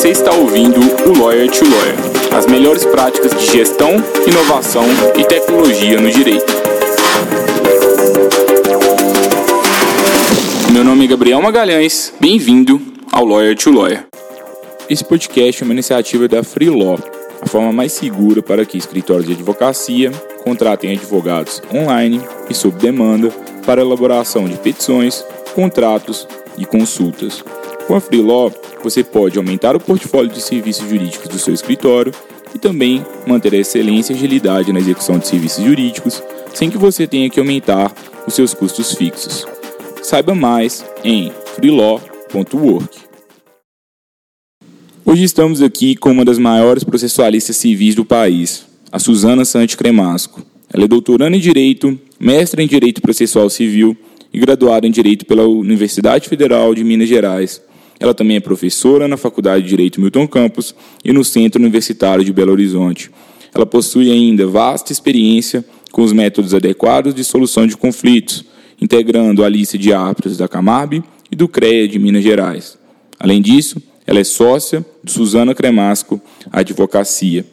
Você 0.00 0.12
está 0.12 0.32
ouvindo 0.32 0.80
o 0.80 1.18
Lawyer 1.18 1.50
to 1.50 1.62
Lawyer, 1.62 1.94
as 2.34 2.46
melhores 2.46 2.86
práticas 2.86 3.38
de 3.38 3.52
gestão, 3.52 3.90
inovação 4.26 4.82
e 5.14 5.22
tecnologia 5.24 6.00
no 6.00 6.10
direito. 6.10 6.50
Meu 10.72 10.82
nome 10.82 11.04
é 11.04 11.06
Gabriel 11.06 11.42
Magalhães, 11.42 12.14
bem-vindo 12.18 12.80
ao 13.12 13.26
Lawyer 13.26 13.54
to 13.54 13.70
Lawyer. 13.70 14.06
Esse 14.88 15.04
podcast 15.04 15.62
é 15.62 15.64
uma 15.66 15.74
iniciativa 15.74 16.26
da 16.26 16.42
Free 16.42 16.70
Law, 16.70 16.98
a 17.42 17.46
forma 17.46 17.70
mais 17.70 17.92
segura 17.92 18.40
para 18.40 18.64
que 18.64 18.78
escritórios 18.78 19.26
de 19.26 19.34
advocacia 19.34 20.10
contratem 20.42 20.92
advogados 20.96 21.60
online 21.74 22.22
e 22.48 22.54
sob 22.54 22.78
demanda 22.78 23.28
para 23.66 23.82
elaboração 23.82 24.48
de 24.48 24.56
petições, 24.56 25.22
contratos 25.54 26.26
e 26.56 26.64
consultas. 26.64 27.44
Com 27.90 27.96
a 27.96 28.00
Freelaw, 28.00 28.54
você 28.84 29.02
pode 29.02 29.36
aumentar 29.36 29.74
o 29.74 29.80
portfólio 29.80 30.30
de 30.30 30.40
serviços 30.40 30.88
jurídicos 30.88 31.26
do 31.26 31.40
seu 31.40 31.52
escritório 31.52 32.12
e 32.54 32.58
também 32.58 33.04
manter 33.26 33.52
a 33.52 33.56
excelência 33.56 34.12
e 34.12 34.16
agilidade 34.16 34.72
na 34.72 34.78
execução 34.78 35.18
de 35.18 35.26
serviços 35.26 35.64
jurídicos, 35.64 36.22
sem 36.54 36.70
que 36.70 36.78
você 36.78 37.04
tenha 37.04 37.28
que 37.28 37.40
aumentar 37.40 37.92
os 38.28 38.34
seus 38.34 38.54
custos 38.54 38.94
fixos. 38.94 39.44
Saiba 40.04 40.36
mais 40.36 40.84
em 41.02 41.32
freelaw.work. 41.56 42.96
Hoje 45.04 45.24
estamos 45.24 45.60
aqui 45.60 45.96
com 45.96 46.12
uma 46.12 46.24
das 46.24 46.38
maiores 46.38 46.84
processualistas 46.84 47.56
civis 47.56 47.96
do 47.96 48.04
país, 48.04 48.66
a 48.92 49.00
Suzana 49.00 49.44
Sante 49.44 49.76
Cremasco. 49.76 50.46
Ela 50.72 50.84
é 50.84 50.88
doutoranda 50.88 51.36
em 51.36 51.40
Direito, 51.40 51.98
mestra 52.20 52.62
em 52.62 52.68
Direito 52.68 53.02
Processual 53.02 53.50
Civil 53.50 53.96
e 54.32 54.38
graduada 54.38 54.86
em 54.86 54.92
Direito 54.92 55.26
pela 55.26 55.48
Universidade 55.48 56.28
Federal 56.28 56.72
de 56.72 56.84
Minas 56.84 57.08
Gerais 57.08 57.60
ela 58.00 58.14
também 58.14 58.38
é 58.38 58.40
professora 58.40 59.06
na 59.06 59.18
Faculdade 59.18 59.62
de 59.62 59.68
Direito 59.68 60.00
Milton 60.00 60.26
Campos 60.26 60.74
e 61.04 61.12
no 61.12 61.22
Centro 61.22 61.60
Universitário 61.60 62.24
de 62.24 62.32
Belo 62.32 62.50
Horizonte. 62.50 63.10
Ela 63.54 63.66
possui 63.66 64.10
ainda 64.10 64.46
vasta 64.46 64.90
experiência 64.90 65.62
com 65.92 66.02
os 66.02 66.12
métodos 66.12 66.54
adequados 66.54 67.14
de 67.14 67.22
solução 67.22 67.66
de 67.66 67.76
conflitos, 67.76 68.42
integrando 68.80 69.44
a 69.44 69.48
lista 69.50 69.76
de 69.76 69.92
árbitros 69.92 70.38
da 70.38 70.48
Camarb 70.48 71.04
e 71.30 71.36
do 71.36 71.46
CREA 71.46 71.86
de 71.86 71.98
Minas 71.98 72.22
Gerais. 72.24 72.78
Além 73.18 73.42
disso, 73.42 73.82
ela 74.06 74.18
é 74.18 74.24
sócia 74.24 74.84
de 75.04 75.12
Suzana 75.12 75.54
Cremasco 75.54 76.18
Advocacia. 76.50 77.44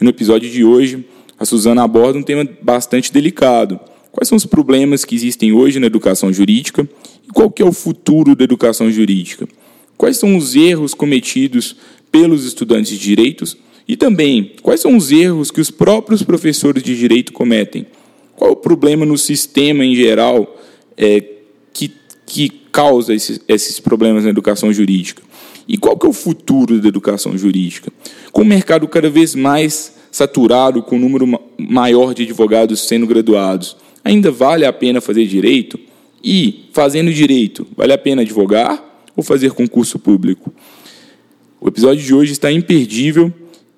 E 0.00 0.04
no 0.04 0.08
episódio 0.08 0.48
de 0.48 0.64
hoje, 0.64 1.04
a 1.38 1.44
Suzana 1.44 1.82
aborda 1.82 2.18
um 2.18 2.22
tema 2.22 2.48
bastante 2.62 3.12
delicado. 3.12 3.78
Quais 4.10 4.26
são 4.26 4.36
os 4.36 4.46
problemas 4.46 5.04
que 5.04 5.14
existem 5.14 5.52
hoje 5.52 5.78
na 5.78 5.86
educação 5.86 6.32
jurídica 6.32 6.88
e 7.28 7.32
qual 7.32 7.50
que 7.50 7.62
é 7.62 7.64
o 7.64 7.72
futuro 7.72 8.34
da 8.34 8.44
educação 8.44 8.90
jurídica? 8.90 9.46
Quais 10.02 10.16
são 10.16 10.36
os 10.36 10.56
erros 10.56 10.94
cometidos 10.94 11.76
pelos 12.10 12.44
estudantes 12.44 12.90
de 12.90 12.98
direitos 12.98 13.56
e 13.86 13.96
também 13.96 14.50
quais 14.60 14.80
são 14.80 14.96
os 14.96 15.12
erros 15.12 15.52
que 15.52 15.60
os 15.60 15.70
próprios 15.70 16.24
professores 16.24 16.82
de 16.82 16.98
direito 16.98 17.32
cometem. 17.32 17.86
Qual 18.34 18.50
o 18.50 18.56
problema 18.56 19.06
no 19.06 19.16
sistema 19.16 19.84
em 19.84 19.94
geral 19.94 20.60
é, 20.96 21.22
que, 21.72 21.92
que 22.26 22.50
causa 22.72 23.14
esses, 23.14 23.40
esses 23.46 23.78
problemas 23.78 24.24
na 24.24 24.30
educação 24.30 24.72
jurídica? 24.72 25.22
E 25.68 25.78
qual 25.78 25.96
que 25.96 26.04
é 26.04 26.08
o 26.08 26.12
futuro 26.12 26.80
da 26.80 26.88
educação 26.88 27.38
jurídica? 27.38 27.92
Com 28.32 28.42
o 28.42 28.44
mercado 28.44 28.88
cada 28.88 29.08
vez 29.08 29.36
mais 29.36 29.94
saturado, 30.10 30.82
com 30.82 30.96
um 30.96 30.98
número 30.98 31.40
maior 31.56 32.12
de 32.12 32.24
advogados 32.24 32.88
sendo 32.88 33.06
graduados, 33.06 33.76
ainda 34.04 34.32
vale 34.32 34.64
a 34.64 34.72
pena 34.72 35.00
fazer 35.00 35.28
direito? 35.28 35.78
E, 36.24 36.64
fazendo 36.72 37.12
direito, 37.12 37.64
vale 37.76 37.92
a 37.92 37.98
pena 37.98 38.22
advogar? 38.22 38.90
Ou 39.16 39.22
fazer 39.22 39.52
concurso 39.52 39.98
público. 39.98 40.52
O 41.60 41.68
episódio 41.68 42.04
de 42.04 42.14
hoje 42.14 42.32
está 42.32 42.50
imperdível 42.50 43.32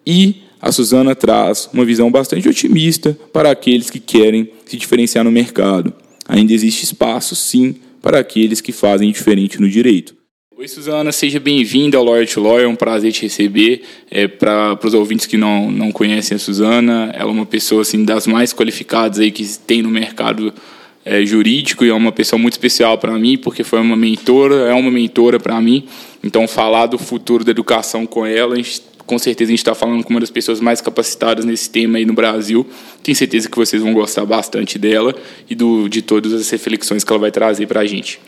e 0.07 0.43
a 0.61 0.73
Suzana 0.73 1.15
traz 1.15 1.69
uma 1.73 1.85
visão 1.85 2.11
bastante 2.11 2.49
otimista 2.49 3.19
para 3.33 3.51
aqueles 3.51 3.91
que 3.91 4.01
querem 4.01 4.51
se 4.65 4.77
diferenciar 4.77 5.25
no 5.25 5.31
mercado. 5.31 5.93
Ainda 6.27 6.53
existe 6.53 6.85
espaço, 6.85 7.37
sim, 7.37 7.77
para 8.01 8.19
aqueles 8.19 8.61
que 8.61 8.73
fazem 8.73 9.11
diferente 9.13 9.61
no 9.61 9.69
direito. 9.69 10.15
Oi, 10.57 10.69
Suzana, 10.69 11.11
seja 11.11 11.41
bem-vinda 11.41 11.99
ao 11.99 12.05
Lawyer 12.05 12.27
to 12.33 12.41
Lawyer, 12.41 12.65
é 12.65 12.69
um 12.69 12.77
prazer 12.77 13.13
te 13.13 13.23
receber. 13.23 13.83
É, 14.11 14.29
para 14.29 14.79
os 14.83 14.95
ouvintes 14.95 15.27
que 15.27 15.37
não, 15.37 15.71
não 15.71 15.91
conhecem 15.91 16.37
a 16.37 16.39
Suzana, 16.39 17.11
ela 17.13 17.29
é 17.29 17.33
uma 17.33 17.45
pessoa 17.45 17.83
assim, 17.83 18.05
das 18.05 18.27
mais 18.27 18.55
qualificadas 18.55 19.19
aí 19.19 19.31
que 19.31 19.45
tem 19.59 19.83
no 19.83 19.91
mercado 19.91 20.55
é, 21.05 21.25
jurídico 21.25 21.85
e 21.85 21.91
é 21.91 21.95
uma 21.95 22.13
pessoa 22.13 22.41
muito 22.41 22.55
especial 22.55 22.97
para 22.97 23.13
mim, 23.19 23.37
porque 23.37 23.63
foi 23.63 23.81
uma 23.81 23.97
mentora, 23.97 24.69
é 24.69 24.75
uma 24.75 24.91
mentora 24.91 25.39
para 25.39 25.61
mim. 25.61 25.85
Então, 26.23 26.49
falar 26.49 26.87
do 26.87 26.99
futuro 26.99 27.45
da 27.45 27.51
educação 27.51 28.07
com 28.07 28.25
ela, 28.25 28.57
gente, 28.57 28.83
com 29.07 29.19
certeza 29.19 29.51
a 29.51 29.53
gente 29.53 29.59
está 29.59 29.75
falando 29.75 30.03
com 30.03 30.11
uma 30.11 30.21
das 30.21 30.31
pessoas 30.31 30.61
mais 30.61 30.81
capacitadas 30.81 31.45
nesse 31.45 31.69
tema 31.69 31.99
aí 31.99 32.07
no 32.07 32.15
Brasil. 32.15 32.67
Tenho 33.03 33.15
certeza 33.15 33.49
que 33.49 33.57
vocês 33.57 33.83
vão 33.83 33.93
gostar 33.93 34.25
bastante 34.25 34.79
dela 34.79 35.15
e 35.49 35.55
do, 35.55 35.89
de 35.89 36.01
todas 36.01 36.33
as 36.33 36.49
reflexões 36.49 37.05
que 37.05 37.13
ela 37.13 37.21
vai 37.21 37.31
trazer 37.31 37.67
para 37.67 37.81
a 37.81 37.87
gente. 37.87 38.19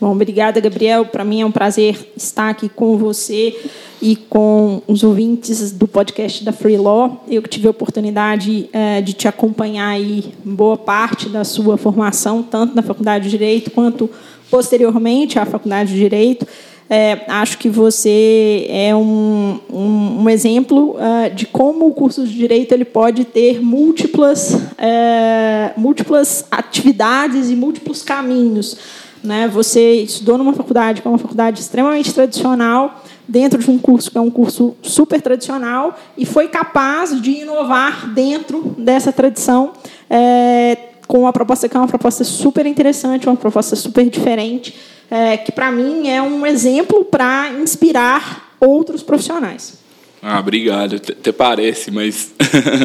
Bom, 0.00 0.12
obrigada, 0.12 0.58
Gabriel. 0.60 1.04
Para 1.04 1.22
mim 1.22 1.42
é 1.42 1.44
um 1.44 1.52
prazer 1.52 2.10
estar 2.16 2.48
aqui 2.48 2.70
com 2.70 2.96
você 2.96 3.54
e 4.00 4.16
com 4.16 4.80
os 4.88 5.04
ouvintes 5.04 5.72
do 5.72 5.86
podcast 5.86 6.42
da 6.42 6.52
Free 6.52 6.78
Law. 6.78 7.22
Eu 7.28 7.42
tive 7.42 7.66
a 7.66 7.70
oportunidade 7.70 8.70
é, 8.72 9.02
de 9.02 9.12
te 9.12 9.28
acompanhar 9.28 9.88
aí 9.88 10.32
boa 10.42 10.78
parte 10.78 11.28
da 11.28 11.44
sua 11.44 11.76
formação, 11.76 12.42
tanto 12.42 12.74
na 12.74 12.80
Faculdade 12.80 13.24
de 13.24 13.30
Direito 13.30 13.70
quanto 13.72 14.08
posteriormente 14.50 15.38
à 15.38 15.44
Faculdade 15.44 15.92
de 15.92 15.98
Direito. 15.98 16.46
É, 16.88 17.20
acho 17.28 17.58
que 17.58 17.68
você 17.68 18.66
é 18.70 18.96
um, 18.96 19.60
um, 19.70 20.22
um 20.22 20.30
exemplo 20.30 20.96
uh, 20.96 21.32
de 21.32 21.44
como 21.44 21.86
o 21.86 21.92
curso 21.92 22.26
de 22.26 22.34
direito 22.34 22.72
ele 22.72 22.84
pode 22.84 23.24
ter 23.24 23.62
múltiplas, 23.62 24.54
uh, 24.54 25.78
múltiplas 25.78 26.46
atividades 26.50 27.50
e 27.50 27.54
múltiplos 27.54 28.02
caminhos 28.02 28.76
né? 29.22 29.48
Você 29.48 30.02
estudou 30.02 30.38
numa 30.38 30.52
faculdade 30.52 31.02
que 31.02 31.08
é 31.08 31.10
uma 31.10 31.18
faculdade 31.18 31.60
extremamente 31.60 32.12
tradicional, 32.12 33.02
dentro 33.26 33.58
de 33.58 33.70
um 33.70 33.78
curso 33.78 34.10
que 34.10 34.18
é 34.18 34.20
um 34.20 34.30
curso 34.30 34.74
super 34.82 35.20
tradicional, 35.20 35.96
e 36.16 36.26
foi 36.26 36.48
capaz 36.48 37.20
de 37.20 37.30
inovar 37.30 38.12
dentro 38.12 38.74
dessa 38.76 39.12
tradição 39.12 39.72
é, 40.08 40.76
com 41.06 41.20
uma 41.20 41.32
proposta 41.32 41.68
que 41.68 41.76
é 41.76 41.80
uma 41.80 41.88
proposta 41.88 42.24
super 42.24 42.66
interessante, 42.66 43.26
uma 43.26 43.36
proposta 43.36 43.76
super 43.76 44.08
diferente, 44.08 44.76
é, 45.10 45.36
que 45.36 45.52
para 45.52 45.70
mim 45.70 46.08
é 46.08 46.22
um 46.22 46.46
exemplo 46.46 47.04
para 47.04 47.50
inspirar 47.60 48.54
outros 48.60 49.02
profissionais. 49.02 49.79
Ah, 50.22 50.38
obrigado. 50.38 50.96
Até 50.96 51.32
parece, 51.32 51.90
mas 51.90 52.34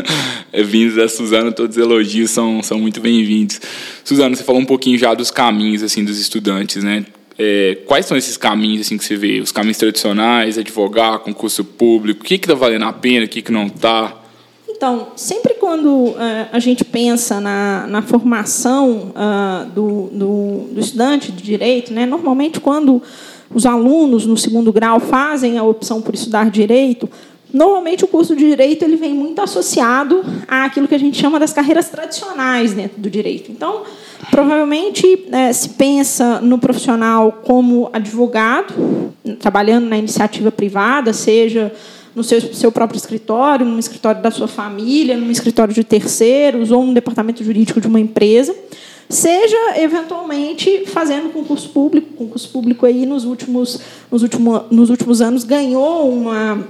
vindos 0.66 0.96
da 0.96 1.10
Suzana, 1.10 1.52
todos 1.52 1.76
os 1.76 1.84
elogios 1.84 2.32
são, 2.32 2.64
são 2.64 2.80
muito 2.80 3.02
bem-vindos. 3.02 3.60
Suzana, 4.04 4.36
você 4.36 4.44
falou 4.44 4.62
um 4.62 4.66
pouquinho 4.66 4.98
já 4.98 5.14
dos 5.14 5.32
caminhos 5.32 5.84
assim 5.84 6.04
dos 6.04 6.20
estudantes, 6.20 6.84
né? 6.84 7.06
É, 7.38 7.80
quais 7.86 8.06
são 8.06 8.16
esses 8.16 8.38
caminhos 8.38 8.82
assim 8.82 8.98
que 8.98 9.04
você 9.04 9.18
vê? 9.18 9.42
Os 9.42 9.52
caminhos 9.52 9.78
tradicionais, 9.78 10.58
advogar, 10.58 11.20
concurso 11.20 11.66
público, 11.66 12.22
o 12.22 12.24
que 12.24 12.36
está 12.36 12.54
valendo 12.54 12.86
a 12.86 12.94
pena, 12.94 13.26
o 13.26 13.30
que, 13.30 13.42
que 13.42 13.52
não 13.52 13.68
está? 13.68 14.22
Então, 14.70 15.10
sempre 15.16 15.54
quando 15.56 15.88
uh, 15.88 16.16
a 16.52 16.60
gente 16.60 16.84
pensa 16.84 17.40
na, 17.40 17.88
na 17.88 18.02
formação 18.02 19.14
uh, 19.16 19.70
do, 19.70 20.10
do, 20.12 20.74
do, 20.74 20.80
estudante 20.80 21.32
de 21.32 21.42
direito, 21.42 21.94
né, 21.94 22.06
normalmente 22.06 22.60
quando 22.60 23.02
os 23.56 23.66
alunos 23.66 24.26
no 24.26 24.36
segundo 24.36 24.72
grau 24.74 25.00
fazem 25.00 25.58
a 25.58 25.64
opção 25.64 26.02
por 26.02 26.14
estudar 26.14 26.52
direito, 26.52 27.10
normalmente 27.54 28.04
o 28.04 28.08
curso 28.08 28.36
de 28.36 28.46
direito 28.46 28.84
ele 28.84 28.98
vem 28.98 29.14
muito 29.14 29.42
associado 29.42 30.26
àquilo 30.46 30.90
que 30.90 30.94
a 30.94 30.98
gente 30.98 31.18
chama 31.18 31.40
das 31.40 31.54
carreiras 31.54 31.88
tradicionais 31.88 32.74
dentro 32.74 33.00
do 33.00 33.10
direito. 33.10 33.50
Então, 33.50 33.84
provavelmente 34.30 35.26
é, 35.32 35.54
se 35.54 35.70
pensa 35.70 36.42
no 36.42 36.60
profissional 36.60 37.42
como 37.46 37.90
advogado, 37.94 38.74
trabalhando 39.40 39.88
na 39.88 39.98
iniciativa 39.98 40.52
privada, 40.52 41.14
seja 41.14 41.72
no 42.14 42.26
seu, 42.26 42.42
seu 42.42 42.74
próprio 42.74 42.98
escritório, 42.98 43.66
no 43.66 43.80
escritório 43.80 44.22
da 44.22 44.32
sua 44.32 44.50
família, 44.50 45.16
no 45.16 45.32
escritório 45.32 45.74
de 45.74 45.84
terceiros 45.86 46.72
ou 46.72 46.86
no 46.86 46.94
departamento 46.94 47.42
jurídico 47.42 47.80
de 47.80 47.88
uma 47.88 48.02
empresa 48.02 48.54
seja 49.10 49.80
eventualmente 49.80 50.86
fazendo 50.88 51.32
concurso 51.32 51.70
público. 51.70 52.08
O 52.14 52.18
concurso 52.18 52.50
público 52.50 52.86
aí 52.86 53.06
nos 53.06 53.26
últimos, 53.26 53.80
nos 54.12 54.24
últimos, 54.24 54.62
nos 54.72 54.90
últimos 54.90 55.22
anos 55.22 55.44
ganhou 55.44 56.10
uma, 56.12 56.68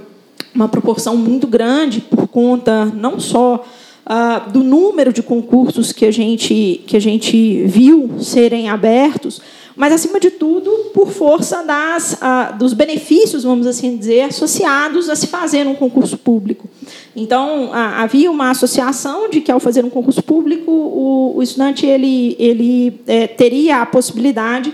uma 0.54 0.68
proporção 0.68 1.16
muito 1.16 1.46
grande 1.46 2.00
por 2.00 2.28
conta 2.28 2.84
não 2.84 3.18
só 3.18 3.64
uh, 4.06 4.50
do 4.50 4.62
número 4.62 5.12
de 5.12 5.22
concursos 5.22 5.92
que 5.92 6.04
a 6.04 6.10
gente, 6.10 6.82
que 6.86 6.96
a 6.96 7.00
gente 7.00 7.64
viu 7.64 8.14
serem 8.20 8.68
abertos, 8.68 9.40
mas, 9.76 9.92
acima 9.92 10.18
de 10.18 10.30
tudo, 10.30 10.70
por 10.94 11.08
força 11.10 11.62
das, 11.62 12.18
dos 12.58 12.72
benefícios, 12.72 13.44
vamos 13.44 13.66
assim 13.66 13.96
dizer, 13.96 14.22
associados 14.22 15.10
a 15.10 15.14
se 15.14 15.26
fazer 15.26 15.66
um 15.66 15.74
concurso 15.74 16.16
público. 16.16 16.66
Então, 17.14 17.70
havia 17.72 18.30
uma 18.30 18.50
associação 18.50 19.28
de 19.28 19.42
que, 19.42 19.52
ao 19.52 19.60
fazer 19.60 19.84
um 19.84 19.90
concurso 19.90 20.22
público, 20.22 20.70
o, 20.70 21.36
o 21.36 21.42
estudante 21.42 21.84
ele, 21.84 22.34
ele 22.38 23.00
é, 23.06 23.26
teria 23.26 23.82
a 23.82 23.86
possibilidade 23.86 24.72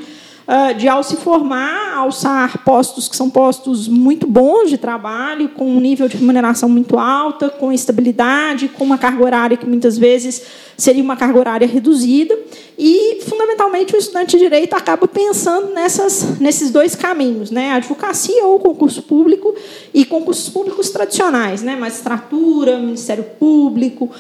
de, 0.77 0.89
ao 0.89 1.03
se 1.03 1.17
formar, 1.17 1.97
alçar 1.97 2.63
postos 2.65 3.09
que 3.09 3.17
são 3.17 3.31
postos 3.31 3.89
muito 3.89 4.27
bons 4.27 4.69
de 4.69 4.77
trabalho, 4.77 5.49
com 5.51 5.65
um 5.65 5.81
nível 5.81 6.09
de 6.09 6.17
remuneração 6.17 6.69
muito 6.69 6.99
alta, 6.99 7.49
com 7.49 7.73
estabilidade, 7.73 8.69
com 8.69 8.85
uma 8.85 8.99
carga 8.99 9.25
horária 9.25 9.57
que 9.57 9.67
muitas 9.67 9.97
vezes 9.97 10.43
seria 10.77 11.03
uma 11.03 11.17
carga 11.17 11.39
horária 11.39 11.67
reduzida. 11.67 12.39
E, 12.79 13.21
fundamentalmente, 13.23 13.95
o 13.95 13.99
estudante 13.99 14.37
de 14.37 14.43
direito 14.43 14.75
acaba 14.75 15.07
pensando 15.07 15.73
nessas, 15.73 16.39
nesses 16.41 16.71
dois 16.71 16.95
caminhos, 16.95 17.51
né? 17.51 17.71
advocacia 17.73 18.45
ou 18.47 18.59
concurso 18.59 19.03
público 19.03 19.55
e 19.95 20.05
concursos 20.05 20.49
públicos 20.49 20.91
tradicionais, 20.91 21.63
né? 21.63 21.77
magistratura, 21.77 22.79
Ministério 22.79 23.25
Público, 23.39 24.11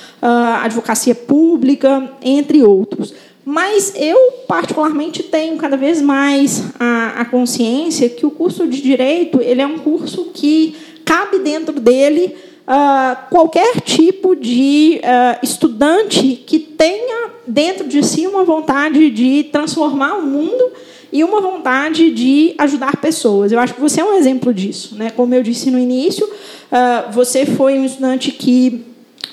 advocacia 0.62 1.14
pública, 1.14 2.12
entre 2.23 2.62
outros. 2.62 3.12
Mas 3.44 3.93
eu, 3.97 4.17
particularmente, 4.47 5.23
tenho 5.25 5.56
cada 5.56 5.77
vez 5.77 6.00
mais 6.00 6.65
a, 6.79 7.21
a, 7.21 7.25
consciência 7.25 8.09
que 8.09 8.25
o 8.25 8.31
curso 8.31 8.69
de 8.69 8.81
Direito 8.81 9.41
ele 9.41 9.61
é 9.61 9.67
um 9.67 9.79
curso 9.79 10.31
que 10.33 10.77
cabe 11.05 11.41
dentro 11.41 11.81
dele 11.81 12.37
uh, 12.62 13.29
qualquer 13.31 13.81
tipo 13.81 14.37
de 14.37 15.00
uh, 15.03 15.39
estudante 15.43 16.43
que 16.47 16.59
tenha 16.61 17.31
dentro 17.47 17.89
de 17.89 18.05
si 18.05 18.27
uma 18.29 18.44
vontade 18.44 19.11
de 19.11 19.45
transformar 19.50 20.15
o 20.15 20.23
mundo 20.23 20.71
e 21.12 21.25
uma 21.25 21.41
vontade 21.41 22.11
de 22.11 22.55
ajudar 22.59 22.97
pessoas. 22.97 23.50
Eu 23.50 23.59
acho 23.59 23.75
que 23.75 23.81
você 23.81 24.00
é 24.00 24.05
um 24.05 24.15
exemplo 24.15 24.55
disso. 24.55 24.95
Né? 24.97 25.11
Como 25.11 25.35
eu 25.35 25.43
disse 25.43 25.71
no 25.71 25.79
início, 25.79 26.25
uh, 26.27 27.12
você 27.12 27.45
foi 27.45 27.79
um 27.79 27.85
estudante 27.85 28.31
que 28.31 28.92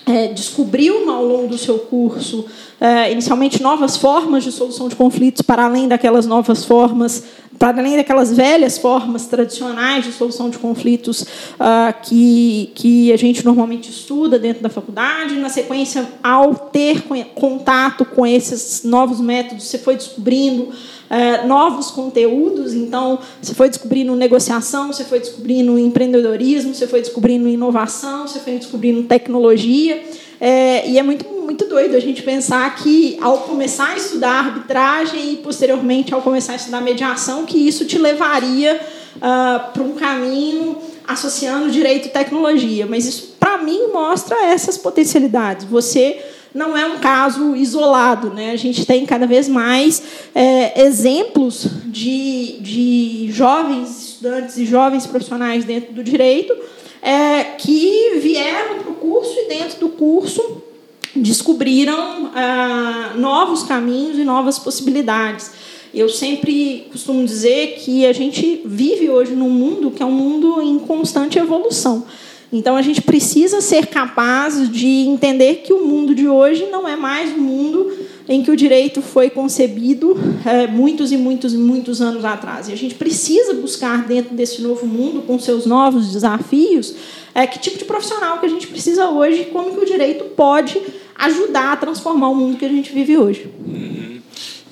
é, 0.09 0.27
descobriu 0.27 1.07
ao 1.09 1.23
longo 1.23 1.47
do 1.47 1.57
seu 1.57 1.77
curso 1.77 2.45
é, 2.81 3.11
inicialmente 3.11 3.61
novas 3.61 3.95
formas 3.95 4.43
de 4.43 4.51
solução 4.51 4.89
de 4.89 4.95
conflitos 4.95 5.43
para 5.43 5.65
além 5.65 5.87
daquelas 5.87 6.25
novas 6.25 6.65
formas 6.65 7.23
para 7.59 7.81
além 7.81 7.97
daquelas 7.97 8.33
velhas 8.33 8.77
formas 8.77 9.27
tradicionais 9.27 10.05
de 10.05 10.13
solução 10.13 10.49
de 10.49 10.57
conflitos 10.57 11.21
uh, 11.21 11.93
que, 12.01 12.71
que 12.73 13.11
a 13.11 13.17
gente 13.17 13.43
normalmente 13.43 13.89
estuda 13.89 14.39
dentro 14.39 14.63
da 14.63 14.69
faculdade. 14.69 15.35
Na 15.35 15.49
sequência, 15.49 16.07
ao 16.23 16.55
ter 16.55 17.03
contato 17.35 18.05
com 18.05 18.25
esses 18.25 18.83
novos 18.85 19.19
métodos, 19.19 19.65
você 19.65 19.77
foi 19.77 19.97
descobrindo 19.97 20.63
uh, 20.63 21.47
novos 21.47 21.91
conteúdos. 21.91 22.73
Então, 22.73 23.19
você 23.41 23.53
foi 23.53 23.67
descobrindo 23.67 24.15
negociação, 24.15 24.93
você 24.93 25.03
foi 25.03 25.19
descobrindo 25.19 25.77
empreendedorismo, 25.77 26.73
você 26.73 26.87
foi 26.87 27.01
descobrindo 27.01 27.49
inovação, 27.49 28.25
você 28.25 28.39
foi 28.39 28.53
descobrindo 28.53 29.03
tecnologia. 29.03 30.01
É, 30.39 30.89
e 30.89 30.97
é 30.97 31.03
muito, 31.03 31.25
muito 31.49 31.65
doido 31.65 31.95
a 31.95 31.99
gente 31.99 32.21
pensar 32.21 32.75
que, 32.75 33.17
ao 33.19 33.39
começar 33.39 33.93
a 33.93 33.97
estudar 33.97 34.45
arbitragem 34.45 35.33
e, 35.33 35.37
posteriormente, 35.37 36.13
ao 36.13 36.21
começar 36.21 36.53
a 36.53 36.55
estudar 36.57 36.79
mediação, 36.79 37.43
que 37.43 37.57
isso 37.57 37.85
te 37.85 37.97
levaria 37.97 38.79
uh, 39.15 39.73
para 39.73 39.81
um 39.81 39.93
caminho 39.93 40.77
associando 41.07 41.71
direito 41.71 42.05
e 42.07 42.11
tecnologia. 42.11 42.85
Mas 42.85 43.07
isso, 43.07 43.35
para 43.39 43.57
mim, 43.57 43.87
mostra 43.91 44.37
essas 44.45 44.77
potencialidades. 44.77 45.65
Você 45.65 46.23
não 46.53 46.77
é 46.77 46.85
um 46.85 46.99
caso 46.99 47.55
isolado. 47.55 48.29
Né? 48.29 48.51
A 48.51 48.55
gente 48.55 48.85
tem 48.85 49.03
cada 49.07 49.25
vez 49.25 49.49
mais 49.49 50.03
é, 50.35 50.83
exemplos 50.83 51.65
de, 51.85 52.59
de 52.59 53.31
jovens 53.31 54.09
estudantes 54.09 54.55
e 54.55 54.67
jovens 54.67 55.07
profissionais 55.07 55.65
dentro 55.65 55.93
do 55.93 56.03
direito 56.03 56.55
é, 57.01 57.43
que 57.57 58.19
vieram 58.21 58.83
para 58.83 58.91
o 58.91 58.95
curso 58.95 59.33
e 59.35 59.47
dentro 59.47 59.79
do 59.79 59.89
curso 59.89 60.68
descobriram 61.15 62.31
ah, 62.35 63.13
novos 63.17 63.63
caminhos 63.63 64.17
e 64.17 64.23
novas 64.23 64.59
possibilidades. 64.59 65.51
Eu 65.93 66.07
sempre 66.07 66.87
costumo 66.91 67.25
dizer 67.25 67.77
que 67.79 68.05
a 68.05 68.13
gente 68.13 68.61
vive 68.63 69.09
hoje 69.09 69.33
num 69.33 69.49
mundo 69.49 69.89
que 69.89 70.03
é 70.03 70.05
um 70.05 70.11
mundo 70.11 70.61
em 70.61 70.77
constante 70.79 71.39
evolução. 71.39 72.05
Então 72.51 72.75
a 72.75 72.81
gente 72.81 73.01
precisa 73.01 73.61
ser 73.61 73.87
capaz 73.87 74.71
de 74.71 74.87
entender 74.87 75.57
que 75.57 75.71
o 75.71 75.85
mundo 75.85 76.15
de 76.15 76.27
hoje 76.27 76.67
não 76.71 76.87
é 76.87 76.95
mais 76.95 77.31
o 77.31 77.39
mundo 77.39 77.91
em 78.27 78.43
que 78.43 78.51
o 78.51 78.55
direito 78.55 79.01
foi 79.01 79.29
concebido 79.29 80.15
é, 80.45 80.67
muitos 80.67 81.11
e 81.11 81.17
muitos 81.17 81.53
e 81.53 81.57
muitos 81.57 82.01
anos 82.01 82.23
atrás. 82.23 82.69
E 82.69 82.71
a 82.73 82.75
gente 82.75 82.93
precisa 82.93 83.55
buscar 83.55 84.05
dentro 84.05 84.35
desse 84.35 84.61
novo 84.61 84.85
mundo, 84.85 85.23
com 85.23 85.39
seus 85.39 85.65
novos 85.65 86.11
desafios, 86.11 86.93
é, 87.33 87.47
que 87.47 87.57
tipo 87.57 87.77
de 87.77 87.85
profissional 87.85 88.39
que 88.39 88.45
a 88.45 88.49
gente 88.49 88.67
precisa 88.67 89.09
hoje, 89.09 89.45
como 89.51 89.73
que 89.73 89.79
o 89.83 89.85
direito 89.85 90.25
pode 90.35 90.79
ajudar 91.19 91.73
a 91.73 91.77
transformar 91.77 92.29
o 92.29 92.35
mundo 92.35 92.57
que 92.57 92.65
a 92.65 92.69
gente 92.69 92.91
vive 92.91 93.17
hoje. 93.17 93.47
Uhum. 93.59 94.19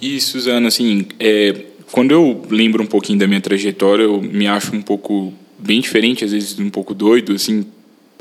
E, 0.02 0.20
Suzana, 0.22 0.70
assim, 0.70 1.06
é, 1.20 1.54
quando 1.92 2.12
eu 2.12 2.42
lembro 2.50 2.82
um 2.82 2.88
pouquinho 2.88 3.20
da 3.20 3.28
minha 3.28 3.42
trajetória, 3.42 4.04
eu 4.04 4.22
me 4.22 4.48
acho 4.48 4.76
um 4.76 4.82
pouco 4.82 5.34
bem 5.60 5.82
diferente, 5.82 6.24
às 6.24 6.32
vezes 6.32 6.58
um 6.60 6.70
pouco 6.70 6.94
doido, 6.94 7.34
assim, 7.34 7.66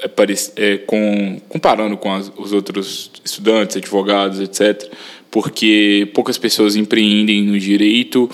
é, 0.00 0.11
é, 0.56 0.78
com, 0.78 1.40
comparando 1.49 1.96
com 1.96 2.12
as, 2.12 2.32
os 2.37 2.52
outros 2.52 3.11
estudantes, 3.25 3.76
advogados, 3.76 4.40
etc., 4.40 4.90
porque 5.31 6.08
poucas 6.14 6.38
pessoas 6.38 6.76
empreendem 6.76 7.43
no 7.43 7.58
direito, 7.58 8.31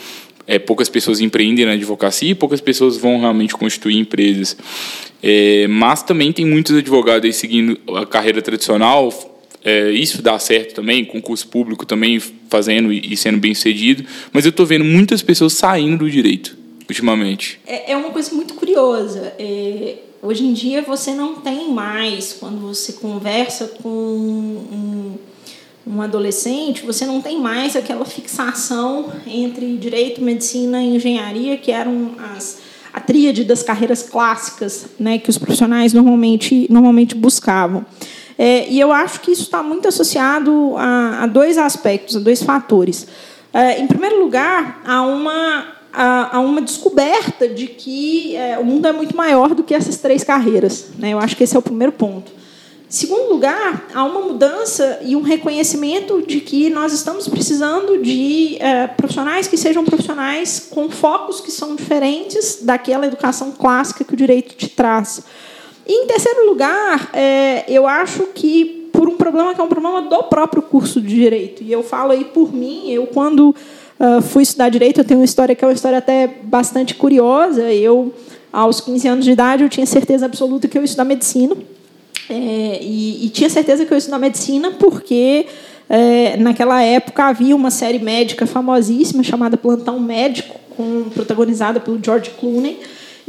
é, 0.47 0.59
poucas 0.59 0.89
pessoas 0.89 1.21
empreendem 1.21 1.65
na 1.65 1.73
advocacia 1.73 2.31
e 2.31 2.35
poucas 2.35 2.61
pessoas 2.61 2.97
vão 2.97 3.19
realmente 3.19 3.55
constituir 3.55 3.97
empresas. 3.99 4.57
É, 5.23 5.67
mas 5.69 6.03
também 6.03 6.33
tem 6.33 6.45
muitos 6.45 6.77
advogados 6.77 7.35
seguindo 7.37 7.79
a 7.97 8.05
carreira 8.07 8.43
tradicional, 8.43 9.32
é, 9.65 9.91
isso 9.91 10.21
dá 10.21 10.39
certo 10.39 10.75
também, 10.75 11.05
concurso 11.05 11.47
público 11.49 11.87
também 11.87 12.21
fazendo 12.49 12.93
e, 12.93 13.17
sendo 13.17 13.39
bem 13.39 13.55
sucedido, 13.55 14.05
mas 14.33 14.45
eu 14.45 14.51
estou 14.51 14.67
vendo 14.67 14.85
muitas 14.85 15.23
pessoas 15.23 15.53
saindo 15.53 16.05
do 16.05 16.11
direito 16.11 16.57
ultimamente. 16.89 17.61
É, 17.67 17.93
é 17.93 17.97
uma 17.97 18.11
coisa 18.11 18.35
muito 18.35 18.55
curiosa. 18.55 19.33
É, 19.39 19.97
hoje 20.21 20.45
em 20.45 20.53
dia 20.53 20.83
você 20.83 21.13
não 21.13 21.37
tem 21.37 21.71
mais, 21.71 22.33
quando 22.33 22.61
você 22.61 22.95
conversa 22.95 23.69
com 23.83 23.89
um, 23.89 25.19
um 25.87 26.03
adolescente, 26.03 26.85
você 26.85 27.07
não 27.07 27.21
tem 27.23 27.41
mais 27.41 27.77
aquela 27.77 28.05
fixação 28.05 29.13
entre 29.27 29.77
direito, 29.77 30.21
medicina 30.21 30.83
e 30.83 30.97
engenharia, 30.97 31.57
que 31.57 31.71
eram 31.71 32.13
as 32.35 32.61
a 32.93 33.01
tríade 33.01 33.43
das 33.45 33.63
carreiras 33.63 34.03
clássicas 34.03 34.87
né, 35.01 35.19
que 35.19 35.31
os 35.31 35.39
profissionais 35.39 35.95
normalmente, 35.95 36.67
normalmente 36.71 37.15
buscavam. 37.15 37.87
É, 38.39 38.69
e 38.69 38.81
eu 38.81 38.93
acho 38.93 39.21
que 39.21 39.31
isso 39.31 39.43
está 39.43 39.63
muito 39.63 39.89
associado 39.89 40.75
a, 40.77 41.25
a, 41.25 41.27
dois 41.27 41.59
aspectos, 41.59 42.17
a 42.17 42.21
dois 42.21 42.43
fatores. 42.43 43.07
É, 43.53 43.81
em 43.81 43.87
primeiro 43.87 44.19
lugar, 44.21 44.83
há 44.85 45.03
uma, 45.03 45.67
a, 45.93 46.37
a 46.37 46.41
uma 46.41 46.61
descoberta 46.63 47.49
de 47.49 47.67
que 47.67 48.35
é, 48.37 48.59
o 48.59 48.65
mundo 48.65 48.87
é 48.87 48.93
muito 48.93 49.17
maior 49.17 49.55
do 49.55 49.63
que 49.63 49.75
essas 49.75 49.99
três 49.99 50.25
carreiras. 50.25 50.87
Né? 50.99 51.11
Eu 51.11 51.19
acho 51.19 51.37
que 51.37 51.45
esse 51.45 51.55
é 51.55 51.59
o 51.59 51.63
primeiro 51.63 51.93
ponto. 51.93 52.33
Segundo 52.93 53.33
lugar, 53.33 53.87
há 53.95 54.05
uma 54.05 54.21
mudança 54.21 54.99
e 55.03 55.17
um 55.17 55.23
reconhecimento 55.23 56.21
de 56.27 56.41
que 56.41 56.69
nós 56.69 56.93
estamos 56.93 57.27
precisando 57.27 57.97
de 58.03 58.59
é, 58.61 58.87
profissionais 58.87 59.49
que 59.49 59.57
sejam 59.57 59.83
profissionais 59.83 60.69
com 60.69 60.91
focos 60.91 61.41
que 61.41 61.51
são 61.51 61.75
diferentes 61.75 62.59
daquela 62.61 63.07
educação 63.07 63.51
clássica 63.51 64.05
que 64.05 64.13
o 64.13 64.17
direito 64.17 64.55
te 64.55 64.69
traz. 64.69 65.23
Em 65.87 66.07
terceiro 66.07 66.47
lugar, 66.47 67.11
é, 67.13 67.65
eu 67.69 67.87
acho 67.87 68.27
que 68.35 68.83
por 68.93 69.09
um 69.09 69.17
problema 69.17 69.55
que 69.55 69.61
é 69.61 69.65
um 69.65 69.69
problema 69.69 70.03
do 70.03 70.23
próprio 70.25 70.63
curso 70.63 71.01
de 71.01 71.09
direito. 71.09 71.63
E 71.63 71.73
eu 71.73 71.83
falo 71.83 72.13
aí 72.13 72.25
por 72.25 72.55
mim, 72.55 72.91
eu 72.91 73.07
quando 73.07 73.51
uh, 73.99 74.23
fui 74.23 74.45
estudar 74.45 74.69
direito, 74.69 75.01
eu 75.01 75.05
tenho 75.05 75.19
uma 75.19 75.25
história 75.25 75.55
que 75.57 75.65
é 75.65 75.67
uma 75.67 75.75
história 75.75 75.99
até 75.99 76.29
bastante 76.45 76.95
curiosa. 76.95 77.73
Eu, 77.73 78.15
aos 78.53 78.81
15 78.81 79.09
anos 79.09 79.25
de 79.25 79.33
idade, 79.33 79.65
eu 79.65 79.69
tinha 79.69 79.87
certeza 79.87 80.27
absoluta 80.27 80.69
que 80.69 80.79
eu 80.79 80.83
ia 80.83 80.85
estudar 80.85 81.05
medicina. 81.05 81.57
É, 82.31 82.79
e, 82.81 83.27
e, 83.27 83.29
tinha 83.31 83.51
certeza 83.51 83.85
que 83.85 83.93
eu 83.93 83.97
ia 83.97 83.99
estudar 83.99 84.19
medicina 84.19 84.71
porque 84.79 85.47
é, 85.89 86.37
naquela 86.37 86.81
época 86.81 87.25
havia 87.25 87.57
uma 87.57 87.71
série 87.71 87.99
médica 87.99 88.47
famosíssima 88.47 89.25
chamada 89.25 89.57
Plantão 89.57 89.99
Médico, 89.99 90.59
com, 90.77 91.11
protagonizada 91.11 91.81
pelo 91.81 91.99
George 92.03 92.31
Clooney. 92.39 92.79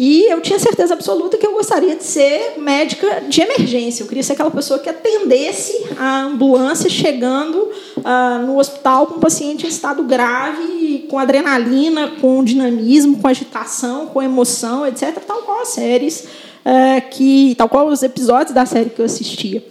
E 0.05 0.29
eu 0.29 0.41
tinha 0.41 0.59
certeza 0.59 0.95
absoluta 0.95 1.37
que 1.37 1.47
eu 1.47 1.53
gostaria 1.53 1.95
de 1.95 2.03
ser 2.03 2.55
médica 2.57 3.23
de 3.29 3.39
emergência. 3.39 4.03
Eu 4.03 4.07
queria 4.07 4.21
ser 4.21 4.33
aquela 4.33 4.51
pessoa 4.51 4.77
que 4.77 4.89
atendesse 4.89 5.81
a 5.97 6.23
ambulância 6.23 6.89
chegando 6.89 7.71
ah, 8.03 8.37
no 8.45 8.59
hospital 8.59 9.07
com 9.07 9.15
um 9.15 9.19
paciente 9.21 9.65
em 9.65 9.69
estado 9.69 10.03
grave, 10.03 11.05
com 11.09 11.17
adrenalina, 11.17 12.11
com 12.19 12.43
dinamismo, 12.43 13.17
com 13.17 13.29
agitação, 13.29 14.07
com 14.07 14.21
emoção, 14.21 14.85
etc. 14.85 15.17
Tal 15.25 15.41
qual 15.43 15.61
as 15.61 15.69
séries 15.69 16.27
é, 16.65 16.99
que, 16.99 17.55
tal 17.55 17.69
qual 17.69 17.87
os 17.87 18.03
episódios 18.03 18.53
da 18.53 18.65
série 18.65 18.89
que 18.89 18.99
eu 18.99 19.05
assistia. 19.05 19.63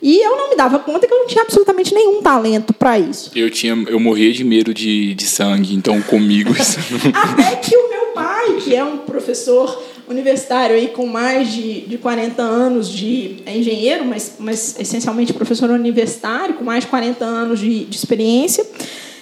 E 0.00 0.18
eu 0.24 0.36
não 0.36 0.50
me 0.50 0.56
dava 0.56 0.78
conta 0.78 1.06
que 1.06 1.12
eu 1.12 1.18
não 1.18 1.26
tinha 1.26 1.42
absolutamente 1.42 1.92
nenhum 1.92 2.22
talento 2.22 2.72
para 2.72 2.98
isso. 2.98 3.30
Eu 3.34 3.50
tinha, 3.50 3.76
eu 3.88 3.98
morria 3.98 4.32
de 4.32 4.44
medo 4.44 4.72
de, 4.72 5.14
de 5.14 5.26
sangue, 5.26 5.74
então 5.74 6.00
comigo 6.02 6.52
isso 6.52 6.78
Até 7.12 7.56
que 7.56 7.76
o 7.76 7.88
meu 7.88 8.06
pai, 8.14 8.58
que 8.62 8.74
é 8.74 8.84
um 8.84 8.98
professor 8.98 9.82
universitário 10.08 10.74
aí 10.74 10.88
com 10.88 11.06
mais 11.06 11.52
de, 11.52 11.82
de 11.82 11.98
40 11.98 12.40
anos 12.40 12.88
de 12.88 13.36
é 13.44 13.56
engenheiro, 13.56 14.04
mas, 14.04 14.36
mas 14.38 14.76
essencialmente 14.78 15.32
professor 15.32 15.68
universitário, 15.70 16.54
com 16.54 16.64
mais 16.64 16.84
de 16.84 16.90
40 16.90 17.24
anos 17.24 17.60
de, 17.60 17.84
de 17.84 17.96
experiência, 17.96 18.64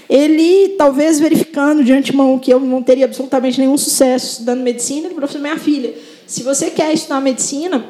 ele, 0.08 0.74
talvez 0.78 1.18
verificando 1.18 1.82
de 1.82 1.92
antemão 1.92 2.38
que 2.38 2.52
eu 2.52 2.60
não 2.60 2.82
teria 2.82 3.06
absolutamente 3.06 3.58
nenhum 3.58 3.76
sucesso 3.76 4.32
estudando 4.32 4.60
medicina, 4.60 5.06
ele 5.06 5.14
falou 5.14 5.28
assim: 5.28 5.38
minha 5.38 5.58
filha, 5.58 5.92
se 6.26 6.42
você 6.42 6.70
quer 6.70 6.92
estudar 6.92 7.20
medicina, 7.20 7.84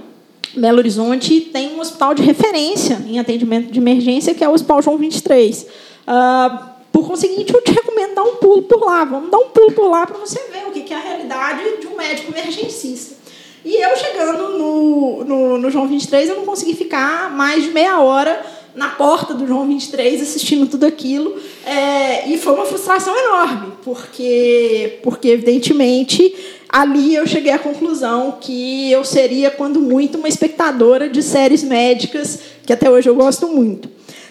Belo 0.56 0.78
Horizonte 0.78 1.40
tem 1.40 1.74
um 1.74 1.80
hospital 1.80 2.14
de 2.14 2.22
referência 2.22 3.02
em 3.06 3.18
atendimento 3.18 3.70
de 3.70 3.78
emergência, 3.78 4.34
que 4.34 4.42
é 4.42 4.48
o 4.48 4.52
Hospital 4.52 4.82
João 4.82 4.96
23. 4.96 5.62
Uh, 5.62 5.66
ah, 6.06 6.76
por 6.90 7.06
conseguinte, 7.06 7.52
eu 7.52 7.62
te 7.62 7.72
recomendo 7.72 8.14
dar 8.14 8.22
um 8.22 8.36
pulo 8.36 8.62
por 8.62 8.84
lá. 8.84 9.04
Vamos 9.04 9.30
dar 9.30 9.38
um 9.38 9.48
pulo 9.48 9.72
por 9.72 9.88
lá 9.88 10.06
para 10.06 10.16
você 10.18 10.40
ver 10.50 10.66
o 10.66 10.72
que 10.72 10.92
é 10.92 10.96
a 10.96 11.00
realidade 11.00 11.62
de 11.80 11.86
um 11.86 11.96
médico 11.96 12.32
emergencista. 12.32 13.16
E 13.64 13.82
eu 13.82 13.96
chegando 13.96 14.56
no, 14.56 15.24
no, 15.24 15.58
no 15.58 15.70
João 15.70 15.88
23, 15.88 16.30
eu 16.30 16.36
não 16.36 16.44
consegui 16.44 16.74
ficar 16.74 17.30
mais 17.30 17.64
de 17.64 17.70
meia 17.70 18.00
hora 18.00 18.40
na 18.76 18.90
porta 18.90 19.34
do 19.34 19.46
João 19.46 19.66
23 19.66 20.22
assistindo 20.22 20.66
tudo 20.68 20.86
aquilo. 20.86 21.34
É, 21.64 22.28
e 22.28 22.38
foi 22.38 22.54
uma 22.54 22.64
frustração 22.64 23.16
enorme, 23.18 23.72
porque, 23.82 25.00
porque, 25.02 25.28
evidentemente, 25.28 26.32
ali 26.68 27.14
eu 27.14 27.26
cheguei 27.26 27.52
à 27.52 27.58
conclusão 27.58 28.38
que 28.40 28.90
eu 28.90 29.04
seria, 29.04 29.50
quando 29.50 29.80
muito, 29.80 30.18
uma 30.18 30.28
espectadora 30.28 31.08
de 31.08 31.22
séries 31.22 31.62
médicas, 31.62 32.40
que 32.64 32.72
até 32.72 32.90
hoje 32.90 33.08
eu 33.08 33.14
gosto 33.14 33.48
muito. 33.48 33.88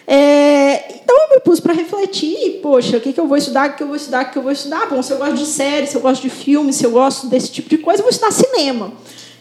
É, 0.07 0.95
então 0.95 1.15
eu 1.23 1.35
me 1.35 1.41
pus 1.41 1.59
para 1.59 1.73
refletir, 1.73 2.59
poxa, 2.61 2.97
o 2.97 3.01
que, 3.01 3.11
que 3.11 3.19
eu 3.19 3.27
vou 3.27 3.37
estudar, 3.37 3.69
o 3.69 3.73
que 3.75 3.83
eu 3.83 3.87
vou 3.87 3.95
estudar, 3.95 4.25
o 4.25 4.31
que 4.31 4.37
eu 4.37 4.43
vou 4.43 4.51
estudar? 4.51 4.87
Bom, 4.87 5.01
se 5.01 5.11
eu 5.11 5.17
gosto 5.17 5.35
de 5.35 5.45
séries, 5.45 5.89
se 5.89 5.95
eu 5.95 6.01
gosto 6.01 6.21
de 6.21 6.29
filmes, 6.29 6.75
se 6.75 6.85
eu 6.85 6.91
gosto 6.91 7.27
desse 7.27 7.51
tipo 7.51 7.69
de 7.69 7.79
coisa, 7.79 8.01
eu 8.01 8.03
vou 8.03 8.11
estudar 8.11 8.31
cinema. 8.31 8.93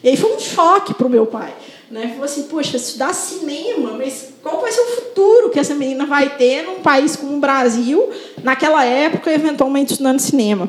E 0.03 0.09
aí 0.09 0.17
foi 0.17 0.35
um 0.35 0.41
choque 0.41 0.95
para 0.95 1.07
o 1.07 1.11
meu 1.11 1.27
pai. 1.27 1.53
Né? 1.91 2.09
Falou 2.09 2.25
assim, 2.25 2.45
poxa, 2.45 2.77
estudar 2.77 3.13
cinema, 3.13 3.93
mas 3.97 4.31
qual 4.43 4.61
vai 4.61 4.73
ser 4.73 4.81
o 4.81 4.87
futuro 4.87 5.51
que 5.51 5.61
essa 5.61 5.75
menina 5.75 6.07
vai 6.07 6.37
ter 6.37 6.63
num 6.63 6.81
país 6.81 7.15
como 7.15 7.37
o 7.37 7.41
Brasil, 7.41 8.09
naquela 8.43 8.85
época, 8.85 9.31
eventualmente 9.31 9.93
estudando 9.93 10.19
cinema? 10.19 10.69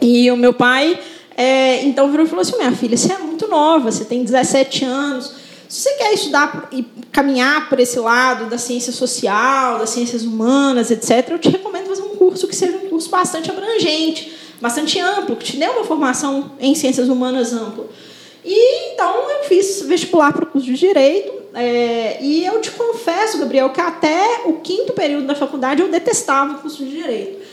E 0.00 0.30
o 0.30 0.36
meu 0.36 0.52
pai, 0.52 0.98
é, 1.36 1.84
então, 1.84 2.10
virou 2.10 2.24
e 2.24 2.28
falou 2.28 2.42
assim, 2.42 2.56
minha 2.56 2.72
filha, 2.72 2.96
você 2.96 3.12
é 3.12 3.18
muito 3.18 3.46
nova, 3.46 3.92
você 3.92 4.04
tem 4.04 4.24
17 4.24 4.84
anos, 4.84 5.32
se 5.68 5.82
você 5.82 5.94
quer 5.94 6.14
estudar 6.14 6.68
e 6.72 6.84
caminhar 7.10 7.68
por 7.68 7.80
esse 7.80 7.98
lado 7.98 8.48
da 8.48 8.56
ciência 8.56 8.92
social, 8.92 9.78
das 9.78 9.90
ciências 9.90 10.22
humanas, 10.22 10.90
etc., 10.90 11.28
eu 11.30 11.38
te 11.38 11.48
recomendo 11.48 11.88
fazer 11.88 12.02
um 12.02 12.16
curso 12.16 12.46
que 12.46 12.54
seja 12.54 12.76
um 12.76 12.88
curso 12.88 13.10
bastante 13.10 13.50
abrangente, 13.50 14.32
bastante 14.60 14.98
amplo, 15.00 15.36
que 15.36 15.44
te 15.44 15.56
dê 15.56 15.66
uma 15.66 15.84
formação 15.84 16.52
em 16.60 16.74
ciências 16.74 17.08
humanas 17.08 17.52
ampla. 17.52 17.86
E 18.44 18.92
então 18.92 19.28
eu 19.28 19.44
fiz 19.44 19.82
vestibular 19.82 20.32
para 20.32 20.44
o 20.44 20.46
curso 20.46 20.66
de 20.66 20.74
Direito. 20.74 21.34
É, 21.52 22.18
e 22.20 22.44
eu 22.44 22.60
te 22.60 22.70
confesso, 22.70 23.38
Gabriel, 23.38 23.70
que 23.70 23.80
até 23.80 24.42
o 24.44 24.54
quinto 24.60 24.92
período 24.92 25.26
da 25.26 25.34
faculdade 25.34 25.82
eu 25.82 25.88
detestava 25.88 26.52
o 26.52 26.58
curso 26.58 26.84
de 26.84 26.90
Direito. 26.90 27.45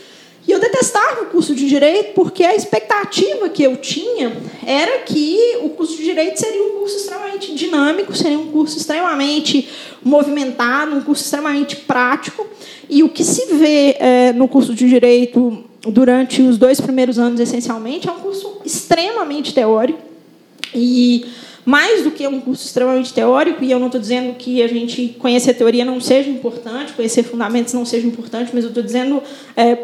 E 0.46 0.52
eu 0.52 0.60
detestava 0.60 1.22
o 1.22 1.26
curso 1.26 1.54
de 1.54 1.66
Direito 1.66 2.12
porque 2.14 2.44
a 2.44 2.54
expectativa 2.54 3.48
que 3.48 3.62
eu 3.62 3.76
tinha 3.76 4.36
era 4.66 4.98
que 4.98 5.58
o 5.62 5.70
curso 5.70 5.96
de 5.96 6.04
Direito 6.04 6.38
seria 6.38 6.62
um 6.62 6.80
curso 6.80 6.96
extremamente 6.96 7.54
dinâmico, 7.54 8.14
seria 8.14 8.38
um 8.38 8.50
curso 8.50 8.76
extremamente 8.76 9.68
movimentado, 10.02 10.96
um 10.96 11.00
curso 11.00 11.24
extremamente 11.24 11.76
prático. 11.76 12.46
E 12.90 13.02
o 13.02 13.08
que 13.08 13.24
se 13.24 13.54
vê 13.54 13.96
é, 13.98 14.32
no 14.34 14.46
curso 14.46 14.74
de 14.74 14.86
Direito 14.88 15.64
durante 15.82 16.42
os 16.42 16.58
dois 16.58 16.80
primeiros 16.80 17.18
anos, 17.18 17.40
essencialmente, 17.40 18.08
é 18.08 18.12
um 18.12 18.20
curso 18.20 18.60
extremamente 18.64 19.54
teórico 19.54 20.00
e 20.74 21.24
mais 21.64 22.02
do 22.02 22.10
que 22.10 22.26
um 22.26 22.40
curso 22.40 22.66
extremamente 22.66 23.12
teórico, 23.12 23.64
e 23.64 23.70
eu 23.70 23.78
não 23.78 23.86
estou 23.86 24.00
dizendo 24.00 24.34
que 24.34 24.62
a 24.62 24.68
gente 24.68 25.16
conhecer 25.18 25.52
a 25.52 25.54
teoria 25.54 25.84
não 25.84 25.98
seja 25.98 26.28
importante, 26.28 26.92
conhecer 26.92 27.22
fundamentos 27.22 27.72
não 27.72 27.86
seja 27.86 28.06
importante, 28.06 28.50
mas 28.52 28.64
eu 28.64 28.68
estou 28.68 28.82
dizendo 28.82 29.22
é, 29.56 29.74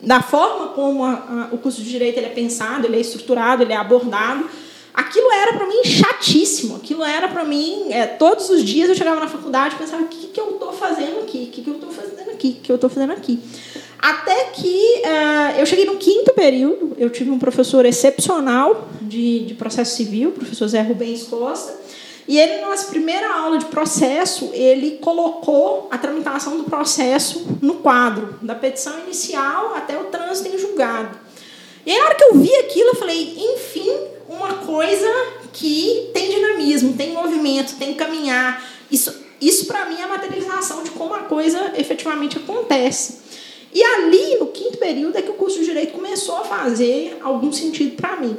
da 0.00 0.22
forma 0.22 0.68
como 0.68 1.04
a, 1.04 1.12
a, 1.12 1.54
o 1.54 1.58
curso 1.58 1.82
de 1.82 1.90
direito 1.90 2.18
ele 2.18 2.26
é 2.26 2.30
pensado, 2.30 2.86
ele 2.86 2.96
é 2.96 3.00
estruturado, 3.00 3.62
ele 3.62 3.72
é 3.72 3.76
abordado. 3.76 4.48
Aquilo 4.94 5.30
era 5.30 5.52
para 5.52 5.66
mim 5.66 5.84
chatíssimo. 5.84 6.76
Aquilo 6.76 7.04
era 7.04 7.28
para 7.28 7.44
mim 7.44 7.92
é, 7.92 8.06
todos 8.06 8.50
os 8.50 8.64
dias 8.64 8.88
eu 8.88 8.94
chegava 8.94 9.20
na 9.20 9.28
faculdade 9.28 9.74
e 9.74 9.78
pensava 9.78 10.02
o 10.02 10.08
que, 10.08 10.28
que 10.28 10.40
eu 10.40 10.50
estou 10.50 10.72
fazendo 10.72 11.20
aqui, 11.20 11.48
o 11.48 11.52
que, 11.52 11.62
que 11.62 11.70
eu 11.70 11.74
estou 11.74 11.90
fazendo 11.90 12.30
aqui, 12.30 12.56
o 12.58 12.62
que 12.62 12.72
eu 12.72 12.74
estou 12.76 12.90
fazendo 12.90 13.12
aqui. 13.12 13.38
Até 13.98 14.44
que 14.54 15.02
uh, 15.04 15.58
eu 15.58 15.66
cheguei 15.66 15.84
no 15.84 15.96
quinto 15.96 16.32
período, 16.32 16.96
eu 16.98 17.10
tive 17.10 17.30
um 17.30 17.38
professor 17.38 17.84
excepcional 17.84 18.88
de, 19.02 19.40
de 19.40 19.54
processo 19.54 19.96
civil, 19.96 20.28
o 20.28 20.32
professor 20.32 20.68
Zé 20.68 20.80
Rubens 20.82 21.24
Costa, 21.24 21.76
e 22.28 22.38
ele, 22.38 22.60
na 22.60 22.68
nossa 22.68 22.88
primeira 22.88 23.26
aula 23.32 23.56
de 23.56 23.64
processo, 23.64 24.50
ele 24.52 24.98
colocou 24.98 25.88
a 25.90 25.96
tramitação 25.96 26.58
do 26.58 26.64
processo 26.64 27.56
no 27.62 27.76
quadro, 27.76 28.38
da 28.42 28.54
petição 28.54 28.98
inicial 29.00 29.74
até 29.74 29.98
o 29.98 30.04
trânsito 30.04 30.54
em 30.54 30.58
julgado. 30.58 31.18
E 31.86 31.90
aí, 31.90 31.98
na 31.98 32.04
hora 32.04 32.14
que 32.14 32.24
eu 32.24 32.34
vi 32.34 32.54
aquilo, 32.56 32.88
eu 32.90 32.96
falei, 32.96 33.34
enfim, 33.54 33.90
uma 34.28 34.52
coisa 34.56 35.10
que 35.54 36.10
tem 36.12 36.28
dinamismo, 36.28 36.92
tem 36.92 37.14
movimento, 37.14 37.76
tem 37.78 37.94
caminhar. 37.94 38.62
Isso, 38.90 39.24
isso 39.40 39.64
para 39.64 39.86
mim, 39.86 39.96
é 39.98 40.02
a 40.02 40.08
materialização 40.08 40.84
de 40.84 40.90
como 40.90 41.14
a 41.14 41.20
coisa 41.20 41.72
efetivamente 41.78 42.36
acontece. 42.36 43.20
E 43.72 43.82
ali, 43.82 44.36
no 44.38 44.48
quinto 44.48 44.76
período, 44.76 45.16
é 45.16 45.22
que 45.22 45.30
o 45.30 45.34
curso 45.34 45.60
de 45.60 45.64
Direito 45.64 45.92
começou 45.92 46.36
a 46.36 46.44
fazer 46.44 47.16
algum 47.22 47.50
sentido 47.50 47.96
para 47.96 48.16
mim. 48.16 48.36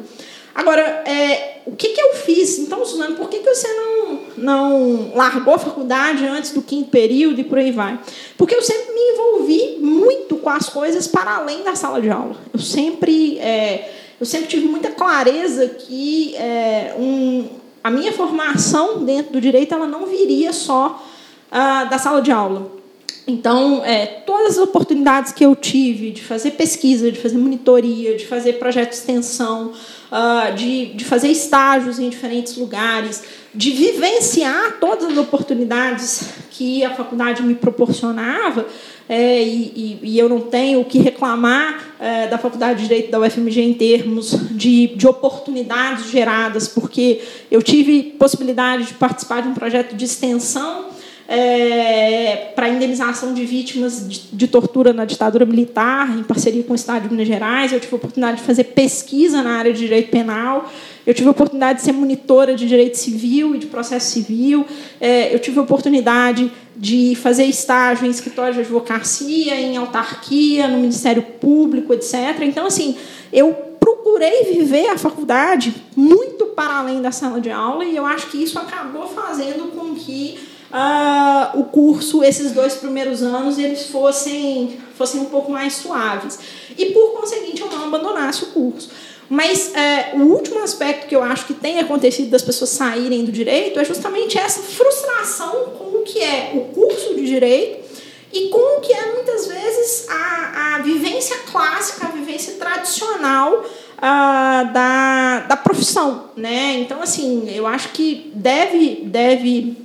Agora, 0.53 0.81
é, 0.81 1.61
o 1.65 1.75
que, 1.75 1.89
que 1.89 2.01
eu 2.01 2.13
fiz? 2.15 2.59
Então, 2.59 2.83
Suzano, 2.85 3.15
por 3.15 3.29
que, 3.29 3.39
que 3.39 3.53
você 3.53 3.67
não, 3.67 4.19
não 4.37 5.11
largou 5.15 5.53
a 5.53 5.59
faculdade 5.59 6.25
antes 6.25 6.51
do 6.51 6.61
quinto 6.61 6.89
período 6.89 7.39
e 7.39 7.43
por 7.43 7.57
aí 7.57 7.71
vai? 7.71 7.99
Porque 8.37 8.55
eu 8.55 8.61
sempre 8.61 8.93
me 8.93 8.99
envolvi 9.13 9.77
muito 9.79 10.37
com 10.37 10.49
as 10.49 10.69
coisas 10.69 11.07
para 11.07 11.35
além 11.35 11.63
da 11.63 11.75
sala 11.75 12.01
de 12.01 12.09
aula. 12.09 12.35
Eu 12.53 12.59
sempre, 12.59 13.37
é, 13.39 13.91
eu 14.19 14.25
sempre 14.25 14.47
tive 14.47 14.67
muita 14.67 14.91
clareza 14.91 15.67
que 15.67 16.35
é, 16.35 16.95
um, 16.97 17.47
a 17.83 17.89
minha 17.89 18.11
formação 18.11 19.03
dentro 19.05 19.33
do 19.33 19.41
direito 19.41 19.73
ela 19.73 19.87
não 19.87 20.05
viria 20.05 20.51
só 20.51 21.03
ah, 21.51 21.85
da 21.85 21.97
sala 21.97 22.21
de 22.21 22.31
aula. 22.31 22.79
Então, 23.25 23.83
é, 23.85 24.05
todas 24.05 24.57
as 24.57 24.57
oportunidades 24.57 25.31
que 25.31 25.45
eu 25.45 25.55
tive 25.55 26.09
de 26.09 26.23
fazer 26.23 26.51
pesquisa, 26.51 27.11
de 27.11 27.19
fazer 27.19 27.37
monitoria, 27.37 28.17
de 28.17 28.25
fazer 28.25 28.53
projeto 28.53 28.89
de 28.89 28.95
extensão, 28.95 29.71
uh, 30.11 30.53
de, 30.55 30.87
de 30.93 31.05
fazer 31.05 31.29
estágios 31.29 31.99
em 31.99 32.09
diferentes 32.09 32.57
lugares, 32.57 33.23
de 33.53 33.71
vivenciar 33.71 34.77
todas 34.79 35.11
as 35.11 35.17
oportunidades 35.17 36.29
que 36.51 36.83
a 36.83 36.93
faculdade 36.93 37.41
me 37.41 37.55
proporcionava, 37.55 38.67
é, 39.07 39.41
e, 39.41 39.99
e, 40.03 40.19
eu 40.19 40.29
não 40.29 40.39
tenho 40.39 40.81
o 40.81 40.85
que 40.85 40.99
reclamar 40.99 41.95
é, 41.99 42.27
da 42.27 42.37
Faculdade 42.37 42.81
de 42.81 42.87
Direito 42.87 43.09
da 43.09 43.19
UFMG 43.19 43.59
em 43.59 43.73
termos 43.73 44.31
de, 44.51 44.87
de 44.95 45.07
oportunidades 45.07 46.11
geradas, 46.11 46.67
porque 46.67 47.19
eu 47.49 47.63
tive 47.63 48.03
possibilidade 48.03 48.85
de 48.85 48.93
participar 48.93 49.41
de 49.41 49.47
um 49.47 49.55
projeto 49.55 49.95
de 49.95 50.05
extensão 50.05 50.88
é, 51.31 52.51
para 52.55 52.67
indenização 52.67 53.35
de 53.35 53.45
vítimas 53.45 54.09
de, 54.09 54.21
de, 54.33 54.47
tortura 54.47 54.91
na 54.91 55.05
ditadura 55.05 55.45
militar, 55.45 56.17
em 56.17 56.23
parceria 56.23 56.63
com 56.63 56.73
o 56.73 56.75
Estado 56.75 57.03
de 57.03 57.09
Minas 57.09 57.27
Gerais. 57.27 57.71
Eu 57.71 57.79
tive 57.79 57.93
a 57.93 57.97
oportunidade 57.97 58.37
de 58.37 58.43
fazer 58.43 58.63
pesquisa 58.63 59.43
na 59.43 59.51
área 59.51 59.71
de 59.71 59.77
direito 59.77 60.09
penal. 60.09 60.67
Eu 61.05 61.13
tive 61.13 61.27
a 61.27 61.31
oportunidade 61.31 61.79
de 61.79 61.85
ser 61.85 61.91
monitora 61.91 62.55
de 62.55 62.67
direito 62.67 62.97
civil 62.97 63.55
e 63.55 63.59
de 63.59 63.67
processo 63.67 64.11
civil. 64.11 64.65
É, 64.99 65.31
eu 65.31 65.37
tive 65.37 65.59
a 65.59 65.61
oportunidade 65.61 66.51
de 66.75 67.13
fazer 67.13 67.43
estágio 67.43 68.07
em 68.07 68.09
escritório 68.09 68.55
de 68.55 68.61
advocacia, 68.61 69.53
em 69.53 69.77
autarquia, 69.77 70.67
no 70.67 70.79
Ministério 70.79 71.21
Público, 71.21 71.93
etc. 71.93 72.39
Então, 72.41 72.65
assim, 72.65 72.97
eu 73.31 73.53
procurei 73.79 74.45
viver 74.45 74.87
a 74.89 74.97
faculdade 74.97 75.75
muito 75.95 76.47
para 76.47 76.79
além 76.79 77.03
da 77.03 77.11
sala 77.11 77.39
de 77.39 77.51
aula 77.51 77.85
e 77.85 77.95
eu 77.95 78.05
acho 78.05 78.31
que 78.31 78.41
isso 78.41 78.57
acabou 78.57 79.07
fazendo 79.07 79.71
com 79.75 79.93
que 79.93 80.39
uh, 80.71 81.59
o 81.59 81.65
curso, 81.65 82.23
esses 82.23 82.51
dois 82.51 82.75
primeiros 82.75 83.21
anos, 83.21 83.57
eles 83.57 83.87
fossem, 83.87 84.79
fossem 84.97 85.21
um 85.21 85.25
pouco 85.25 85.51
mais 85.51 85.73
suaves. 85.73 86.39
E, 86.77 86.87
por 86.87 87.19
conseguinte, 87.19 87.61
eu 87.61 87.69
não 87.69 87.85
abandonasse 87.85 88.43
o 88.43 88.47
curso. 88.47 88.89
Mas 89.29 89.75
é, 89.75 90.13
o 90.15 90.23
último 90.23 90.59
aspecto 90.63 91.07
que 91.07 91.15
eu 91.15 91.21
acho 91.21 91.45
que 91.45 91.53
tem 91.53 91.79
acontecido 91.79 92.31
das 92.31 92.41
pessoas 92.41 92.71
saírem 92.71 93.23
do 93.23 93.31
direito 93.31 93.79
é 93.79 93.85
justamente 93.85 94.39
essa 94.39 94.59
frustração 94.61 95.65
com 95.77 95.99
o 95.99 96.01
que 96.01 96.19
é 96.19 96.51
o 96.55 96.73
curso 96.73 97.13
de 97.13 97.27
direito 97.27 97.87
e 98.33 98.47
com 98.47 98.77
o 98.77 98.81
que 98.81 98.91
é 98.91 99.13
muitas 99.13 99.47
vezes 99.47 100.07
a, 100.09 100.75
a 100.75 100.79
vivência 100.79 101.37
clássica, 101.51 102.07
a 102.07 102.09
vivência 102.09 102.53
tradicional 102.55 103.63
ah, 103.99 104.63
da, 104.73 105.39
da 105.41 105.57
profissão. 105.57 106.31
Né? 106.35 106.79
Então, 106.79 106.99
assim, 106.99 107.51
eu 107.53 107.67
acho 107.67 107.89
que 107.89 108.31
deve, 108.33 109.01
deve 109.03 109.77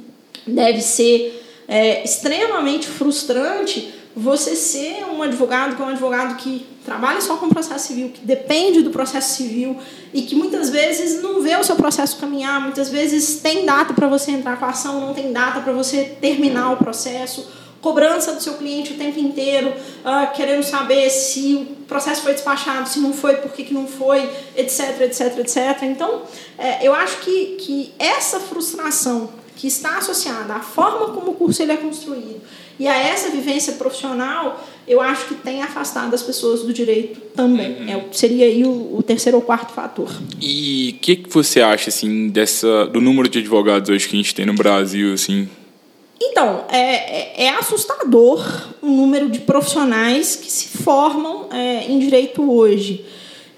deve 0.46 0.80
ser 0.80 1.42
é, 1.66 2.04
extremamente 2.04 2.86
frustrante 2.86 3.92
você 4.16 4.54
ser 4.54 5.04
um 5.06 5.22
advogado 5.22 5.74
que 5.74 5.82
é 5.82 5.84
um 5.84 5.88
advogado 5.88 6.36
que 6.36 6.64
trabalha 6.84 7.20
só 7.20 7.36
com 7.36 7.48
processo 7.48 7.88
civil, 7.88 8.10
que 8.10 8.20
depende 8.20 8.82
do 8.82 8.90
processo 8.90 9.36
civil 9.36 9.76
e 10.12 10.22
que 10.22 10.36
muitas 10.36 10.70
vezes 10.70 11.20
não 11.20 11.40
vê 11.42 11.56
o 11.56 11.64
seu 11.64 11.74
processo 11.74 12.18
caminhar, 12.18 12.60
muitas 12.60 12.90
vezes 12.90 13.40
tem 13.40 13.64
data 13.64 13.92
para 13.92 14.06
você 14.06 14.30
entrar 14.30 14.58
com 14.58 14.66
a 14.66 14.68
ação, 14.68 15.00
não 15.00 15.14
tem 15.14 15.32
data 15.32 15.60
para 15.60 15.72
você 15.72 16.16
terminar 16.20 16.72
o 16.72 16.76
processo, 16.76 17.50
cobrança 17.80 18.32
do 18.32 18.42
seu 18.42 18.54
cliente 18.54 18.92
o 18.92 18.96
tempo 18.96 19.18
inteiro, 19.18 19.68
uh, 19.68 20.32
querendo 20.34 20.62
saber 20.62 21.10
se 21.10 21.54
o 21.54 21.66
processo 21.86 22.22
foi 22.22 22.34
despachado, 22.34 22.88
se 22.88 23.00
não 23.00 23.12
foi, 23.12 23.36
por 23.36 23.52
que, 23.52 23.64
que 23.64 23.74
não 23.74 23.86
foi, 23.86 24.30
etc, 24.56 25.00
etc, 25.02 25.38
etc. 25.38 25.82
Então, 25.82 26.22
é, 26.56 26.86
eu 26.86 26.94
acho 26.94 27.18
que, 27.18 27.56
que 27.56 27.92
essa 27.98 28.38
frustração 28.40 29.28
que 29.64 29.68
está 29.68 29.96
associada 29.96 30.56
à 30.56 30.60
forma 30.60 31.14
como 31.14 31.30
o 31.30 31.34
curso 31.36 31.62
ele 31.62 31.72
é 31.72 31.76
construído 31.78 32.42
e 32.78 32.86
a 32.86 32.94
essa 32.94 33.30
vivência 33.30 33.72
profissional, 33.74 34.62
eu 34.86 35.00
acho 35.00 35.28
que 35.28 35.36
tem 35.36 35.62
afastado 35.62 36.12
as 36.12 36.22
pessoas 36.22 36.60
do 36.60 36.70
direito 36.70 37.18
também. 37.34 37.80
Uhum. 37.80 37.88
É, 37.88 38.04
seria 38.12 38.44
aí 38.44 38.62
o, 38.62 38.98
o, 38.98 39.02
terceiro 39.02 39.38
ou 39.38 39.42
quarto 39.42 39.72
fator. 39.72 40.10
E 40.38 40.96
o 40.98 41.00
que, 41.00 41.16
que 41.16 41.30
você 41.30 41.62
acha 41.62 41.88
assim 41.88 42.28
dessa 42.28 42.84
do 42.88 43.00
número 43.00 43.26
de 43.26 43.38
advogados 43.38 43.88
hoje 43.88 44.06
que 44.06 44.14
a 44.14 44.18
gente 44.18 44.34
tem 44.34 44.44
no 44.44 44.52
Brasil, 44.52 45.14
assim? 45.14 45.48
Então, 46.20 46.66
é, 46.68 47.44
é, 47.44 47.44
é 47.46 47.48
assustador 47.56 48.44
o 48.82 48.86
número 48.86 49.30
de 49.30 49.38
profissionais 49.38 50.36
que 50.36 50.50
se 50.52 50.76
formam 50.76 51.48
é, 51.50 51.90
em 51.90 51.98
direito 51.98 52.52
hoje. 52.52 53.02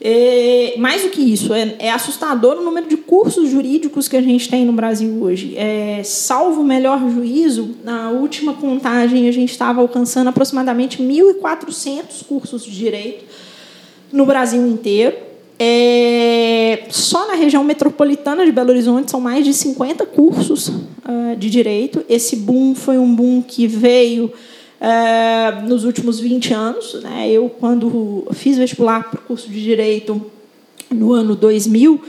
É, 0.08 0.74
mais 0.78 1.02
do 1.02 1.08
que 1.08 1.20
isso, 1.20 1.52
é, 1.52 1.74
é, 1.80 1.90
assustador 1.90 2.58
o 2.58 2.64
número 2.64 2.86
de 2.86 2.96
cursos 2.96 3.50
jurídicos 3.50 4.06
que 4.06 4.16
a 4.16 4.22
gente 4.22 4.48
tem 4.48 4.64
no 4.64 4.72
Brasil 4.72 5.20
hoje. 5.20 5.56
É, 5.56 6.00
salvo 6.04 6.60
o 6.60 6.64
melhor 6.64 7.00
juízo, 7.10 7.74
na 7.82 8.10
última 8.10 8.54
contagem 8.54 9.28
a 9.28 9.32
gente 9.32 9.50
estava 9.50 9.80
alcançando 9.80 10.28
aproximadamente 10.28 11.02
1.400 11.02 12.24
cursos 12.24 12.64
de 12.64 12.70
direito 12.70 13.24
no 14.12 14.24
Brasil 14.24 14.64
inteiro. 14.64 15.16
É, 15.58 16.84
só 16.88 17.26
na 17.26 17.34
região 17.34 17.64
metropolitana 17.64 18.46
de 18.46 18.52
Belo 18.52 18.70
Horizonte 18.70 19.10
são 19.10 19.20
mais 19.20 19.44
de 19.44 19.52
50 19.52 20.06
cursos 20.06 20.68
uh, 20.68 21.34
de 21.36 21.50
direito. 21.50 22.04
Esse 22.08 22.36
boom 22.36 22.76
foi 22.76 22.96
um 22.96 23.12
boom 23.12 23.42
que 23.42 23.66
veio 23.66 24.32
uh, 24.80 25.66
nos 25.66 25.84
últimos 25.84 26.20
20 26.20 26.54
anos. 26.54 26.94
Né? 27.02 27.30
Eu, 27.30 27.48
quando 27.48 28.26
fiz 28.32 28.56
vestibular 28.56 29.10
para 29.10 29.20
o 29.20 29.22
curso 29.22 29.48
de 29.48 29.62
direito 29.62 30.20
no 30.90 31.12
ano 31.12 31.34
2000, 31.34 32.00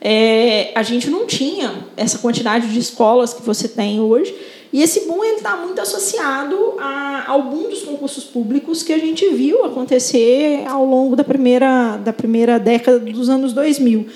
é, 0.00 0.72
a 0.74 0.82
gente 0.82 1.10
não 1.10 1.26
tinha 1.26 1.74
essa 1.96 2.18
quantidade 2.18 2.68
de 2.68 2.78
escolas 2.78 3.32
que 3.32 3.42
você 3.42 3.68
tem 3.68 4.00
hoje. 4.00 4.34
E 4.72 4.82
esse 4.82 5.06
boom 5.06 5.24
está 5.24 5.56
muito 5.56 5.80
associado 5.80 6.74
a, 6.78 7.38
boom 7.38 7.70
dos 7.70 7.82
concursos 7.82 8.24
públicos 8.24 8.82
que 8.82 8.92
a 8.92 8.98
gente 8.98 9.26
viu 9.30 9.64
acontecer 9.64 10.64
ao 10.66 10.84
longo 10.84 11.16
da 11.16 11.24
primeira, 11.24 11.96
da 11.96 12.12
primeira 12.12 12.58
década 12.58 12.98
dos 12.98 13.28
anos 13.28 13.52
2000. 13.52 14.06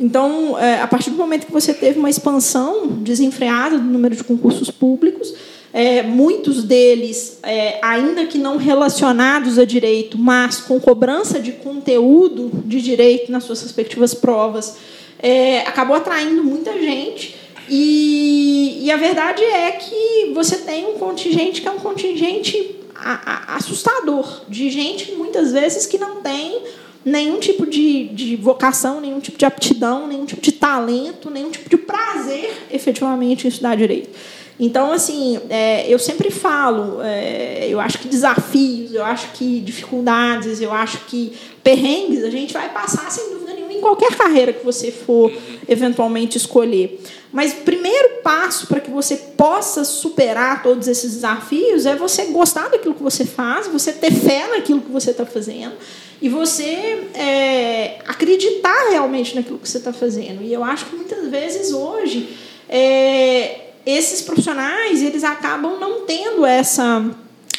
Então, 0.00 0.58
é, 0.58 0.80
a 0.80 0.86
partir 0.86 1.10
do 1.10 1.16
momento 1.16 1.46
que 1.46 1.52
você 1.52 1.74
teve 1.74 1.98
uma 1.98 2.08
expansão 2.10 2.86
desenfreada 2.88 3.78
do 3.78 3.84
número 3.84 4.14
de 4.14 4.24
concursos 4.24 4.70
públicos, 4.70 5.34
é, 5.72 6.02
muitos 6.02 6.64
deles, 6.64 7.38
é, 7.42 7.78
ainda 7.82 8.26
que 8.26 8.38
não 8.38 8.56
relacionados 8.56 9.58
a 9.58 9.64
direito, 9.64 10.18
mas 10.18 10.60
com 10.60 10.80
cobrança 10.80 11.38
de 11.38 11.52
conteúdo 11.52 12.50
de 12.64 12.80
direito 12.80 13.30
nas 13.30 13.44
suas 13.44 13.62
respectivas 13.62 14.14
provas, 14.14 14.76
é, 15.18 15.60
acabou 15.60 15.96
atraindo 15.96 16.42
muita 16.42 16.72
gente 16.72 17.36
e, 17.68 18.80
e, 18.84 18.90
a 18.90 18.96
verdade 18.96 19.42
é 19.44 19.72
que 19.72 20.32
você 20.34 20.56
tem 20.58 20.86
um 20.86 20.94
contingente 20.94 21.60
que 21.60 21.68
é 21.68 21.70
um 21.70 21.78
contingente 21.78 22.76
assustador, 23.46 24.42
de 24.48 24.70
gente 24.70 25.12
muitas 25.12 25.52
vezes 25.52 25.86
que 25.86 25.98
não 25.98 26.16
tem 26.16 26.62
nenhum 27.04 27.38
tipo 27.38 27.66
de, 27.66 28.08
de 28.08 28.36
vocação, 28.36 29.00
nenhum 29.00 29.20
tipo 29.20 29.38
de 29.38 29.44
aptidão, 29.44 30.06
nenhum 30.06 30.24
tipo 30.24 30.40
de 30.40 30.52
talento, 30.52 31.30
nenhum 31.30 31.50
tipo 31.50 31.68
de 31.68 31.76
prazer 31.76 32.66
efetivamente 32.70 33.46
em 33.46 33.48
estudar 33.48 33.76
direito. 33.76 34.10
Então, 34.60 34.90
assim, 34.92 35.40
é, 35.48 35.86
eu 35.88 35.98
sempre 35.98 36.30
falo, 36.30 37.00
é, 37.00 37.68
eu 37.68 37.78
acho 37.78 37.98
que 37.98 38.08
desafios, 38.08 38.92
eu 38.92 39.04
acho 39.04 39.32
que 39.32 39.60
dificuldades, 39.60 40.60
eu 40.60 40.72
acho 40.72 40.98
que 41.06 41.32
perrengues 41.62 42.24
a 42.24 42.30
gente 42.30 42.52
vai 42.52 42.68
passar 42.68 43.08
sem 43.10 43.30
dúvida 43.30 43.54
nenhuma 43.54 43.72
em 43.72 43.80
qualquer 43.80 44.16
carreira 44.16 44.52
que 44.52 44.64
você 44.64 44.90
for 44.90 45.32
eventualmente 45.68 46.36
escolher. 46.36 47.00
Mas 47.30 47.52
o 47.52 47.56
primeiro 47.56 48.20
passo 48.22 48.66
para 48.66 48.80
que 48.80 48.90
você 48.90 49.16
possa 49.36 49.84
superar 49.84 50.62
todos 50.62 50.88
esses 50.88 51.12
desafios 51.14 51.86
é 51.86 51.94
você 51.94 52.24
gostar 52.26 52.68
daquilo 52.68 52.94
que 52.94 53.02
você 53.02 53.24
faz, 53.24 53.68
você 53.68 53.92
ter 53.92 54.12
fé 54.12 54.48
naquilo 54.48 54.80
que 54.80 54.90
você 54.90 55.10
está 55.10 55.26
fazendo 55.26 55.74
e 56.20 56.28
você 56.28 57.06
é, 57.14 57.98
acreditar 58.06 58.90
realmente 58.90 59.36
naquilo 59.36 59.58
que 59.58 59.68
você 59.68 59.78
está 59.78 59.92
fazendo. 59.92 60.42
E 60.42 60.52
eu 60.52 60.64
acho 60.64 60.86
que 60.86 60.96
muitas 60.96 61.28
vezes 61.28 61.72
hoje 61.72 62.36
é, 62.68 63.67
esses 63.90 64.22
profissionais 64.22 65.02
eles 65.02 65.24
acabam 65.24 65.78
não 65.78 66.02
tendo 66.02 66.44
essa 66.44 67.04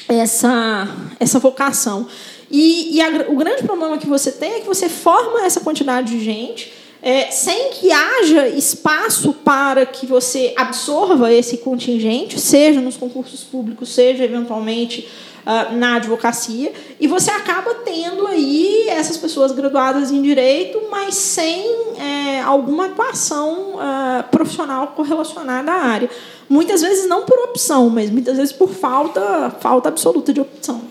essa 0.08 0.88
essa 1.20 1.40
vocação. 1.40 2.08
E, 2.52 2.96
e 2.96 3.02
a, 3.02 3.28
o 3.30 3.36
grande 3.36 3.64
problema 3.64 3.98
que 3.98 4.08
você 4.08 4.32
tem 4.32 4.54
é 4.54 4.60
que 4.60 4.68
você 4.68 4.90
forma 4.90 5.46
essa 5.46 5.60
quantidade 5.60 6.18
de 6.18 6.24
gente 6.24 6.74
é, 7.02 7.32
sem 7.32 7.70
que 7.72 7.92
haja 7.92 8.48
espaço 8.50 9.34
para 9.34 9.86
que 9.86 10.06
você 10.06 10.54
absorva 10.58 11.32
esse 11.32 11.58
contingente, 11.58 12.40
seja 12.40 12.82
nos 12.82 12.98
concursos 12.98 13.44
públicos, 13.44 13.90
seja 13.90 14.24
eventualmente 14.24 15.08
uh, 15.50 15.76
na 15.76 15.96
advocacia, 15.96 16.72
e 17.00 17.08
você 17.08 17.32
acaba 17.32 17.74
tendo 17.86 18.28
aí 18.28 18.88
essas 18.90 19.18
pessoas 19.18 19.52
graduadas 19.52 20.12
em 20.12 20.22
direito, 20.22 20.80
mas 20.92 21.16
sem 21.16 21.66
é, 21.98 22.40
alguma 22.42 22.86
atuação 22.86 23.76
uh, 23.76 24.24
profissional 24.30 24.88
correlacionada 24.96 25.72
à 25.72 25.82
área. 25.86 26.10
Muitas 26.48 26.82
vezes 26.82 27.08
não 27.08 27.26
por 27.26 27.38
opção, 27.40 27.90
mas 27.90 28.10
muitas 28.10 28.38
vezes 28.38 28.52
por 28.52 28.70
falta, 28.70 29.50
falta 29.60 29.90
absoluta 29.90 30.32
de 30.32 30.42
opção. 30.42 30.82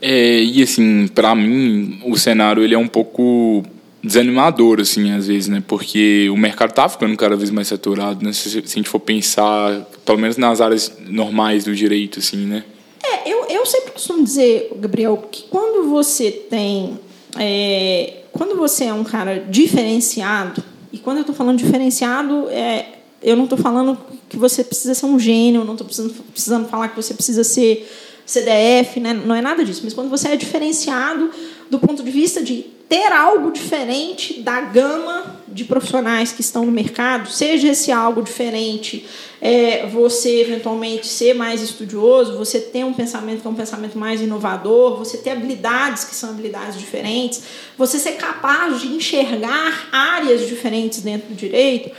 É, 0.00 0.42
e 0.42 0.62
assim, 0.62 1.08
para 1.08 1.34
mim, 1.34 2.00
o 2.06 2.16
cenário 2.16 2.62
ele 2.62 2.74
é 2.74 2.78
um 2.78 2.86
pouco 2.86 3.64
desanimador, 4.02 4.80
assim, 4.80 5.10
às 5.10 5.26
vezes, 5.26 5.48
né? 5.48 5.62
Porque 5.66 6.28
o 6.30 6.36
mercado 6.36 6.70
está 6.70 6.88
ficando 6.88 7.16
cada 7.16 7.36
vez 7.36 7.50
mais 7.50 7.68
saturado, 7.68 8.24
né? 8.24 8.32
Se, 8.32 8.48
se, 8.48 8.58
a 8.58 8.62
gente 8.62 8.88
for 8.88 9.00
pensar, 9.00 9.82
pelo 10.06 10.18
menos 10.18 10.36
nas 10.36 10.60
áreas 10.60 10.96
normais 11.06 11.64
do 11.64 11.74
direito, 11.74 12.20
assim, 12.20 12.46
né? 12.46 12.64
É, 13.08 13.32
eu, 13.32 13.44
eu 13.46 13.66
sempre 13.66 13.92
costumo 13.92 14.22
dizer, 14.22 14.70
Gabriel, 14.76 15.16
que 15.30 15.44
quando 15.44 15.88
você 15.88 16.30
tem... 16.30 16.98
É, 17.38 18.22
quando 18.32 18.56
você 18.56 18.84
é 18.84 18.92
um 18.92 19.04
cara 19.04 19.38
diferenciado, 19.48 20.62
e 20.92 20.98
quando 20.98 21.18
eu 21.18 21.22
estou 21.22 21.34
falando 21.34 21.58
diferenciado, 21.58 22.48
é, 22.50 22.86
eu 23.22 23.36
não 23.36 23.44
estou 23.44 23.58
falando 23.58 23.98
que 24.28 24.36
você 24.36 24.62
precisa 24.62 24.94
ser 24.94 25.06
um 25.06 25.18
gênio, 25.18 25.64
não 25.64 25.72
estou 25.72 25.86
precisando, 25.86 26.14
precisando 26.32 26.68
falar 26.68 26.88
que 26.88 26.96
você 26.96 27.14
precisa 27.14 27.42
ser 27.42 27.90
CDF, 28.24 29.00
né? 29.00 29.14
não 29.14 29.34
é 29.34 29.40
nada 29.40 29.64
disso. 29.64 29.80
Mas 29.84 29.94
quando 29.94 30.08
você 30.08 30.28
é 30.28 30.36
diferenciado 30.36 31.30
do 31.70 31.78
ponto 31.78 32.02
de 32.02 32.10
vista 32.10 32.42
de 32.42 32.66
ter 32.88 33.12
algo 33.12 33.50
diferente 33.52 34.40
da 34.40 34.62
gama 34.62 35.36
de 35.46 35.64
profissionais 35.64 36.32
que 36.32 36.40
estão 36.40 36.64
no 36.64 36.72
mercado, 36.72 37.30
seja 37.30 37.68
esse 37.68 37.92
algo 37.92 38.22
diferente, 38.22 39.06
é, 39.40 39.86
você 39.86 40.40
eventualmente 40.40 41.06
ser 41.06 41.34
mais 41.34 41.60
estudioso, 41.60 42.38
você 42.38 42.60
ter 42.60 42.84
um 42.84 42.92
pensamento 42.92 43.42
que 43.42 43.46
é 43.46 43.50
um 43.50 43.54
pensamento 43.54 43.98
mais 43.98 44.20
inovador, 44.20 44.96
você 44.96 45.18
ter 45.18 45.30
habilidades 45.30 46.04
que 46.04 46.14
são 46.14 46.30
habilidades 46.30 46.78
diferentes, 46.78 47.42
você 47.76 47.98
ser 47.98 48.12
capaz 48.12 48.80
de 48.80 48.88
enxergar 48.88 49.88
áreas 49.92 50.46
diferentes 50.46 51.02
dentro 51.02 51.28
do 51.28 51.34
direito. 51.34 51.90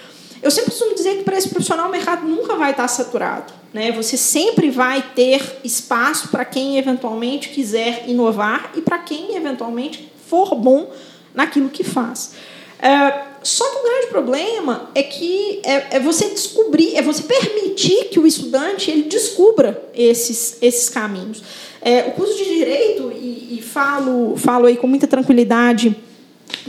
Eu 0.41 0.49
sempre 0.49 0.71
costumo 0.71 0.95
dizer 0.95 1.17
que 1.17 1.23
para 1.23 1.37
esse 1.37 1.49
profissional 1.49 1.87
o 1.87 1.91
mercado 1.91 2.25
nunca 2.25 2.55
vai 2.55 2.71
estar 2.71 2.87
saturado. 2.87 3.53
Né? 3.73 3.91
Você 3.91 4.17
sempre 4.17 4.71
vai 4.71 5.03
ter 5.13 5.59
espaço 5.63 6.29
para 6.29 6.45
quem 6.45 6.77
eventualmente 6.77 7.49
quiser 7.49 8.05
inovar 8.07 8.71
e 8.75 8.81
para 8.81 8.97
quem 8.99 9.35
eventualmente 9.35 10.09
for 10.29 10.55
bom 10.55 10.91
naquilo 11.33 11.69
que 11.69 11.83
faz. 11.83 12.33
É, 12.81 13.29
só 13.43 13.65
que 13.69 13.77
o 13.77 13.83
grande 13.83 14.07
problema 14.07 14.89
é 14.93 15.03
que 15.03 15.59
é, 15.63 15.97
é, 15.97 15.99
você 15.99 16.29
descobrir, 16.29 16.95
é 16.95 17.01
você 17.01 17.23
permitir 17.23 18.05
que 18.05 18.19
o 18.19 18.27
estudante 18.27 18.91
ele 18.91 19.03
descubra 19.03 19.81
esses, 19.93 20.57
esses 20.61 20.89
caminhos. 20.89 21.41
É, 21.81 22.05
o 22.07 22.11
curso 22.11 22.35
de 22.37 22.43
direito 22.43 23.11
e, 23.13 23.57
e, 23.57 23.61
falo 23.61 24.35
falo 24.35 24.65
aí 24.65 24.75
com 24.75 24.87
muita 24.87 25.07
tranquilidade, 25.07 25.95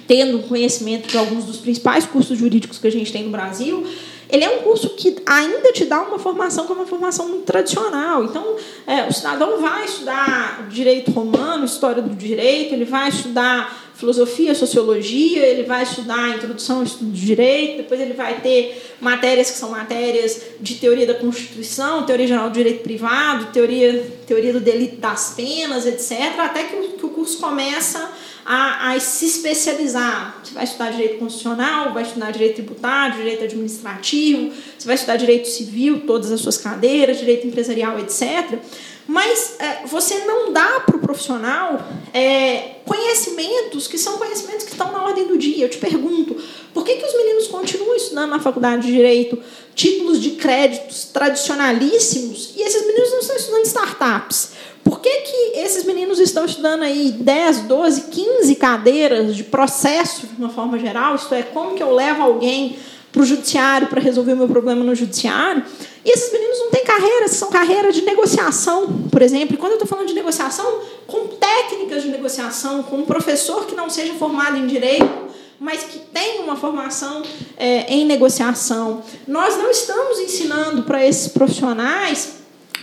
tendo 0.07 0.41
conhecimento 0.41 1.09
de 1.09 1.19
alguns 1.19 1.45
dos 1.45 1.57
principais 1.57 2.07
cursos 2.07 2.39
jurídicos 2.39 2.79
que 2.79 2.87
a 2.87 2.93
gente 2.93 3.13
tem 3.13 3.25
no 3.25 3.31
Brasil, 3.31 3.85
ele 4.33 4.45
é 4.45 4.51
um 4.51 4.63
curso 4.63 4.91
que 4.91 5.17
ainda 5.27 5.73
te 5.73 5.85
dá 5.85 6.03
uma 6.03 6.19
formação 6.19 6.67
que 6.67 6.73
é 6.73 6.75
uma 6.75 6.87
formação 6.87 7.41
tradicional. 7.43 8.25
Então, 8.25 8.57
é, 8.87 9.07
o 9.07 9.13
cidadão 9.13 9.61
vai 9.61 9.85
estudar 9.85 10.69
direito 10.69 11.11
romano, 11.11 11.65
história 11.65 12.03
do 12.03 12.15
direito, 12.15 12.75
ele 12.75 12.85
vai 12.85 13.09
estudar 13.09 13.91
filosofia, 14.01 14.55
sociologia, 14.55 15.45
ele 15.45 15.65
vai 15.65 15.83
estudar 15.83 16.31
introdução 16.31 16.79
ao 16.79 16.83
estudo 16.85 17.11
de 17.11 17.27
direito, 17.27 17.77
depois 17.79 18.01
ele 18.01 18.15
vai 18.15 18.41
ter 18.41 18.97
matérias 18.99 19.51
que 19.51 19.59
são 19.59 19.71
matérias 19.71 20.43
de 20.59 20.77
teoria 20.77 21.07
da 21.07 21.15
Constituição, 21.15 22.07
teoria 22.07 22.27
geral 22.27 22.49
do 22.49 22.55
direito 22.55 22.83
privado, 22.83 23.53
teoria, 23.53 24.11
teoria 24.27 24.55
do 24.55 24.61
delito 24.61 24.97
das 24.97 25.35
penas, 25.35 25.85
etc., 25.85 26.39
até 26.39 26.65
que 26.65 26.77
o, 26.77 26.89
que 26.93 27.07
o 27.07 27.11
curso 27.11 27.39
começa 27.39 28.11
a, 28.53 28.91
a 28.91 28.99
se 28.99 29.27
especializar. 29.27 30.41
Você 30.43 30.53
vai 30.53 30.65
estudar 30.65 30.91
direito 30.91 31.19
constitucional, 31.21 31.95
vai 31.95 32.03
estudar 32.03 32.33
direito 32.33 32.57
tributário, 32.57 33.19
direito 33.19 33.45
administrativo, 33.45 34.53
você 34.77 34.87
vai 34.87 34.97
estudar 34.97 35.15
direito 35.15 35.47
civil, 35.47 36.01
todas 36.05 36.33
as 36.33 36.41
suas 36.41 36.57
cadeiras, 36.57 37.21
direito 37.21 37.47
empresarial, 37.47 37.97
etc. 38.01 38.59
Mas 39.07 39.55
é, 39.61 39.87
você 39.87 40.25
não 40.25 40.53
dá 40.53 40.81
para 40.81 40.97
o 40.97 40.99
profissional 40.99 41.81
é, 42.13 42.79
conhecimentos 42.85 43.87
que 43.87 43.97
são 43.97 44.19
conhecimentos 44.19 44.65
que 44.65 44.73
estão 44.73 44.91
na 44.91 45.05
ordem 45.05 45.29
do 45.29 45.39
dia. 45.39 45.67
Eu 45.67 45.71
te 45.71 45.79
pergunto, 45.79 46.37
por 46.75 46.85
que, 46.85 46.97
que 46.97 47.07
os 47.07 47.17
meninos 47.17 47.47
continuam 47.47 47.95
estudando 47.95 48.31
na 48.31 48.41
faculdade 48.41 48.85
de 48.85 48.93
Direito 48.93 49.41
títulos 49.77 50.21
de 50.21 50.31
créditos 50.31 51.05
tradicionalíssimos 51.05 52.53
e 52.57 52.63
esses 52.63 52.85
meninos 52.85 53.13
não 53.13 53.21
estão 53.21 53.37
estudando 53.37 53.67
startups? 53.67 54.51
Por 54.85 55.01
que, 55.01 55.11
que 55.11 55.59
esses 55.59 55.85
meninos 55.85 56.19
estão 56.19 56.45
estudando 56.45 56.83
aí 56.83 57.13
10, 57.13 57.63
12, 57.63 58.03
15 58.03 58.55
cadeiras 58.57 59.37
de 59.37 59.45
processo 59.45 60.27
de 60.27 60.37
uma 60.39 60.49
forma 60.49 60.79
geral? 60.79 61.15
Isto 61.15 61.35
é, 61.35 61.43
como 61.43 61.75
que 61.75 61.83
eu 61.83 61.95
levo 61.95 62.23
alguém 62.23 62.77
para 63.13 63.23
o 63.23 63.25
judiciário 63.25 63.89
para 63.89 64.01
resolver 64.01 64.33
o 64.33 64.37
meu 64.37 64.49
problema 64.49 64.83
no 64.83 64.95
judiciário? 64.95 65.65
E 66.05 66.11
esses 66.11 66.33
meninos 66.33 66.59
não 66.59 66.71
têm 66.71 66.85
carreiras, 66.85 67.33
são 67.33 67.51
carreiras 67.51 67.95
de 67.95 68.03
negociação, 68.03 68.87
por 69.11 69.21
exemplo. 69.21 69.55
E 69.55 69.59
quando 69.59 69.73
eu 69.73 69.77
estou 69.77 69.89
falando 69.89 70.09
de 70.09 70.15
negociação, 70.15 70.81
com 71.07 71.27
técnicas 71.27 72.03
de 72.03 72.09
negociação, 72.09 72.83
com 72.83 72.97
um 72.97 73.05
professor 73.05 73.67
que 73.67 73.75
não 73.75 73.91
seja 73.91 74.15
formado 74.15 74.57
em 74.57 74.67
direito, 74.67 75.31
mas 75.61 75.83
que 75.83 75.99
tem 75.99 76.41
uma 76.41 76.57
formação 76.57 77.23
é, 77.59 77.93
em 77.93 78.07
negociação. 78.07 79.03
Nós 79.29 79.59
não 79.59 79.71
estamos 79.71 80.19
ensinando 80.19 80.85
para 80.85 81.07
esses 81.07 81.29
profissionais 81.29 82.40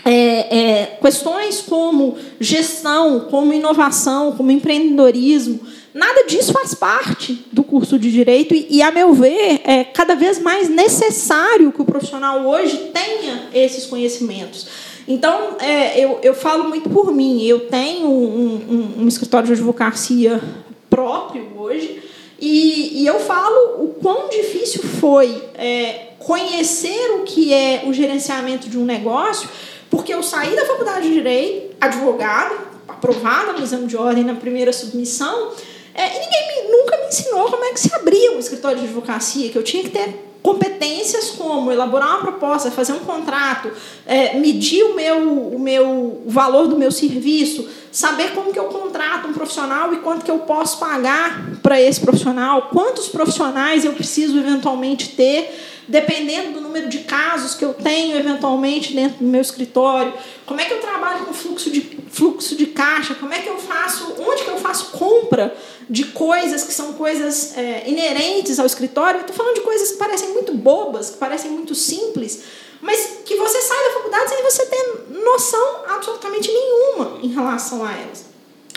é, 0.08 0.58
é, 0.58 0.86
questões 1.02 1.62
como 1.62 2.18
gestão, 2.40 3.28
como 3.30 3.54
inovação, 3.54 4.32
como 4.32 4.52
empreendedorismo. 4.52 5.60
Nada 5.94 6.24
disso 6.26 6.54
faz 6.54 6.74
parte 6.74 7.46
do 7.52 7.64
curso 7.64 8.00
de 8.00 8.10
direito 8.12 8.54
e, 8.54 8.68
e, 8.70 8.82
a 8.82 8.92
meu 8.92 9.14
ver, 9.14 9.62
é 9.66 9.84
cada 9.84 10.16
vez 10.16 10.40
mais 10.40 10.70
necessário 10.70 11.72
que 11.72 11.82
o 11.82 11.86
profissional 11.86 12.46
hoje 12.46 12.92
tenha 12.94 13.50
esses 13.54 13.86
conhecimentos. 13.86 14.68
Então, 15.08 15.58
é, 15.60 16.00
eu, 16.00 16.20
eu 16.24 16.34
falo 16.34 16.70
muito 16.70 16.90
por 16.90 17.12
mim. 17.12 17.44
Eu 17.44 17.62
tenho 17.62 18.08
um, 18.08 18.56
um, 19.00 19.04
um 19.04 19.08
escritório 19.08 19.48
de 19.48 19.54
advocacia 19.54 20.42
próprio 20.90 21.48
hoje 21.58 22.02
e, 22.40 23.02
e, 23.02 23.08
eu 23.08 23.20
falo 23.20 23.84
o 23.84 23.96
quão 24.02 24.30
difícil 24.30 24.84
foi 24.84 25.44
é, 25.56 26.12
conhecer 26.20 27.12
o 27.16 27.24
que 27.24 27.54
é 27.54 27.84
o 27.88 27.94
gerenciamento 27.94 28.70
de 28.70 28.78
um 28.78 28.86
negócio, 28.86 29.50
porque 29.90 30.14
eu 30.14 30.22
saí 30.24 30.56
da 30.56 30.66
faculdade 30.66 31.08
de 31.08 31.14
Direito, 31.14 31.76
advogada, 31.80 32.56
aprovada 32.88 33.54
no 33.54 33.64
exame 33.64 33.88
de 33.88 33.98
ordem 33.98 34.24
na 34.24 34.36
primeira 34.36 34.72
submissão, 34.74 35.52
é, 35.94 36.16
e 36.16 36.20
ninguém 36.20 36.48
me, 36.48 36.78
nunca 36.78 36.98
me 36.98 37.08
ensinou 37.08 37.50
como 37.50 37.64
é 37.64 37.74
que 37.74 37.80
se 37.80 37.94
abria 37.94 38.32
um 38.32 38.40
escritório 38.40 38.80
de 38.80 38.86
advocacia, 38.86 39.50
que 39.50 39.58
eu 39.58 39.64
tinha 39.64 39.84
que 39.84 39.90
ter 39.90 40.28
competências 40.48 41.32
como 41.32 41.72
elaborar 41.72 42.10
uma 42.10 42.22
proposta, 42.22 42.72
fazer 42.72 42.94
um 42.94 43.00
contrato, 43.00 43.70
é, 44.06 44.38
medir 44.38 44.84
o 44.84 44.96
meu, 44.96 45.18
o 45.56 45.60
meu 45.60 45.86
o 46.26 46.30
valor 46.30 46.68
do 46.68 46.78
meu 46.78 46.92
serviço, 46.92 47.68
saber 47.92 48.34
como 48.34 48.54
que 48.54 48.60
eu 48.60 48.66
contrato 48.66 49.28
um 49.28 49.34
profissional 49.34 49.94
e 49.94 49.98
quanto 49.98 50.24
que 50.24 50.32
eu 50.32 50.40
posso 50.40 50.80
pagar 50.80 51.60
para 51.62 51.82
esse 51.82 52.00
profissional, 52.00 52.70
quantos 52.72 53.10
profissionais 53.10 53.84
eu 53.84 53.92
preciso 53.92 54.38
eventualmente 54.38 55.10
ter 55.10 55.52
dependendo 55.88 56.54
do 56.54 56.62
número 56.62 56.90
de 56.90 57.00
casos 57.00 57.56
que 57.56 57.64
eu 57.64 57.74
tenho 57.74 58.18
eventualmente 58.18 58.94
dentro 58.94 59.20
do 59.20 59.26
meu 59.26 59.42
escritório, 59.42 60.14
como 60.46 60.60
é 60.60 60.66
que 60.66 60.74
eu 60.74 60.82
trabalho 60.82 61.26
com 61.26 61.34
fluxo 61.34 61.72
de, 61.72 61.82
fluxo 62.10 62.56
de 62.56 62.68
caixa, 62.68 63.16
como 63.16 63.34
é 63.34 63.40
que 63.40 63.48
eu 63.48 63.58
faço, 63.58 64.16
onde 64.20 64.44
que 64.44 64.50
eu 64.50 64.58
faço 64.58 64.92
compra 64.92 65.56
de 65.90 66.06
coisas 66.06 66.64
que 66.64 66.74
são 66.74 66.94
coisas 66.94 67.58
é, 67.58 67.84
inerentes 67.88 68.60
ao 68.60 68.66
escritório. 68.66 69.20
Eu 69.20 69.22
estou 69.22 69.36
falando 69.36 69.56
de 69.56 69.62
coisas 69.62 69.94
que 69.94 69.98
parecem 69.98 70.30
muito 70.34 70.54
bobas, 70.54 71.12
que 71.12 71.18
parecem 71.18 71.52
muito 71.52 71.74
simples, 71.74 72.44
mas 72.82 73.20
que 73.26 73.36
você 73.36 73.62
sai 73.62 73.84
da 73.86 73.94
faculdade 73.94 74.30
sem 74.30 74.44
você 74.44 74.66
ter 74.66 75.06
noção 75.24 75.86
absolutamente 75.88 76.52
nenhuma 76.52 77.20
em 77.24 77.30
relação 77.30 77.84
a 77.86 77.94
elas. 77.94 78.26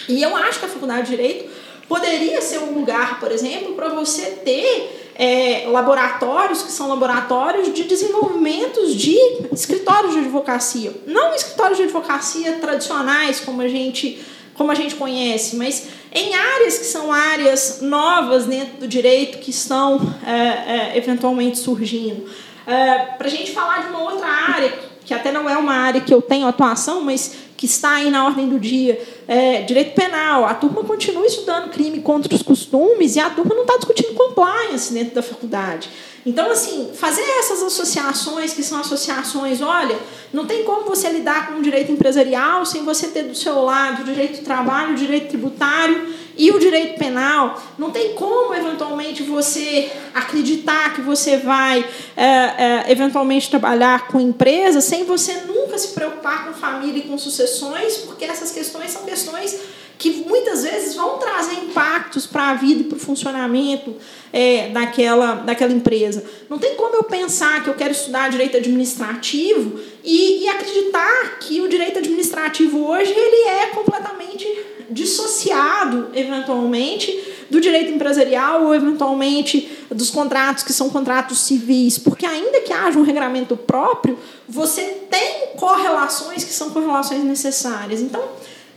E 0.09 0.23
eu 0.23 0.35
acho 0.37 0.61
que 0.61 0.65
a 0.65 0.69
faculdade 0.69 1.11
de 1.11 1.17
Direito 1.17 1.51
poderia 1.89 2.41
ser 2.41 2.59
um 2.59 2.73
lugar, 2.73 3.19
por 3.19 3.33
exemplo, 3.33 3.75
para 3.75 3.89
você 3.89 4.27
ter 4.45 5.00
é, 5.21 5.67
laboratórios 5.67 6.63
que 6.63 6.73
são 6.73 6.89
laboratórios 6.89 7.75
de 7.75 7.85
desenvolvimentos 7.85 8.95
de 8.97 9.15
escritórios 9.53 10.15
de 10.15 10.21
advocacia. 10.21 10.95
Não 11.07 11.35
escritórios 11.35 11.77
de 11.77 11.85
advocacia 11.85 12.53
tradicionais, 12.55 13.39
como 13.39 13.61
a 13.61 13.69
gente, 13.69 14.19
como 14.55 14.73
a 14.73 14.75
gente 14.75 14.95
conhece, 14.95 15.57
mas 15.57 15.89
em 16.11 16.35
áreas 16.35 16.79
que 16.79 16.87
são 16.87 17.13
áreas 17.13 17.83
novas 17.83 18.47
dentro 18.47 18.79
do 18.79 18.89
direito 18.89 19.41
que 19.41 19.51
estão 19.51 20.01
é, 20.27 20.33
é, 20.33 20.93
eventualmente 20.97 21.59
surgindo. 21.59 22.25
É, 22.67 22.95
Para 23.19 23.27
a 23.27 23.31
gente 23.31 23.53
falar 23.53 23.83
de 23.83 23.89
uma 23.89 24.03
outra 24.03 24.27
área, 24.27 24.73
que 25.11 25.15
até 25.15 25.33
não 25.33 25.51
é 25.51 25.57
uma 25.57 25.75
área 25.75 26.01
que 26.01 26.15
eu 26.15 26.23
tenho 26.23 26.47
atuação, 26.47 27.01
mas 27.01 27.33
que 27.57 27.67
está 27.67 27.95
aí 27.95 28.13
na 28.13 28.25
ordem 28.25 28.49
do 28.49 28.61
dia, 28.61 28.97
é, 29.27 29.63
direito 29.63 29.93
penal, 29.93 30.45
a 30.45 30.55
turma 30.55 30.85
continua 30.85 31.27
estudando 31.27 31.69
crime 31.69 32.01
contra 32.01 32.33
os 32.33 32.43
costumes 32.43 33.17
e 33.17 33.19
a 33.19 33.29
turma 33.29 33.53
não 33.53 33.63
está 33.63 33.77
discutindo 33.77 34.15
compliance 34.15 34.95
dentro 34.95 35.17
da 35.17 35.21
faculdade. 35.21 35.91
Então, 36.25 36.51
assim, 36.51 36.91
fazer 36.95 37.23
essas 37.39 37.63
associações, 37.63 38.53
que 38.53 38.63
são 38.63 38.81
associações, 38.81 39.63
olha, 39.63 39.99
não 40.33 40.47
tem 40.47 40.65
como 40.65 40.85
você 40.85 41.09
lidar 41.09 41.49
com 41.49 41.61
o 41.61 41.63
direito 41.63 41.91
empresarial 41.91 42.67
sem 42.67 42.85
você 42.85 43.09
ter 43.09 43.23
do 43.23 43.35
seu 43.35 43.63
lado 43.63 44.03
o 44.03 44.05
direito 44.05 44.41
do 44.41 44.45
trabalho, 44.45 44.93
o 44.93 44.97
direito 44.97 45.29
tributário 45.29 46.15
e 46.37 46.51
o 46.51 46.59
direito 46.59 46.99
penal, 46.99 47.61
não 47.79 47.91
tem 47.91 48.15
como, 48.15 48.55
eventualmente, 48.55 49.23
você 49.23 49.91
acreditar 50.15 50.95
que 50.95 51.01
você 51.01 51.37
vai, 51.37 51.85
é, 52.17 52.25
é, 52.25 52.85
eventualmente, 52.89 53.51
trabalhar 53.51 54.07
com 54.09 54.21
empresa 54.21 54.81
sem 54.81 55.05
você 55.05 55.43
nunca 55.47 55.77
se 55.77 55.89
preocupar 55.89 56.47
com 56.47 56.55
família 56.55 57.01
e 57.01 57.09
com 57.09 57.19
sucessões, 57.19 57.99
porque 57.99 58.25
essas 58.25 58.51
questões 58.53 58.91
são 58.91 59.05
questões 59.05 59.59
que 60.01 60.25
muitas 60.27 60.63
vezes 60.63 60.95
vão 60.95 61.19
trazer 61.19 61.53
impactos 61.57 62.27
para 62.27 62.49
a 62.49 62.55
vida 62.55 62.81
e 62.81 62.85
para 62.85 62.97
o 62.97 62.99
funcionamento 62.99 63.95
é, 64.33 64.71
daquela, 64.71 65.35
daquela 65.35 65.73
empresa. 65.75 66.25
Não 66.49 66.59
tem 66.59 66.75
como 66.75 66.97
eu 66.97 67.05
pensar 67.05 67.63
que 67.63 67.69
eu 67.69 67.75
quero 67.75 67.93
estudar 67.93 68.31
direito 68.31 68.57
administrativo 68.57 69.79
e, 70.03 70.45
e 70.45 70.49
acreditar 70.49 71.39
que 71.41 71.61
o 71.61 71.69
direito 71.69 71.99
administrativo 71.99 72.83
hoje 72.83 73.13
ele 73.15 73.47
é 73.47 73.67
completamente 73.67 74.49
dissociado, 74.89 76.09
eventualmente, 76.15 77.47
do 77.51 77.61
direito 77.61 77.93
empresarial 77.93 78.65
ou, 78.65 78.75
eventualmente, 78.75 79.71
dos 79.91 80.09
contratos 80.09 80.65
que 80.65 80.73
são 80.73 80.89
contratos 80.89 81.41
civis. 81.41 81.99
Porque, 81.99 82.25
ainda 82.25 82.63
que 82.63 82.73
haja 82.73 82.99
um 82.99 83.03
regramento 83.03 83.55
próprio, 83.55 84.19
você 84.49 84.83
tem 85.11 85.49
correlações 85.57 86.43
que 86.43 86.53
são 86.53 86.71
correlações 86.71 87.23
necessárias. 87.23 88.01
Então, 88.01 88.23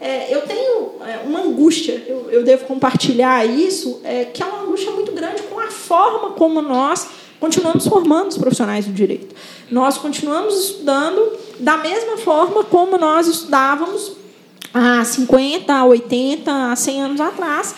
é, 0.04 0.36
eu 0.36 0.42
tenho 0.42 0.96
é, 1.02 1.22
uma 1.26 1.40
angústia, 1.40 2.04
eu, 2.06 2.30
eu 2.30 2.44
devo 2.44 2.66
compartilhar 2.66 3.46
isso, 3.46 4.02
é, 4.04 4.26
que 4.26 4.44
é 4.44 4.46
uma 4.46 4.64
angústia 4.64 4.92
muito 4.92 5.14
grande 5.14 5.44
com 5.44 5.58
a 5.58 5.68
forma 5.68 6.32
como 6.32 6.62
nós 6.62 7.08
continuamos 7.40 7.88
formando 7.88 8.32
os 8.32 8.38
profissionais 8.38 8.86
do 8.86 8.92
direito. 8.92 9.34
Nós 9.72 9.98
continuamos 9.98 10.56
estudando 10.56 11.38
da 11.58 11.78
mesma 11.78 12.18
forma 12.18 12.66
como 12.66 12.98
nós 12.98 13.28
estudávamos 13.28 14.12
há 14.74 15.06
50, 15.06 15.86
80, 15.86 16.76
100 16.76 17.02
anos 17.02 17.22
atrás, 17.22 17.74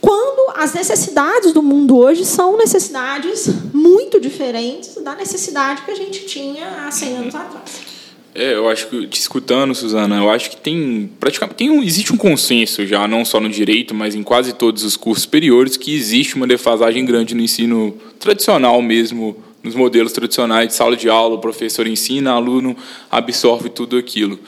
quando 0.00 0.54
as 0.56 0.72
necessidades 0.72 1.52
do 1.52 1.62
mundo 1.62 1.98
hoje 1.98 2.24
são 2.24 2.56
necessidades 2.56 3.48
muito 3.74 4.18
diferentes 4.18 4.94
da 5.02 5.14
necessidade 5.14 5.82
que 5.82 5.90
a 5.90 5.96
gente 5.96 6.24
tinha 6.24 6.86
há 6.86 6.90
100 6.90 7.16
anos 7.18 7.34
atrás. 7.34 7.85
É, 8.38 8.52
eu 8.52 8.68
acho 8.68 8.88
que 8.88 9.06
te 9.06 9.18
escutando, 9.18 9.74
Suzana, 9.74 10.18
eu 10.18 10.30
acho 10.30 10.50
que 10.50 10.58
tem 10.58 11.10
praticamente 11.18 11.56
tem 11.56 11.70
um, 11.70 11.82
existe 11.82 12.12
um 12.12 12.18
consenso 12.18 12.86
já 12.86 13.08
não 13.08 13.24
só 13.24 13.40
no 13.40 13.48
direito, 13.48 13.94
mas 13.94 14.14
em 14.14 14.22
quase 14.22 14.52
todos 14.52 14.84
os 14.84 14.94
cursos 14.94 15.22
superiores 15.22 15.78
que 15.78 15.94
existe 15.94 16.36
uma 16.36 16.46
defasagem 16.46 17.02
grande 17.06 17.34
no 17.34 17.40
ensino 17.40 17.96
tradicional 18.20 18.82
mesmo, 18.82 19.42
nos 19.62 19.74
modelos 19.74 20.12
tradicionais 20.12 20.68
de 20.68 20.74
sala 20.74 20.98
de 20.98 21.08
aula, 21.08 21.36
o 21.36 21.38
professor 21.38 21.86
ensina, 21.86 22.32
aluno 22.32 22.76
absorve 23.10 23.70
tudo 23.70 23.96
aquilo. 23.96 24.38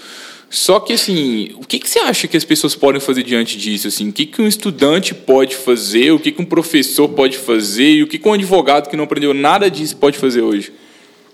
Só 0.50 0.80
que, 0.80 0.92
assim, 0.92 1.52
o 1.54 1.66
que, 1.66 1.78
que 1.78 1.88
você 1.88 1.98
acha 2.00 2.28
que 2.28 2.36
as 2.36 2.44
pessoas 2.44 2.74
podem 2.74 3.00
fazer 3.00 3.22
diante 3.22 3.56
disso? 3.56 3.88
Assim? 3.88 4.10
O 4.10 4.12
que, 4.12 4.26
que 4.26 4.42
um 4.42 4.46
estudante 4.46 5.14
pode 5.14 5.56
fazer, 5.56 6.10
o 6.10 6.18
que, 6.18 6.30
que 6.30 6.42
um 6.42 6.44
professor 6.44 7.08
pode 7.08 7.38
fazer 7.38 7.90
e 7.90 8.02
o 8.02 8.06
que, 8.06 8.18
que 8.18 8.28
um 8.28 8.34
advogado 8.34 8.90
que 8.90 8.96
não 8.96 9.04
aprendeu 9.04 9.32
nada 9.32 9.70
disso 9.70 9.96
pode 9.96 10.18
fazer 10.18 10.42
hoje? 10.42 10.72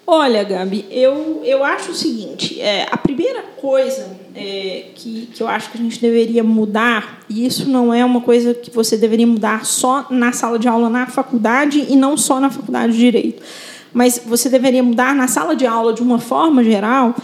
Olha, 0.06 0.44
Gabi, 0.44 0.84
eu, 0.90 1.40
eu 1.44 1.64
acho 1.64 1.92
o 1.92 1.94
seguinte: 1.94 2.60
é, 2.60 2.86
a 2.90 2.96
primeira 2.96 3.42
coisa 3.56 4.06
é, 4.34 4.86
que, 4.94 5.30
que 5.32 5.42
eu 5.42 5.48
acho 5.48 5.70
que 5.70 5.78
a 5.78 5.80
gente 5.80 5.98
deveria 5.98 6.44
mudar, 6.44 7.20
e 7.28 7.46
isso 7.46 7.68
não 7.68 7.92
é 7.92 8.04
uma 8.04 8.20
coisa 8.20 8.52
que 8.52 8.70
você 8.70 8.98
deveria 8.98 9.26
mudar 9.26 9.64
só 9.64 10.06
na 10.10 10.32
sala 10.32 10.58
de 10.58 10.68
aula 10.68 10.90
na 10.90 11.06
faculdade 11.06 11.86
e 11.88 11.96
não 11.96 12.16
só 12.16 12.38
na 12.38 12.50
faculdade 12.50 12.92
de 12.92 12.98
Direito, 12.98 13.42
mas 13.94 14.20
você 14.26 14.50
deveria 14.50 14.82
mudar 14.82 15.14
na 15.14 15.26
sala 15.26 15.56
de 15.56 15.66
aula 15.66 15.94
de 15.94 16.02
uma 16.02 16.18
forma 16.18 16.62
geral, 16.62 17.14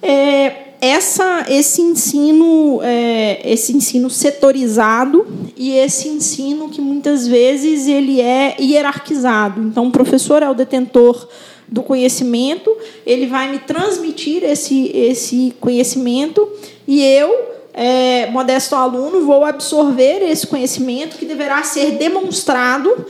é, 0.00 0.72
essa, 0.80 1.44
esse 1.48 1.80
ensino, 1.80 2.80
é, 2.82 3.40
esse 3.44 3.76
ensino 3.76 4.10
setorizado 4.10 5.26
e 5.56 5.72
esse 5.72 6.08
ensino 6.08 6.68
que 6.68 6.80
muitas 6.80 7.28
vezes 7.28 7.86
ele 7.86 8.20
é 8.20 8.56
hierarquizado. 8.58 9.62
Então, 9.62 9.86
o 9.86 9.90
professor 9.92 10.42
é 10.42 10.50
o 10.50 10.54
detentor 10.54 11.28
do 11.72 11.82
conhecimento, 11.82 12.70
ele 13.06 13.26
vai 13.26 13.50
me 13.50 13.58
transmitir 13.58 14.44
esse, 14.44 14.88
esse 14.94 15.54
conhecimento 15.58 16.46
e 16.86 17.02
eu, 17.02 17.34
é, 17.72 18.30
modesto 18.30 18.76
aluno, 18.76 19.24
vou 19.24 19.42
absorver 19.42 20.22
esse 20.22 20.46
conhecimento 20.46 21.16
que 21.16 21.24
deverá 21.24 21.62
ser 21.62 21.92
demonstrado 21.92 23.06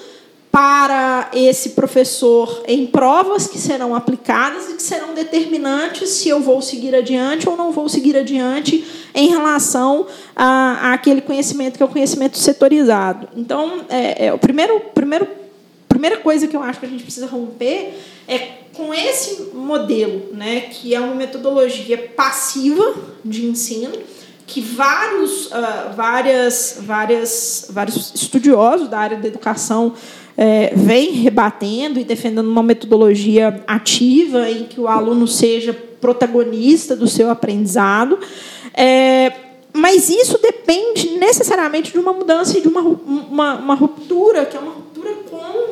para 0.52 1.30
esse 1.32 1.70
professor 1.70 2.62
em 2.68 2.86
provas 2.86 3.46
que 3.46 3.58
serão 3.58 3.94
aplicadas 3.94 4.68
e 4.68 4.74
que 4.74 4.82
serão 4.82 5.14
determinantes 5.14 6.10
se 6.10 6.28
eu 6.28 6.40
vou 6.40 6.60
seguir 6.60 6.94
adiante 6.94 7.48
ou 7.48 7.56
não 7.56 7.72
vou 7.72 7.88
seguir 7.88 8.16
adiante 8.16 8.86
em 9.14 9.30
relação 9.30 10.06
a, 10.36 10.92
aquele 10.92 11.22
conhecimento 11.22 11.78
que 11.78 11.82
é 11.82 11.86
o 11.86 11.88
conhecimento 11.88 12.36
setorizado. 12.36 13.28
Então, 13.34 13.80
é, 13.88 14.26
é, 14.26 14.32
o 14.34 14.38
primeiro, 14.38 14.78
primeiro, 14.94 15.26
primeira 16.02 16.20
coisa 16.20 16.48
que 16.48 16.56
eu 16.56 16.62
acho 16.64 16.80
que 16.80 16.86
a 16.86 16.88
gente 16.88 17.04
precisa 17.04 17.28
romper 17.28 17.94
é 18.26 18.38
com 18.72 18.92
esse 18.92 19.50
modelo, 19.54 20.30
né, 20.32 20.62
que 20.62 20.92
é 20.92 20.98
uma 20.98 21.14
metodologia 21.14 21.96
passiva 22.16 22.92
de 23.24 23.46
ensino, 23.46 23.92
que 24.44 24.60
vários, 24.60 25.46
uh, 25.46 25.94
várias, 25.94 26.78
várias, 26.80 27.68
vários 27.70 28.12
estudiosos 28.16 28.88
da 28.88 28.98
área 28.98 29.16
da 29.16 29.28
educação 29.28 29.94
é, 30.36 30.72
vem 30.74 31.12
rebatendo 31.12 32.00
e 32.00 32.04
defendendo 32.04 32.48
uma 32.48 32.64
metodologia 32.64 33.62
ativa 33.68 34.50
em 34.50 34.64
que 34.64 34.80
o 34.80 34.88
aluno 34.88 35.28
seja 35.28 35.72
protagonista 35.72 36.96
do 36.96 37.06
seu 37.06 37.30
aprendizado. 37.30 38.18
É, 38.74 39.32
mas 39.72 40.10
isso 40.10 40.38
depende 40.38 41.10
necessariamente 41.16 41.92
de 41.92 41.98
uma 41.98 42.12
mudança 42.12 42.58
e 42.58 42.60
de 42.60 42.68
uma, 42.68 42.80
uma, 42.80 43.54
uma, 43.54 43.74
ruptura, 43.74 44.44
que 44.44 44.56
é 44.56 44.60
uma 44.60 44.72
ruptura 44.72 45.10
com 45.30 45.71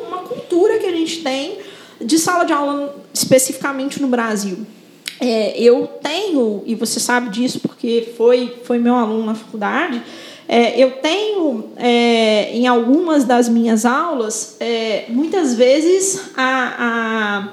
cultura 0.51 0.79
que 0.79 0.85
a 0.85 0.91
gente 0.91 1.21
tem 1.21 1.59
de 2.01 2.19
sala 2.19 2.43
de 2.43 2.51
aula 2.51 2.93
especificamente 3.13 4.01
no 4.01 4.09
Brasil. 4.09 4.67
É, 5.19 5.57
eu 5.57 5.87
tenho, 6.01 6.61
e 6.65 6.75
você 6.75 6.99
sabe 6.99 7.29
disso 7.29 7.61
porque 7.61 8.13
foi, 8.17 8.59
foi 8.65 8.77
meu 8.77 8.95
aluno 8.95 9.25
na 9.25 9.35
faculdade, 9.35 10.01
é, 10.49 10.77
eu 10.77 10.91
tenho, 10.91 11.69
é, 11.77 12.51
em 12.51 12.67
algumas 12.67 13.23
das 13.23 13.47
minhas 13.47 13.85
aulas, 13.85 14.57
é, 14.59 15.05
muitas 15.07 15.53
vezes 15.55 16.21
a, 16.35 17.47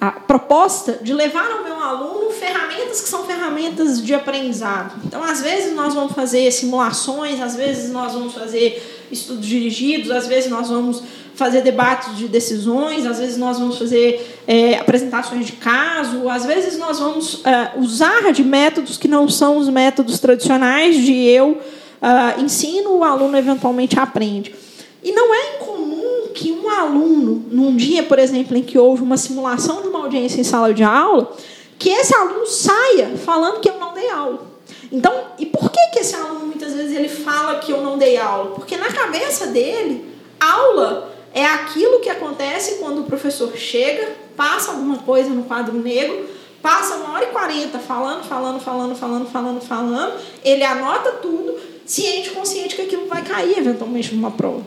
a, 0.00 0.06
a, 0.06 0.10
proposta 0.10 0.98
de 1.00 1.12
levar 1.12 1.48
ao 1.52 1.62
meu 1.62 1.78
aluno 1.78 2.30
ferramentas 2.32 3.00
que 3.00 3.08
são 3.08 3.24
ferramentas 3.24 4.02
de 4.02 4.12
aprendizado. 4.12 5.00
Então, 5.04 5.22
às 5.22 5.40
vezes, 5.40 5.72
nós 5.74 5.94
vamos 5.94 6.14
fazer 6.14 6.50
simulações, 6.50 7.40
às 7.40 7.54
vezes, 7.54 7.92
nós 7.92 8.12
vamos 8.14 8.34
fazer 8.34 9.06
estudos 9.12 9.46
dirigidos, 9.46 10.10
às 10.10 10.26
vezes, 10.26 10.50
nós 10.50 10.68
vamos 10.68 11.02
fazer 11.34 11.62
debates 11.62 12.16
de 12.16 12.28
decisões, 12.28 13.06
às 13.06 13.18
vezes 13.18 13.36
nós 13.36 13.58
vamos 13.58 13.78
fazer 13.78 14.40
é, 14.46 14.78
apresentações 14.78 15.46
de 15.46 15.52
caso, 15.52 16.28
às 16.28 16.44
vezes 16.44 16.78
nós 16.78 16.98
vamos 16.98 17.44
é, 17.44 17.72
usar 17.76 18.32
de 18.32 18.44
métodos 18.44 18.96
que 18.96 19.08
não 19.08 19.28
são 19.28 19.56
os 19.58 19.68
métodos 19.68 20.18
tradicionais 20.20 20.96
de 20.96 21.12
eu 21.12 21.60
uh, 22.04 22.40
ensino, 22.40 22.98
o 22.98 23.04
aluno 23.04 23.36
eventualmente 23.36 23.98
aprende. 23.98 24.54
E 25.02 25.12
não 25.12 25.34
é 25.34 25.56
incomum 25.56 26.28
que 26.34 26.52
um 26.52 26.68
aluno, 26.68 27.44
num 27.50 27.76
dia, 27.76 28.02
por 28.02 28.18
exemplo, 28.18 28.56
em 28.56 28.62
que 28.62 28.78
houve 28.78 29.02
uma 29.02 29.16
simulação 29.16 29.82
de 29.82 29.88
uma 29.88 30.00
audiência 30.00 30.40
em 30.40 30.44
sala 30.44 30.72
de 30.72 30.82
aula, 30.82 31.32
que 31.78 31.90
esse 31.90 32.14
aluno 32.14 32.46
saia 32.46 33.16
falando 33.16 33.60
que 33.60 33.68
eu 33.68 33.78
não 33.78 33.92
dei 33.92 34.08
aula. 34.10 34.54
Então, 34.90 35.12
e 35.38 35.46
por 35.46 35.70
que, 35.70 35.80
que 35.92 35.98
esse 36.00 36.14
aluno 36.14 36.46
muitas 36.46 36.72
vezes 36.72 36.96
ele 36.96 37.08
fala 37.08 37.58
que 37.58 37.72
eu 37.72 37.82
não 37.82 37.98
dei 37.98 38.16
aula? 38.16 38.52
Porque 38.54 38.76
na 38.76 38.86
cabeça 38.86 39.48
dele, 39.48 40.04
aula 40.40 41.13
é 41.34 41.44
aquilo 41.44 42.00
que 42.00 42.08
acontece 42.08 42.76
quando 42.76 43.00
o 43.00 43.04
professor 43.04 43.54
chega, 43.56 44.12
passa 44.36 44.70
alguma 44.70 44.98
coisa 44.98 45.28
no 45.30 45.42
quadro 45.42 45.74
negro, 45.74 46.28
passa 46.62 46.94
uma 46.94 47.12
hora 47.14 47.24
e 47.24 47.28
quarenta 47.28 47.78
falando, 47.78 48.22
falando, 48.24 48.60
falando, 48.60 48.94
falando, 48.94 49.26
falando, 49.26 49.60
falando, 49.60 50.20
ele 50.44 50.62
anota 50.62 51.10
tudo, 51.12 51.56
ciente, 51.84 52.30
consciente 52.30 52.76
que 52.76 52.82
aquilo 52.82 53.06
vai 53.06 53.22
cair 53.22 53.58
eventualmente 53.58 54.14
numa 54.14 54.30
prova. 54.30 54.64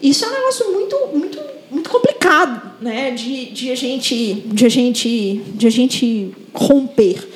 Isso 0.00 0.24
é 0.24 0.28
um 0.28 0.32
negócio 0.32 0.72
muito, 0.72 0.96
muito, 1.12 1.40
muito 1.70 1.90
complicado, 1.90 2.72
né, 2.80 3.10
de, 3.10 3.46
de 3.46 3.72
a 3.72 3.74
gente, 3.74 4.34
de 4.46 4.64
a 4.64 4.68
gente, 4.68 5.42
de 5.46 5.66
a 5.66 5.70
gente 5.70 6.32
romper. 6.54 7.28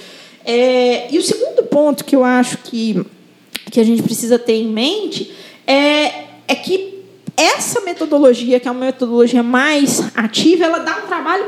É, 0.45 1.13
e 1.13 1.19
o 1.19 1.23
segundo 1.23 1.65
ponto 1.65 2.05
que 2.05 2.17
eu 2.17 2.25
acho 2.25 2.59
que 2.59 3.05
que 3.71 3.81
a 3.81 3.85
gente 3.85 4.03
precisa 4.03 4.39
ter 4.39 4.55
em 4.55 4.69
mente 4.69 5.31
é, 5.67 6.25
é 6.47 6.55
que 6.55 6.98
essa 7.39 7.81
metodologia, 7.83 8.59
que 8.59 8.67
é 8.67 8.71
uma 8.71 8.87
metodologia 8.87 9.45
mais 9.45 10.03
ativa, 10.17 10.65
ela 10.65 10.79
dá 10.79 10.99
um 10.99 11.07
trabalho 11.07 11.47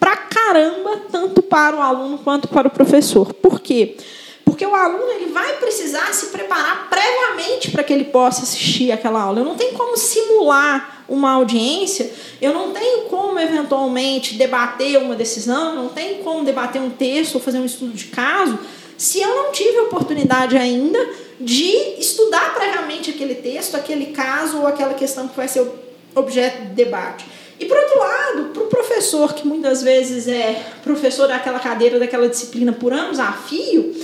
pra 0.00 0.16
caramba, 0.16 1.02
tanto 1.10 1.40
para 1.40 1.76
o 1.76 1.80
aluno 1.80 2.18
quanto 2.18 2.48
para 2.48 2.66
o 2.66 2.70
professor. 2.70 3.32
Por 3.32 3.60
quê? 3.60 3.96
Porque 4.44 4.66
o 4.66 4.74
aluno 4.74 5.10
ele 5.12 5.26
vai 5.26 5.52
precisar 5.58 6.12
se 6.12 6.26
preparar 6.26 6.88
previamente 6.90 7.70
para 7.70 7.84
que 7.84 7.92
ele 7.92 8.04
possa 8.04 8.42
assistir 8.42 8.90
aquela 8.90 9.22
aula. 9.22 9.40
Eu 9.40 9.44
não 9.44 9.54
tenho 9.54 9.74
como 9.74 9.96
simular 9.96 11.04
uma 11.08 11.32
audiência, 11.32 12.10
eu 12.40 12.52
não 12.52 12.72
tenho 12.72 13.02
como 13.04 13.38
eventualmente 13.38 14.34
debater 14.34 14.98
uma 14.98 15.14
decisão, 15.14 15.74
não 15.74 15.88
tenho 15.88 16.24
como 16.24 16.44
debater 16.44 16.82
um 16.82 16.90
texto 16.90 17.36
ou 17.36 17.40
fazer 17.40 17.58
um 17.58 17.64
estudo 17.64 17.92
de 17.92 18.06
caso, 18.06 18.58
se 18.96 19.20
eu 19.20 19.28
não 19.28 19.52
tive 19.52 19.78
a 19.78 19.82
oportunidade 19.84 20.56
ainda 20.56 20.98
de 21.40 22.00
estudar 22.00 22.54
previamente 22.54 23.10
aquele 23.10 23.34
texto, 23.34 23.76
aquele 23.76 24.06
caso 24.06 24.58
ou 24.58 24.66
aquela 24.66 24.94
questão 24.94 25.28
que 25.28 25.36
vai 25.36 25.48
ser 25.48 25.66
objeto 26.14 26.62
de 26.62 26.74
debate. 26.74 27.24
E, 27.60 27.64
por 27.64 27.76
outro 27.76 27.98
lado, 27.98 28.44
para 28.52 28.62
o 28.62 28.66
professor, 28.66 29.34
que 29.34 29.46
muitas 29.46 29.82
vezes 29.82 30.28
é 30.28 30.62
professor 30.82 31.26
daquela 31.26 31.58
cadeira, 31.58 31.98
daquela 31.98 32.28
disciplina 32.28 32.72
por 32.72 32.92
anos 32.92 33.18
a 33.18 33.32
fio, 33.32 33.94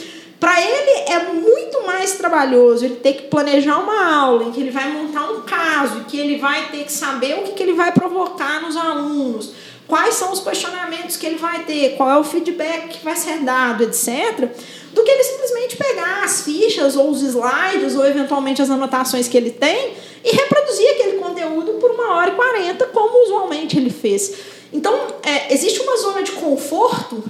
para 0.40 0.60
ele 0.60 1.12
é 1.12 1.32
muito 1.32 1.86
mais 1.86 2.12
trabalhoso 2.12 2.84
ele 2.84 2.96
ter 2.96 3.14
que 3.14 3.22
planejar 3.28 3.78
uma 3.78 4.14
aula 4.14 4.44
em 4.44 4.52
que 4.52 4.60
ele 4.60 4.70
vai 4.70 4.90
montar 4.92 5.30
um 5.30 5.42
caso, 5.42 6.04
que 6.04 6.18
ele 6.18 6.38
vai 6.38 6.68
ter 6.70 6.84
que 6.84 6.92
saber 6.92 7.38
o 7.38 7.42
que, 7.42 7.52
que 7.52 7.62
ele 7.62 7.72
vai 7.72 7.92
provocar 7.92 8.60
nos 8.60 8.76
alunos, 8.76 9.52
quais 9.86 10.14
são 10.14 10.32
os 10.32 10.40
questionamentos 10.40 11.16
que 11.16 11.26
ele 11.26 11.36
vai 11.36 11.64
ter, 11.64 11.96
qual 11.96 12.10
é 12.10 12.18
o 12.18 12.24
feedback 12.24 12.88
que 12.88 13.04
vai 13.04 13.16
ser 13.16 13.38
dado, 13.40 13.84
etc., 13.84 14.48
do 14.92 15.02
que 15.02 15.10
ele 15.10 15.24
simplesmente 15.24 15.76
pegar 15.76 16.22
as 16.22 16.42
fichas 16.42 16.96
ou 16.96 17.10
os 17.10 17.20
slides 17.22 17.96
ou 17.96 18.06
eventualmente 18.06 18.62
as 18.62 18.70
anotações 18.70 19.26
que 19.26 19.36
ele 19.36 19.50
tem 19.50 19.92
e 20.24 20.30
reproduzir 20.30 20.88
aquele 20.90 21.18
conteúdo 21.18 21.72
por 21.74 21.90
uma 21.90 22.14
hora 22.14 22.30
e 22.30 22.34
quarenta, 22.34 22.86
como 22.86 23.24
usualmente 23.24 23.76
ele 23.76 23.90
fez. 23.90 24.32
Então, 24.72 24.94
é, 25.22 25.52
existe 25.52 25.80
uma 25.80 25.96
zona 25.96 26.22
de 26.22 26.32
conforto 26.32 27.24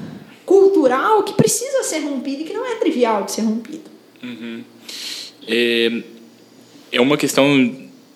cultural 0.44 1.22
que 1.22 1.32
precisa 1.32 1.82
ser 1.82 2.00
rompido 2.00 2.42
e 2.42 2.44
que 2.44 2.52
não 2.52 2.66
é 2.66 2.74
trivial 2.76 3.24
de 3.24 3.32
ser 3.32 3.42
rompido. 3.42 3.90
Uhum. 4.22 4.62
É, 5.48 6.02
é 6.92 7.00
uma 7.00 7.16
questão 7.16 7.46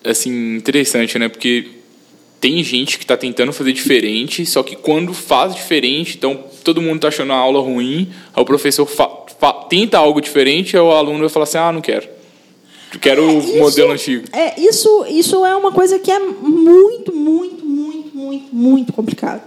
assim 0.03 0.55
interessante, 0.55 1.17
né? 1.19 1.27
Porque 1.27 1.78
tem 2.39 2.63
gente 2.63 2.97
que 2.97 3.03
está 3.03 3.17
tentando 3.17 3.51
fazer 3.51 3.73
diferente, 3.73 4.45
só 4.45 4.63
que 4.63 4.75
quando 4.75 5.13
faz 5.13 5.53
diferente, 5.53 6.17
então 6.17 6.43
todo 6.63 6.81
mundo 6.81 6.95
está 6.97 7.09
achando 7.09 7.33
a 7.33 7.35
aula 7.35 7.59
ruim, 7.59 8.11
aí 8.33 8.41
o 8.41 8.45
professor 8.45 8.87
tenta 9.69 9.97
algo 9.97 10.21
diferente, 10.21 10.75
aí 10.75 10.81
o 10.81 10.91
aluno 10.91 11.19
vai 11.19 11.29
falar 11.29 11.43
assim, 11.43 11.57
ah, 11.57 11.71
não 11.71 11.81
quero. 11.81 12.07
Eu 12.93 12.99
quero 12.99 13.21
é, 13.21 13.25
o 13.25 13.59
modelo 13.59 13.91
antigo. 13.91 14.27
É, 14.31 14.59
isso, 14.59 15.05
isso 15.09 15.45
é 15.45 15.55
uma 15.55 15.71
coisa 15.71 15.99
que 15.99 16.11
é 16.11 16.17
muito, 16.17 17.13
muito, 17.13 17.63
muito, 17.63 18.15
muito, 18.15 18.55
muito 18.55 18.93
complicado. 18.93 19.43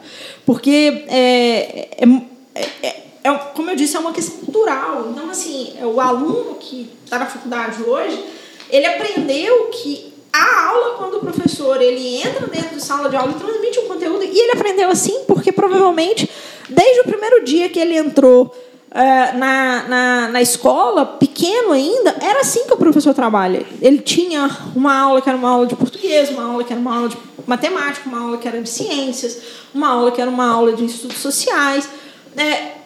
Porque 0.46 1.05
é, 1.09 1.88
é 1.98 2.07
é, 2.55 2.68
é, 2.83 3.02
é, 3.24 3.33
como 3.55 3.70
eu 3.70 3.76
disse, 3.76 3.96
é 3.96 3.98
uma 3.98 4.12
questão 4.12 4.38
cultural. 4.38 5.09
Então, 5.11 5.31
assim, 5.31 5.74
o 5.83 6.00
aluno 6.00 6.57
que 6.57 6.90
está 7.05 7.18
na 7.18 7.26
faculdade 7.26 7.83
hoje, 7.83 8.22
ele 8.70 8.87
aprendeu 8.87 9.66
que 9.66 10.12
a 10.33 10.68
aula, 10.68 10.97
quando 10.97 11.16
o 11.16 11.21
professor 11.21 11.81
ele 11.81 12.23
entra 12.23 12.47
dentro 12.47 12.77
de 12.77 12.83
sala 12.83 13.09
de 13.09 13.16
aula 13.16 13.33
e 13.33 13.35
transmite 13.35 13.79
um 13.81 13.88
conteúdo, 13.88 14.25
e 14.25 14.38
ele 14.38 14.53
aprendeu 14.53 14.88
assim 14.88 15.25
porque 15.27 15.53
provavelmente, 15.53 16.29
desde 16.68 17.01
o 17.01 17.05
primeiro 17.05 17.45
dia 17.45 17.68
que 17.68 17.79
ele 17.79 17.97
entrou 17.97 18.55
Uh, 18.95 19.38
na, 19.38 19.88
na, 19.88 20.29
na 20.29 20.42
escola, 20.42 21.07
pequeno 21.07 21.73
ainda, 21.73 22.14
era 22.21 22.40
assim 22.40 22.66
que 22.66 22.75
o 22.75 22.77
professor 22.77 23.14
trabalha. 23.14 23.64
Ele 23.81 23.97
tinha 24.01 24.51
uma 24.77 24.95
aula 24.95 25.23
que 25.23 25.31
era 25.31 25.38
uma 25.38 25.49
aula 25.49 25.66
de 25.66 25.75
português, 25.75 26.29
uma 26.29 26.45
aula 26.45 26.62
que 26.62 26.75
era 26.75 26.79
uma 26.79 26.97
aula 26.97 27.09
de 27.09 27.16
matemática, 27.47 28.07
uma 28.07 28.21
aula 28.21 28.37
que 28.37 28.47
era 28.47 28.61
de 28.61 28.68
ciências, 28.68 29.40
uma 29.75 29.88
aula 29.88 30.12
que 30.12 30.21
era 30.21 30.31
uma 30.31 30.47
aula 30.47 30.75
de 30.75 30.85
estudos 30.85 31.16
sociais. 31.16 31.88
É, 32.37 32.82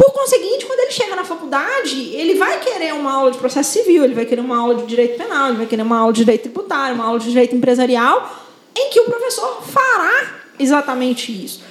por 0.00 0.14
conseguinte, 0.14 0.64
quando 0.64 0.80
ele 0.80 0.92
chega 0.92 1.14
na 1.14 1.24
faculdade, 1.24 2.14
ele 2.14 2.36
vai 2.36 2.58
querer 2.58 2.94
uma 2.94 3.12
aula 3.12 3.30
de 3.30 3.36
processo 3.36 3.70
civil, 3.70 4.02
ele 4.02 4.14
vai 4.14 4.24
querer 4.24 4.40
uma 4.40 4.58
aula 4.58 4.76
de 4.76 4.86
direito 4.86 5.18
penal, 5.18 5.48
ele 5.48 5.58
vai 5.58 5.66
querer 5.66 5.82
uma 5.82 5.98
aula 5.98 6.10
de 6.10 6.20
direito 6.20 6.44
tributário, 6.44 6.94
uma 6.94 7.04
aula 7.04 7.18
de 7.18 7.28
direito 7.28 7.54
empresarial, 7.54 8.34
em 8.74 8.88
que 8.88 8.98
o 8.98 9.04
professor 9.04 9.62
fará 9.62 10.40
exatamente 10.58 11.30
isso. 11.30 11.62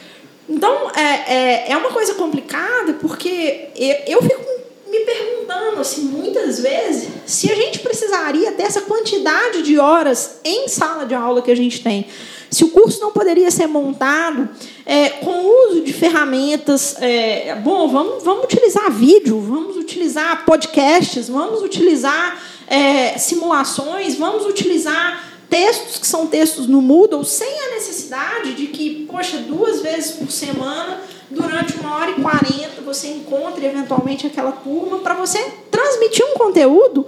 Então, 0.48 0.92
é, 0.92 1.02
é, 1.02 1.72
é 1.72 1.78
uma 1.78 1.90
coisa 1.90 2.14
complicada, 2.14 2.94
porque 3.02 3.70
eu, 3.76 4.20
eu 4.20 4.22
fico 4.22 4.60
me 4.88 5.00
perguntando, 5.00 5.82
assim, 5.82 6.02
muitas 6.02 6.60
vezes, 6.60 7.10
se 7.26 7.52
a 7.52 7.56
gente 7.56 7.80
precisaria 7.80 8.52
dessa 8.52 8.82
quantidade 8.82 9.64
de 9.64 9.80
horas 9.80 10.40
em 10.44 10.68
sala 10.68 11.04
de 11.04 11.16
aula 11.16 11.42
que 11.42 11.50
a 11.50 11.56
gente 11.56 11.82
tem. 11.82 12.06
Se 12.52 12.64
o 12.64 12.70
curso 12.70 13.00
não 13.00 13.12
poderia 13.12 13.50
ser 13.50 13.68
montado 13.68 14.50
é, 14.90 15.10
com 15.10 15.30
o 15.30 15.68
uso 15.70 15.82
de 15.82 15.94
ferramentas. 15.94 16.96
É, 17.00 17.54
bom, 17.64 17.88
vamos, 17.88 18.24
vamos 18.24 18.46
utilizar 18.46 18.92
vídeo, 18.92 19.40
vamos 19.40 19.78
utilizar 19.78 20.44
podcasts, 20.48 21.30
vamos 21.30 21.62
utilizar 21.62 22.42
é, 22.68 23.16
simulações, 23.16 24.16
vamos 24.16 24.48
utilizar 24.48 25.30
textos 25.48 26.00
que 26.00 26.08
são 26.08 26.26
textos 26.26 26.66
no 26.66 26.82
Moodle, 26.82 27.24
sem 27.24 27.48
a 27.48 27.70
necessidade 27.76 28.56
de 28.56 28.66
que, 28.68 29.06
poxa, 29.06 29.38
duas 29.38 29.80
vezes 29.82 30.14
por 30.14 30.32
semana, 30.32 31.02
durante 31.30 31.78
uma 31.78 31.96
hora 31.98 32.10
e 32.10 32.16
quarenta, 32.16 32.82
você 32.84 33.10
encontre 33.10 33.68
eventualmente 33.68 34.26
aquela 34.26 34.52
turma 34.52 34.98
para 35.00 35.14
você 35.14 35.38
transmitir 35.70 36.26
um 36.26 36.34
conteúdo 36.34 37.06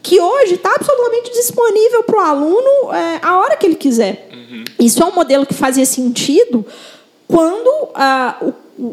que 0.00 0.20
hoje 0.20 0.54
está 0.54 0.72
absolutamente 0.72 1.32
disponível 1.32 2.04
para 2.04 2.16
o 2.16 2.20
aluno 2.20 2.92
é, 2.92 3.18
a 3.22 3.38
hora 3.38 3.56
que 3.56 3.66
ele 3.66 3.74
quiser. 3.74 4.28
Uhum. 4.32 4.64
Isso 4.78 5.02
é 5.02 5.06
um 5.06 5.14
modelo 5.14 5.46
que 5.46 5.54
fazia 5.54 5.86
sentido 5.86 6.64
quando 7.34 7.88
a, 7.96 8.36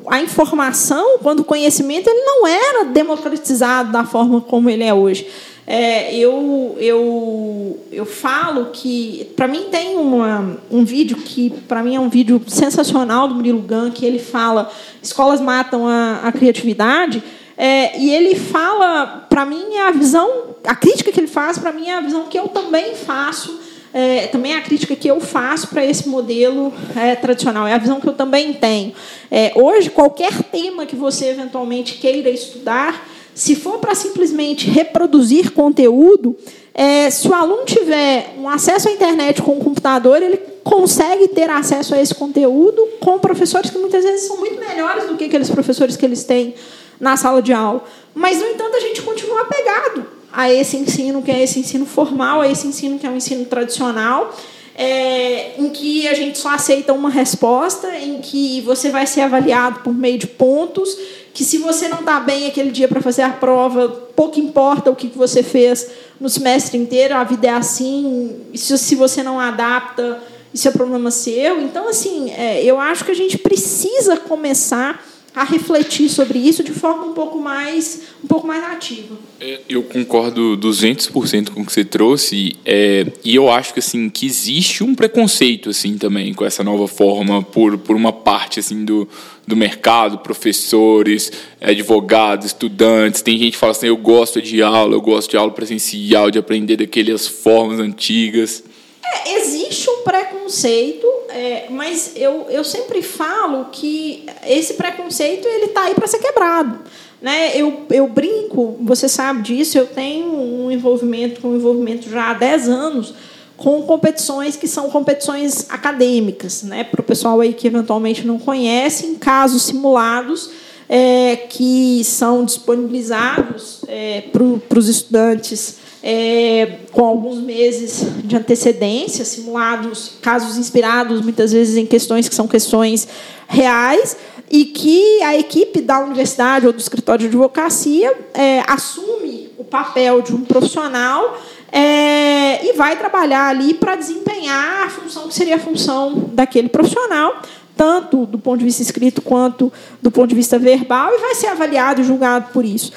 a 0.07 0.19
informação, 0.19 1.19
quando 1.19 1.41
o 1.41 1.43
conhecimento 1.43 2.09
ele 2.09 2.21
não 2.25 2.47
era 2.47 2.85
democratizado 2.85 3.91
da 3.91 4.03
forma 4.03 4.41
como 4.41 4.67
ele 4.67 4.83
é 4.83 4.91
hoje. 4.91 5.27
É, 5.67 6.15
eu, 6.15 6.75
eu, 6.79 7.79
eu 7.91 8.03
falo 8.03 8.71
que, 8.73 9.31
para 9.35 9.47
mim, 9.47 9.65
tem 9.69 9.95
uma, 9.95 10.57
um 10.71 10.83
vídeo 10.83 11.17
que, 11.17 11.51
para 11.67 11.83
mim, 11.83 11.95
é 11.95 11.99
um 11.99 12.09
vídeo 12.09 12.41
sensacional 12.47 13.27
do 13.27 13.35
Murilo 13.35 13.61
Gun, 13.61 13.91
que 13.91 14.07
ele 14.07 14.17
fala 14.17 14.71
escolas 15.03 15.39
matam 15.39 15.87
a, 15.87 16.21
a 16.23 16.31
criatividade, 16.31 17.23
é, 17.55 17.99
e 17.99 18.09
ele 18.09 18.33
fala, 18.33 19.27
para 19.29 19.45
mim, 19.45 19.75
é 19.75 19.87
a 19.87 19.91
visão, 19.91 20.55
a 20.65 20.73
crítica 20.73 21.11
que 21.11 21.19
ele 21.19 21.27
faz, 21.27 21.59
para 21.59 21.71
mim, 21.71 21.89
é 21.89 21.95
a 21.95 22.01
visão 22.01 22.23
que 22.23 22.39
eu 22.39 22.47
também 22.47 22.95
faço, 22.95 23.59
é, 23.93 24.27
também 24.27 24.55
a 24.55 24.61
crítica 24.61 24.95
que 24.95 25.07
eu 25.07 25.19
faço 25.19 25.67
para 25.67 25.85
esse 25.85 26.07
modelo 26.07 26.73
é, 26.95 27.15
tradicional, 27.15 27.67
é 27.67 27.73
a 27.73 27.77
visão 27.77 27.99
que 27.99 28.07
eu 28.07 28.13
também 28.13 28.53
tenho. 28.53 28.93
É, 29.29 29.51
hoje, 29.55 29.89
qualquer 29.89 30.31
tema 30.43 30.85
que 30.85 30.95
você 30.95 31.27
eventualmente 31.27 31.95
queira 31.95 32.29
estudar, 32.29 33.07
se 33.33 33.55
for 33.55 33.79
para 33.79 33.95
simplesmente 33.95 34.69
reproduzir 34.69 35.51
conteúdo, 35.51 36.35
é, 36.73 37.09
se 37.09 37.27
o 37.27 37.33
aluno 37.33 37.65
tiver 37.65 38.33
um 38.37 38.47
acesso 38.47 38.87
à 38.87 38.91
internet 38.91 39.41
com 39.41 39.53
o 39.53 39.59
computador, 39.59 40.21
ele 40.21 40.37
consegue 40.63 41.27
ter 41.27 41.49
acesso 41.49 41.93
a 41.93 42.01
esse 42.01 42.15
conteúdo 42.15 42.81
com 42.99 43.19
professores 43.19 43.69
que 43.69 43.77
muitas 43.77 44.03
vezes 44.03 44.27
são 44.27 44.37
muito 44.37 44.59
melhores 44.59 45.05
do 45.07 45.17
que 45.17 45.25
aqueles 45.25 45.49
professores 45.49 45.97
que 45.97 46.05
eles 46.05 46.23
têm 46.23 46.53
na 46.99 47.17
sala 47.17 47.41
de 47.41 47.51
aula. 47.51 47.83
Mas, 48.13 48.39
no 48.39 48.45
entanto, 48.45 48.75
a 48.75 48.79
gente 48.79 49.01
continua 49.01 49.41
apegado 49.41 50.20
a 50.31 50.51
esse 50.51 50.77
ensino, 50.77 51.21
que 51.21 51.31
é 51.31 51.43
esse 51.43 51.59
ensino 51.59 51.85
formal, 51.85 52.41
a 52.41 52.47
esse 52.47 52.67
ensino 52.67 52.97
que 52.97 53.05
é 53.05 53.09
um 53.09 53.17
ensino 53.17 53.45
tradicional, 53.45 54.35
é, 54.75 55.59
em 55.59 55.69
que 55.69 56.07
a 56.07 56.13
gente 56.13 56.37
só 56.37 56.49
aceita 56.49 56.93
uma 56.93 57.09
resposta, 57.09 57.95
em 57.97 58.19
que 58.19 58.61
você 58.61 58.89
vai 58.89 59.05
ser 59.05 59.21
avaliado 59.21 59.81
por 59.81 59.93
meio 59.93 60.17
de 60.17 60.27
pontos 60.27 60.97
que 61.33 61.43
se 61.43 61.57
você 61.57 61.87
não 61.87 61.99
está 61.99 62.19
bem 62.19 62.47
aquele 62.47 62.71
dia 62.71 62.87
para 62.87 63.01
fazer 63.01 63.21
a 63.21 63.29
prova, 63.29 63.87
pouco 64.15 64.39
importa 64.39 64.91
o 64.91 64.95
que 64.95 65.07
você 65.07 65.41
fez 65.41 65.89
no 66.19 66.29
semestre 66.29 66.77
inteiro, 66.77 67.15
a 67.15 67.23
vida 67.23 67.47
é 67.47 67.51
assim, 67.51 68.35
se, 68.53 68.95
você 68.95 69.23
não 69.23 69.39
adapta, 69.39 70.21
isso 70.53 70.67
é 70.67 70.71
problema 70.71 71.09
seu. 71.09 71.61
Então, 71.61 71.87
assim, 71.87 72.31
é, 72.31 72.63
eu 72.63 72.79
acho 72.79 73.05
que 73.05 73.11
a 73.11 73.15
gente 73.15 73.37
precisa 73.37 74.17
começar 74.17 75.03
a 75.33 75.43
refletir 75.45 76.09
sobre 76.09 76.39
isso 76.39 76.63
de 76.63 76.73
forma 76.73 77.05
um 77.05 77.13
pouco 77.13 77.39
mais, 77.39 78.01
um 78.23 78.27
pouco 78.27 78.45
mais 78.45 78.63
ativa. 78.63 79.15
É, 79.39 79.61
eu 79.69 79.81
concordo 79.81 80.57
200% 80.57 81.51
com 81.51 81.61
o 81.61 81.65
que 81.65 81.71
você 81.71 81.85
trouxe 81.85 82.57
é, 82.65 83.05
e 83.23 83.33
eu 83.33 83.49
acho 83.49 83.73
que 83.73 83.79
assim 83.79 84.09
que 84.09 84.25
existe 84.25 84.83
um 84.83 84.93
preconceito 84.93 85.69
assim 85.69 85.97
também 85.97 86.33
com 86.33 86.45
essa 86.45 86.63
nova 86.63 86.87
forma 86.87 87.41
por, 87.41 87.77
por 87.77 87.95
uma 87.95 88.11
parte 88.11 88.59
assim 88.59 88.83
do, 88.83 89.07
do 89.47 89.55
mercado, 89.55 90.19
professores, 90.19 91.31
advogados, 91.61 92.47
estudantes. 92.47 93.21
Tem 93.21 93.37
gente 93.37 93.53
que 93.53 93.57
fala 93.57 93.71
assim, 93.71 93.87
eu 93.87 93.97
gosto 93.97 94.41
de 94.41 94.61
aula, 94.61 94.95
eu 94.95 95.01
gosto 95.01 95.31
de 95.31 95.37
aula 95.37 95.51
presencial, 95.51 96.29
de 96.29 96.39
aprender 96.39 96.75
daquelas 96.75 97.25
formas 97.25 97.79
antigas. 97.79 98.63
É, 99.03 99.35
existe 99.35 99.89
um 99.89 100.03
preconceito, 100.03 101.07
é, 101.29 101.65
mas 101.69 102.13
eu, 102.15 102.45
eu 102.49 102.63
sempre 102.63 103.01
falo 103.01 103.65
que 103.71 104.25
esse 104.45 104.75
preconceito 104.75 105.47
ele 105.47 105.65
está 105.65 105.83
aí 105.85 105.95
para 105.95 106.07
ser 106.07 106.19
quebrado. 106.19 106.79
Né? 107.21 107.51
Eu, 107.55 107.85
eu 107.89 108.07
brinco, 108.07 108.77
você 108.81 109.07
sabe 109.09 109.41
disso, 109.41 109.77
eu 109.77 109.87
tenho 109.87 110.27
um 110.27 110.71
envolvimento, 110.71 111.47
um 111.47 111.55
envolvimento 111.55 112.09
já 112.09 112.31
há 112.31 112.33
10 112.33 112.69
anos 112.69 113.13
com 113.57 113.83
competições 113.83 114.55
que 114.55 114.67
são 114.67 114.89
competições 114.89 115.67
acadêmicas. 115.69 116.63
Né? 116.63 116.83
Para 116.83 117.01
o 117.01 117.03
pessoal 117.03 117.39
aí 117.41 117.53
que 117.53 117.67
eventualmente 117.67 118.25
não 118.25 118.39
conhece, 118.39 119.05
em 119.05 119.15
casos 119.15 119.63
simulados 119.63 120.49
é, 120.89 121.35
que 121.47 122.03
são 122.03 122.43
disponibilizados 122.43 123.81
é, 123.87 124.23
para 124.67 124.77
os 124.77 124.89
estudantes 124.89 125.77
é, 126.03 126.79
com 126.91 127.05
alguns 127.05 127.37
meses 127.39 128.05
de 128.23 128.35
antecedência, 128.35 129.23
simulados, 129.23 130.13
casos 130.21 130.57
inspirados 130.57 131.21
muitas 131.21 131.51
vezes 131.51 131.77
em 131.77 131.85
questões 131.85 132.27
que 132.27 132.35
são 132.35 132.47
questões 132.47 133.07
reais, 133.47 134.17
e 134.49 134.65
que 134.65 135.21
a 135.23 135.37
equipe 135.37 135.81
da 135.81 136.01
universidade 136.01 136.67
ou 136.67 136.73
do 136.73 136.79
escritório 136.79 137.21
de 137.21 137.27
advocacia 137.27 138.13
é, 138.33 138.61
assume 138.67 139.49
o 139.57 139.63
papel 139.63 140.21
de 140.21 140.35
um 140.35 140.41
profissional 140.41 141.37
é, 141.71 142.65
e 142.65 142.73
vai 142.73 142.97
trabalhar 142.97 143.47
ali 143.47 143.73
para 143.73 143.95
desempenhar 143.95 144.87
a 144.87 144.89
função 144.89 145.29
que 145.29 145.33
seria 145.33 145.55
a 145.55 145.59
função 145.59 146.29
daquele 146.33 146.67
profissional, 146.67 147.41
tanto 147.77 148.25
do 148.25 148.37
ponto 148.37 148.59
de 148.59 148.65
vista 148.65 148.81
escrito 148.81 149.21
quanto 149.21 149.71
do 150.01 150.11
ponto 150.11 150.27
de 150.27 150.35
vista 150.35 150.59
verbal, 150.59 151.13
e 151.13 151.19
vai 151.19 151.33
ser 151.35 151.47
avaliado 151.47 152.01
e 152.01 152.03
julgado 152.03 152.51
por 152.51 152.65
isso. 152.65 152.91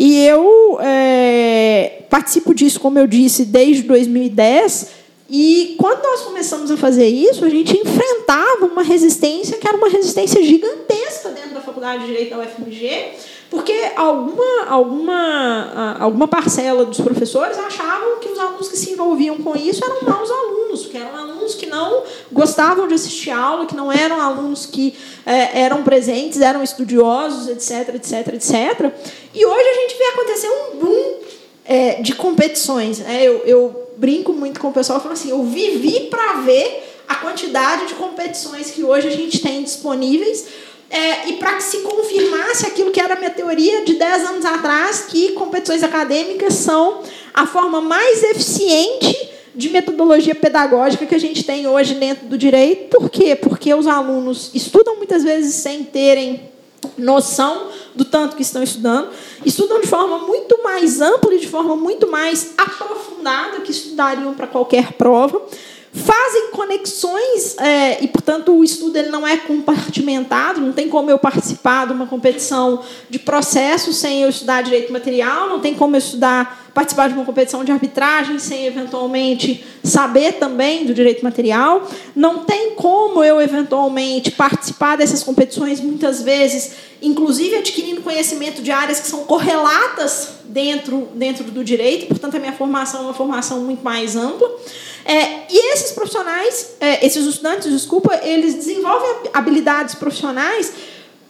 E 0.00 0.24
eu 0.24 0.78
é, 0.80 2.02
participo 2.08 2.54
disso, 2.54 2.78
como 2.78 3.00
eu 3.00 3.06
disse, 3.08 3.44
desde 3.44 3.82
2010. 3.82 4.90
E 5.28 5.74
quando 5.76 6.04
nós 6.04 6.20
começamos 6.20 6.70
a 6.70 6.76
fazer 6.76 7.08
isso, 7.08 7.44
a 7.44 7.48
gente 7.48 7.76
enfrentava 7.76 8.66
uma 8.66 8.84
resistência 8.84 9.58
que 9.58 9.66
era 9.66 9.76
uma 9.76 9.88
resistência 9.88 10.40
gigantesca 10.40 11.30
dentro 11.30 11.52
da 11.52 11.60
Faculdade 11.60 12.02
de 12.02 12.06
Direito 12.06 12.30
da 12.30 12.44
UFMG, 12.44 13.08
porque 13.50 13.72
alguma, 13.96 14.66
alguma, 14.68 15.96
alguma 15.98 16.28
parcela 16.28 16.84
dos 16.84 17.00
professores 17.00 17.56
achavam 17.58 18.18
que 18.20 18.28
os 18.28 18.38
alunos 18.38 18.68
que 18.68 18.76
se 18.76 18.92
envolviam 18.92 19.38
com 19.38 19.56
isso 19.56 19.82
eram 19.82 20.02
maus 20.02 20.30
alunos, 20.30 20.86
que 20.86 20.96
eram 20.98 21.16
alunos 21.16 21.54
que 21.54 21.64
não 21.64 22.02
gostavam 22.30 22.86
de 22.86 22.94
assistir 22.94 23.30
aula, 23.30 23.64
que 23.64 23.74
não 23.74 23.90
eram 23.90 24.20
alunos 24.20 24.66
que 24.66 24.94
é, 25.24 25.62
eram 25.62 25.82
presentes, 25.82 26.42
eram 26.42 26.62
estudiosos, 26.62 27.48
etc, 27.48 27.94
etc, 27.94 28.34
etc. 28.34 28.92
E 29.34 29.46
hoje 29.46 29.68
a 29.68 29.74
gente 29.74 29.96
vê 29.96 30.04
acontecer 30.04 30.48
um 30.48 30.76
boom 30.78 31.14
é, 31.64 32.02
de 32.02 32.14
competições. 32.14 32.98
Né? 32.98 33.22
Eu, 33.22 33.38
eu 33.46 33.88
brinco 33.96 34.32
muito 34.34 34.60
com 34.60 34.68
o 34.68 34.72
pessoal, 34.72 35.00
falando 35.00 35.16
assim, 35.16 35.30
eu 35.30 35.42
vivi 35.44 36.08
para 36.10 36.40
ver 36.42 36.84
a 37.08 37.14
quantidade 37.16 37.86
de 37.86 37.94
competições 37.94 38.70
que 38.70 38.84
hoje 38.84 39.08
a 39.08 39.10
gente 39.10 39.40
tem 39.40 39.62
disponíveis, 39.62 40.46
é, 40.90 41.28
e 41.28 41.34
para 41.34 41.54
que 41.54 41.62
se 41.62 41.78
confirmasse 41.78 42.66
aquilo 42.66 42.90
que 42.90 43.00
era 43.00 43.14
a 43.14 43.16
minha 43.16 43.30
teoria 43.30 43.84
de 43.84 43.94
10 43.94 44.30
anos 44.30 44.44
atrás, 44.44 45.06
que 45.08 45.32
competições 45.32 45.82
acadêmicas 45.82 46.54
são 46.54 47.02
a 47.34 47.46
forma 47.46 47.80
mais 47.80 48.22
eficiente 48.22 49.28
de 49.54 49.68
metodologia 49.68 50.34
pedagógica 50.34 51.04
que 51.04 51.14
a 51.14 51.20
gente 51.20 51.44
tem 51.44 51.66
hoje 51.66 51.94
dentro 51.94 52.26
do 52.26 52.38
direito. 52.38 52.96
Por 52.96 53.10
quê? 53.10 53.34
Porque 53.36 53.74
os 53.74 53.86
alunos 53.86 54.50
estudam 54.54 54.96
muitas 54.96 55.22
vezes 55.24 55.54
sem 55.54 55.84
terem 55.84 56.48
noção 56.96 57.68
do 57.94 58.04
tanto 58.04 58.36
que 58.36 58.42
estão 58.42 58.62
estudando, 58.62 59.10
estudam 59.44 59.80
de 59.80 59.86
forma 59.86 60.20
muito 60.20 60.62
mais 60.62 61.00
ampla 61.00 61.34
e 61.34 61.40
de 61.40 61.48
forma 61.48 61.76
muito 61.76 62.08
mais 62.08 62.54
aprofundada 62.56 63.60
que 63.60 63.72
estudariam 63.72 64.32
para 64.34 64.46
qualquer 64.46 64.92
prova 64.92 65.42
fazem 65.92 66.50
conexões 66.50 67.56
é, 67.58 68.02
e, 68.02 68.08
portanto, 68.08 68.56
o 68.56 68.62
estudo 68.62 68.96
ele 68.96 69.08
não 69.08 69.26
é 69.26 69.36
compartimentado, 69.36 70.60
não 70.60 70.72
tem 70.72 70.88
como 70.88 71.10
eu 71.10 71.18
participar 71.18 71.86
de 71.86 71.92
uma 71.92 72.06
competição 72.06 72.82
de 73.08 73.18
processo 73.18 73.92
sem 73.92 74.22
eu 74.22 74.28
estudar 74.28 74.62
direito 74.62 74.92
material, 74.92 75.48
não 75.48 75.60
tem 75.60 75.74
como 75.74 75.96
eu 75.96 75.98
estudar 75.98 76.67
participar 76.78 77.08
de 77.08 77.14
uma 77.14 77.24
competição 77.24 77.64
de 77.64 77.72
arbitragem 77.72 78.38
sem 78.38 78.64
eventualmente 78.64 79.64
saber 79.82 80.34
também 80.34 80.86
do 80.86 80.94
direito 80.94 81.24
material, 81.24 81.84
não 82.14 82.44
tem 82.44 82.76
como 82.76 83.24
eu 83.24 83.40
eventualmente 83.40 84.30
participar 84.30 84.96
dessas 84.96 85.24
competições 85.24 85.80
muitas 85.80 86.22
vezes, 86.22 86.74
inclusive 87.02 87.56
adquirindo 87.56 88.00
conhecimento 88.00 88.62
de 88.62 88.70
áreas 88.70 89.00
que 89.00 89.08
são 89.08 89.24
correlatas 89.24 90.34
dentro 90.44 91.08
dentro 91.16 91.50
do 91.50 91.64
direito, 91.64 92.06
portanto 92.06 92.36
a 92.36 92.38
minha 92.38 92.52
formação 92.52 93.00
é 93.00 93.02
uma 93.06 93.14
formação 93.14 93.58
muito 93.62 93.82
mais 93.82 94.14
ampla. 94.14 94.48
É, 95.04 95.50
e 95.50 95.72
esses 95.72 95.90
profissionais, 95.90 96.76
é, 96.78 97.04
esses 97.04 97.26
estudantes, 97.26 97.72
desculpa, 97.72 98.20
eles 98.22 98.54
desenvolvem 98.54 99.30
habilidades 99.32 99.96
profissionais 99.96 100.72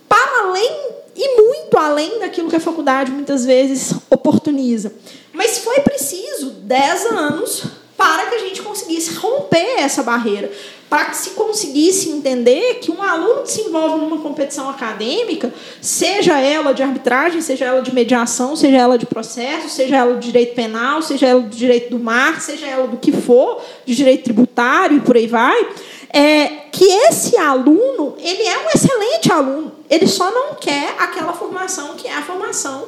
para 0.07 0.43
além 0.43 0.98
e 1.19 1.37
muito 1.37 1.77
além 1.77 2.21
daquilo 2.21 2.49
que 2.49 2.55
a 2.55 2.61
faculdade 2.61 3.11
muitas 3.11 3.45
vezes 3.45 3.93
oportuniza. 4.09 4.93
Mas 5.33 5.59
foi 5.59 5.81
preciso 5.81 6.51
10 6.51 7.07
anos 7.07 7.65
para 7.97 8.27
que 8.27 8.37
a 8.37 8.39
gente 8.39 8.63
conseguisse 8.63 9.15
romper 9.15 9.81
essa 9.81 10.05
barreira, 10.05 10.49
para 10.89 11.07
que 11.07 11.17
se 11.17 11.31
conseguisse 11.31 12.09
entender 12.11 12.75
que 12.75 12.93
um 12.93 13.03
aluno 13.03 13.43
que 13.43 13.51
se 13.51 13.63
envolve 13.63 13.99
numa 13.99 14.19
competição 14.19 14.71
acadêmica, 14.71 15.53
seja 15.83 16.39
ela 16.39 16.73
de 16.73 16.85
arbitragem, 16.85 17.41
seja 17.41 17.65
ela 17.65 17.83
de 17.83 17.93
mediação, 17.93 18.55
seja 18.55 18.77
ela 18.77 18.97
de 18.97 19.05
processo, 19.05 19.69
seja 19.69 19.97
ela 19.97 20.15
de 20.15 20.27
direito 20.27 20.55
penal, 20.55 21.03
seja 21.03 21.27
ela 21.27 21.41
do 21.41 21.55
direito 21.55 21.91
do 21.91 21.99
mar, 21.99 22.41
seja 22.41 22.67
ela 22.69 22.87
do 22.87 22.97
que 22.97 23.11
for, 23.11 23.61
de 23.85 23.97
direito 23.97 24.25
tributário 24.25 24.99
e 24.99 25.01
por 25.01 25.17
aí 25.17 25.27
vai, 25.27 25.69
é 26.13 26.47
que 26.73 26.85
esse 26.85 27.37
aluno, 27.37 28.15
ele 28.19 28.43
é 28.43 28.59
um 28.59 28.69
excelente 28.75 29.33
aluno, 29.33 29.73
ele 29.91 30.07
só 30.07 30.31
não 30.31 30.55
quer 30.55 30.95
aquela 30.99 31.33
formação 31.33 31.95
que 31.95 32.07
é 32.09 32.15
a 32.15 32.23
formação 32.23 32.87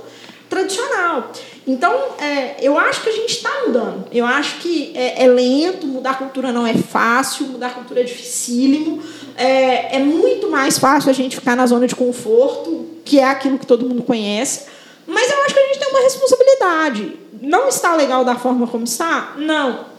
tradicional. 0.48 1.30
Então, 1.66 1.94
é, 2.18 2.56
eu 2.60 2.76
acho 2.76 3.02
que 3.02 3.08
a 3.08 3.12
gente 3.12 3.30
está 3.30 3.50
mudando. 3.66 4.06
Eu 4.10 4.26
acho 4.26 4.58
que 4.58 4.92
é, 4.96 5.24
é, 5.24 5.26
lento, 5.28 5.86
mudar 5.86 6.10
a 6.10 6.14
cultura 6.14 6.50
não 6.50 6.66
é 6.66 6.74
fácil, 6.74 7.46
mudar 7.46 7.68
a 7.68 7.70
cultura 7.70 8.00
é 8.00 8.02
dificílimo. 8.02 9.00
É, 9.36 9.96
é 9.96 9.98
muito 10.00 10.50
mais 10.50 10.78
fácil 10.78 11.10
a 11.10 11.12
gente 11.12 11.36
ficar 11.36 11.54
na 11.54 11.66
zona 11.66 11.86
de 11.86 11.94
conforto, 11.94 12.86
que 13.04 13.20
é 13.20 13.24
aquilo 13.24 13.58
que 13.58 13.66
todo 13.66 13.88
mundo 13.88 14.02
conhece. 14.02 14.66
Mas 15.06 15.30
eu 15.30 15.42
acho 15.42 15.54
que 15.54 15.60
a 15.60 15.66
gente 15.66 15.78
tem 15.78 15.88
uma 15.88 16.00
responsabilidade. 16.00 17.18
Não 17.40 17.68
está 17.68 17.94
legal 17.94 18.24
da 18.24 18.34
forma 18.34 18.66
como 18.66 18.84
está? 18.84 19.34
Não. 19.36 19.89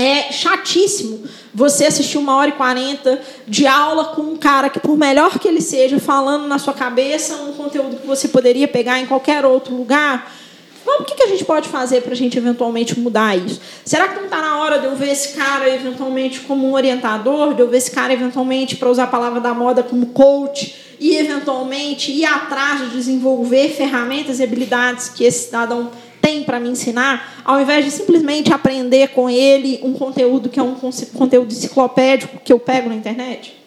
É 0.00 0.32
chatíssimo 0.32 1.24
você 1.52 1.86
assistir 1.86 2.18
uma 2.18 2.36
hora 2.36 2.50
e 2.50 2.52
quarenta 2.52 3.20
de 3.46 3.66
aula 3.66 4.06
com 4.06 4.22
um 4.22 4.36
cara 4.36 4.70
que, 4.70 4.78
por 4.78 4.96
melhor 4.96 5.38
que 5.38 5.48
ele 5.48 5.60
seja, 5.60 5.98
falando 5.98 6.46
na 6.46 6.58
sua 6.58 6.72
cabeça 6.72 7.34
um 7.36 7.52
conteúdo 7.52 7.96
que 7.96 8.06
você 8.06 8.28
poderia 8.28 8.68
pegar 8.68 9.00
em 9.00 9.06
qualquer 9.06 9.44
outro 9.44 9.74
lugar 9.74 10.30
Vamos, 10.88 11.02
o 11.02 11.04
que, 11.04 11.22
a 11.22 11.26
gente 11.26 11.44
pode 11.44 11.68
fazer 11.68 12.00
para 12.00 12.12
a 12.12 12.16
gente 12.16 12.38
eventualmente 12.38 12.98
mudar 12.98 13.36
isso? 13.36 13.60
Será 13.84 14.08
que 14.08 14.14
não 14.14 14.24
está 14.24 14.40
na 14.40 14.58
hora 14.58 14.78
de 14.78 14.86
eu 14.86 14.96
ver 14.96 15.10
esse 15.10 15.36
cara 15.36 15.68
eventualmente 15.68 16.40
como 16.40 16.66
um 16.66 16.72
orientador, 16.72 17.52
de 17.52 17.60
eu 17.60 17.68
ver 17.68 17.76
esse 17.76 17.90
cara 17.90 18.10
eventualmente, 18.10 18.74
para 18.74 18.88
usar 18.88 19.04
a 19.04 19.08
palavra 19.08 19.38
da 19.38 19.52
moda, 19.52 19.82
como 19.82 20.06
coach, 20.06 20.74
e 20.98 21.14
eventualmente 21.14 22.10
ir 22.10 22.24
atrás 22.24 22.80
de 22.80 22.96
desenvolver 22.96 23.68
ferramentas 23.68 24.40
e 24.40 24.42
habilidades 24.42 25.10
que 25.10 25.24
esse 25.24 25.44
cidadão 25.44 25.90
tem 26.28 26.42
para 26.42 26.60
me 26.60 26.68
ensinar, 26.68 27.40
ao 27.42 27.58
invés 27.58 27.86
de 27.86 27.90
simplesmente 27.90 28.52
aprender 28.52 29.08
com 29.08 29.30
ele 29.30 29.80
um 29.82 29.94
conteúdo 29.94 30.50
que 30.50 30.60
é 30.60 30.62
um 30.62 30.74
conteúdo 31.14 31.52
enciclopédico 31.52 32.38
que 32.44 32.52
eu 32.52 32.60
pego 32.60 32.90
na 32.90 32.94
internet? 32.94 33.57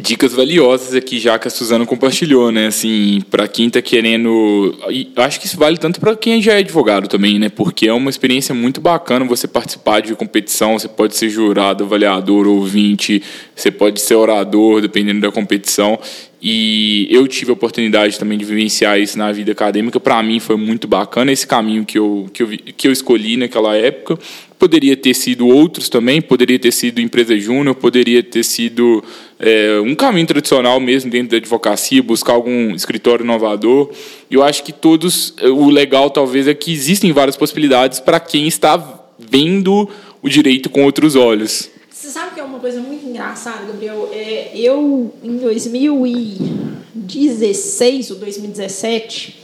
Dicas 0.00 0.32
valiosas 0.32 0.94
aqui 0.94 1.18
já 1.18 1.38
que 1.38 1.46
a 1.46 1.50
Suzana 1.50 1.86
compartilhou, 1.86 2.50
né? 2.50 2.66
Assim, 2.66 3.22
para 3.30 3.46
quem 3.46 3.66
está 3.66 3.80
querendo, 3.80 4.74
acho 5.16 5.40
que 5.40 5.46
isso 5.46 5.56
vale 5.56 5.76
tanto 5.76 6.00
para 6.00 6.16
quem 6.16 6.40
já 6.42 6.54
é 6.54 6.58
advogado 6.58 7.08
também, 7.08 7.38
né? 7.38 7.48
Porque 7.48 7.86
é 7.86 7.92
uma 7.92 8.10
experiência 8.10 8.54
muito 8.54 8.80
bacana 8.80 9.24
você 9.24 9.46
participar 9.46 10.00
de 10.00 10.14
competição, 10.14 10.78
você 10.78 10.88
pode 10.88 11.16
ser 11.16 11.28
jurado, 11.28 11.84
avaliador, 11.84 12.46
ouvinte, 12.46 13.22
você 13.54 13.70
pode 13.70 14.00
ser 14.00 14.14
orador, 14.14 14.80
dependendo 14.80 15.20
da 15.20 15.30
competição. 15.30 15.98
E 16.42 17.06
eu 17.10 17.28
tive 17.28 17.50
a 17.50 17.54
oportunidade 17.54 18.18
também 18.18 18.38
de 18.38 18.44
vivenciar 18.44 18.98
isso 18.98 19.18
na 19.18 19.30
vida 19.30 19.52
acadêmica. 19.52 20.00
Para 20.00 20.22
mim 20.22 20.40
foi 20.40 20.56
muito 20.56 20.88
bacana 20.88 21.30
esse 21.30 21.46
caminho 21.46 21.84
que 21.84 21.98
eu, 21.98 22.26
que 22.32 22.42
eu, 22.42 22.48
que 22.76 22.88
eu 22.88 22.92
escolhi 22.92 23.36
naquela 23.36 23.76
época. 23.76 24.18
Poderia 24.60 24.94
ter 24.94 25.14
sido 25.14 25.48
outros 25.48 25.88
também, 25.88 26.20
poderia 26.20 26.58
ter 26.58 26.70
sido 26.70 27.00
empresa 27.00 27.34
júnior, 27.38 27.74
poderia 27.74 28.22
ter 28.22 28.44
sido 28.44 29.02
é, 29.38 29.80
um 29.80 29.94
caminho 29.94 30.26
tradicional 30.26 30.78
mesmo 30.78 31.10
dentro 31.10 31.30
da 31.30 31.38
advocacia, 31.38 32.02
buscar 32.02 32.34
algum 32.34 32.74
escritório 32.74 33.24
inovador. 33.24 33.90
Eu 34.30 34.42
acho 34.42 34.62
que 34.62 34.70
todos, 34.70 35.32
o 35.42 35.70
legal 35.70 36.10
talvez 36.10 36.46
é 36.46 36.52
que 36.52 36.70
existem 36.70 37.10
várias 37.10 37.38
possibilidades 37.38 38.00
para 38.00 38.20
quem 38.20 38.46
está 38.46 39.02
vendo 39.18 39.88
o 40.20 40.28
direito 40.28 40.68
com 40.68 40.84
outros 40.84 41.16
olhos. 41.16 41.70
Você 41.90 42.08
sabe 42.08 42.34
que 42.34 42.40
é 42.40 42.44
uma 42.44 42.58
coisa 42.58 42.82
muito 42.82 43.06
engraçada, 43.06 43.64
Gabriel? 43.64 44.10
É, 44.12 44.50
eu, 44.54 45.14
em 45.24 45.38
2016 45.38 48.10
ou 48.10 48.18
2017, 48.18 49.39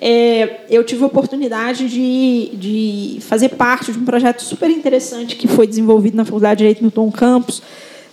é, 0.00 0.60
eu 0.70 0.84
tive 0.84 1.02
a 1.02 1.06
oportunidade 1.06 1.88
de, 1.88 2.50
de 2.54 3.20
fazer 3.20 3.50
parte 3.50 3.92
de 3.92 3.98
um 3.98 4.04
projeto 4.04 4.42
super 4.42 4.70
interessante 4.70 5.34
que 5.34 5.48
foi 5.48 5.66
desenvolvido 5.66 6.16
na 6.16 6.24
Faculdade 6.24 6.58
de 6.58 6.64
Direito 6.64 6.82
Milton 6.82 7.10
Campos, 7.10 7.60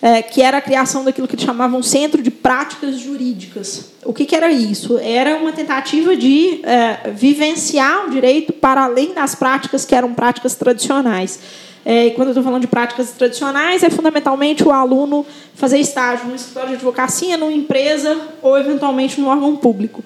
é, 0.01 0.21
que 0.21 0.41
era 0.41 0.57
a 0.57 0.61
criação 0.61 1.05
daquilo 1.05 1.27
que 1.27 1.39
chamavam 1.39 1.83
Centro 1.83 2.21
de 2.23 2.31
Práticas 2.31 2.99
Jurídicas. 2.99 3.91
O 4.03 4.13
que, 4.13 4.25
que 4.25 4.35
era 4.35 4.51
isso? 4.51 4.97
Era 4.99 5.37
uma 5.37 5.51
tentativa 5.51 6.15
de 6.15 6.59
é, 6.63 7.11
vivenciar 7.11 8.07
o 8.07 8.09
direito 8.09 8.51
para 8.51 8.83
além 8.83 9.13
das 9.13 9.35
práticas 9.35 9.85
que 9.85 9.93
eram 9.95 10.13
práticas 10.13 10.55
tradicionais. 10.55 11.39
É, 11.85 12.07
e 12.07 12.11
quando 12.11 12.29
eu 12.29 12.31
estou 12.31 12.43
falando 12.43 12.61
de 12.61 12.67
práticas 12.67 13.11
tradicionais, 13.11 13.83
é 13.83 13.91
fundamentalmente 13.91 14.63
o 14.67 14.71
aluno 14.71 15.23
fazer 15.53 15.77
estágio 15.77 16.27
no 16.27 16.35
escritório 16.35 16.69
de 16.69 16.75
advocacia, 16.75 17.37
numa 17.37 17.53
empresa 17.53 18.19
ou, 18.41 18.57
eventualmente, 18.57 19.21
no 19.21 19.27
órgão 19.27 19.55
público. 19.55 20.03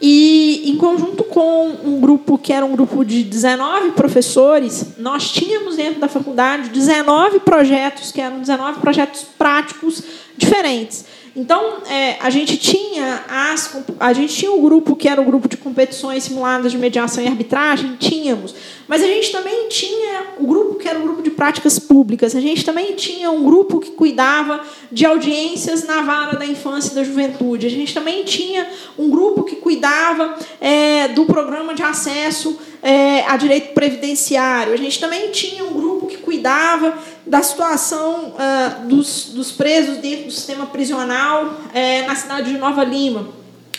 E, 0.00 0.70
em 0.70 0.76
conjunto 0.76 1.24
com 1.24 1.68
um 1.84 2.00
grupo 2.00 2.36
que 2.36 2.52
era 2.52 2.66
um 2.66 2.72
grupo 2.72 3.04
de 3.04 3.22
19 3.22 3.92
professores, 3.92 4.94
nós 4.98 5.30
tínhamos 5.30 5.76
dentro 5.76 6.00
da 6.00 6.08
faculdade 6.08 6.68
19 6.70 7.40
projetos, 7.40 8.12
que 8.12 8.20
eram 8.20 8.40
19 8.40 8.80
projetos 8.80 9.24
práticos 9.38 10.02
diferentes. 10.36 11.04
Então, 11.36 11.78
é, 11.88 12.16
a 12.20 12.30
gente 12.30 12.56
tinha 12.56 13.24
as, 13.28 13.76
a 13.98 14.12
gente 14.12 14.34
tinha 14.34 14.52
o 14.52 14.58
um 14.58 14.62
grupo 14.62 14.94
que 14.94 15.08
era 15.08 15.20
o 15.20 15.24
grupo 15.24 15.48
de 15.48 15.56
competições 15.56 16.22
simuladas 16.22 16.70
de 16.70 16.78
mediação 16.78 17.24
e 17.24 17.26
arbitragem, 17.26 17.96
tínhamos. 17.96 18.54
Mas 18.86 19.02
a 19.02 19.06
gente 19.06 19.32
também 19.32 19.68
tinha 19.68 20.26
o 20.38 20.46
grupo 20.46 20.76
que 20.76 20.88
era 20.88 20.98
o 20.98 21.02
grupo 21.02 21.22
de 21.22 21.30
práticas 21.30 21.78
públicas. 21.78 22.36
A 22.36 22.40
gente 22.40 22.64
também 22.64 22.94
tinha 22.94 23.32
um 23.32 23.42
grupo 23.42 23.80
que 23.80 23.90
cuidava 23.90 24.60
de 24.92 25.04
audiências 25.04 25.84
na 25.84 26.02
vara 26.02 26.38
da 26.38 26.46
infância 26.46 26.92
e 26.92 26.94
da 26.94 27.02
juventude. 27.02 27.66
A 27.66 27.70
gente 27.70 27.92
também 27.92 28.22
tinha 28.22 28.68
um 28.96 29.10
grupo 29.10 29.42
que 29.42 29.56
cuidava 29.56 30.36
é, 30.60 31.08
do 31.08 31.24
programa 31.24 31.74
de 31.74 31.82
acesso 31.82 32.56
é, 32.80 33.22
a 33.26 33.36
direito 33.36 33.72
previdenciário. 33.72 34.72
A 34.72 34.76
gente 34.76 35.00
também 35.00 35.30
tinha 35.30 35.64
um 35.64 35.72
grupo 35.72 36.06
que 36.06 36.18
cuidava 36.18 36.96
da 37.26 37.42
situação 37.42 38.34
uh, 38.34 38.86
dos, 38.86 39.30
dos 39.30 39.50
presos 39.50 39.98
dentro 39.98 40.26
do 40.26 40.30
sistema 40.30 40.66
prisional 40.66 41.54
é, 41.72 42.02
na 42.06 42.14
cidade 42.14 42.52
de 42.52 42.58
Nova 42.58 42.84
Lima. 42.84 43.28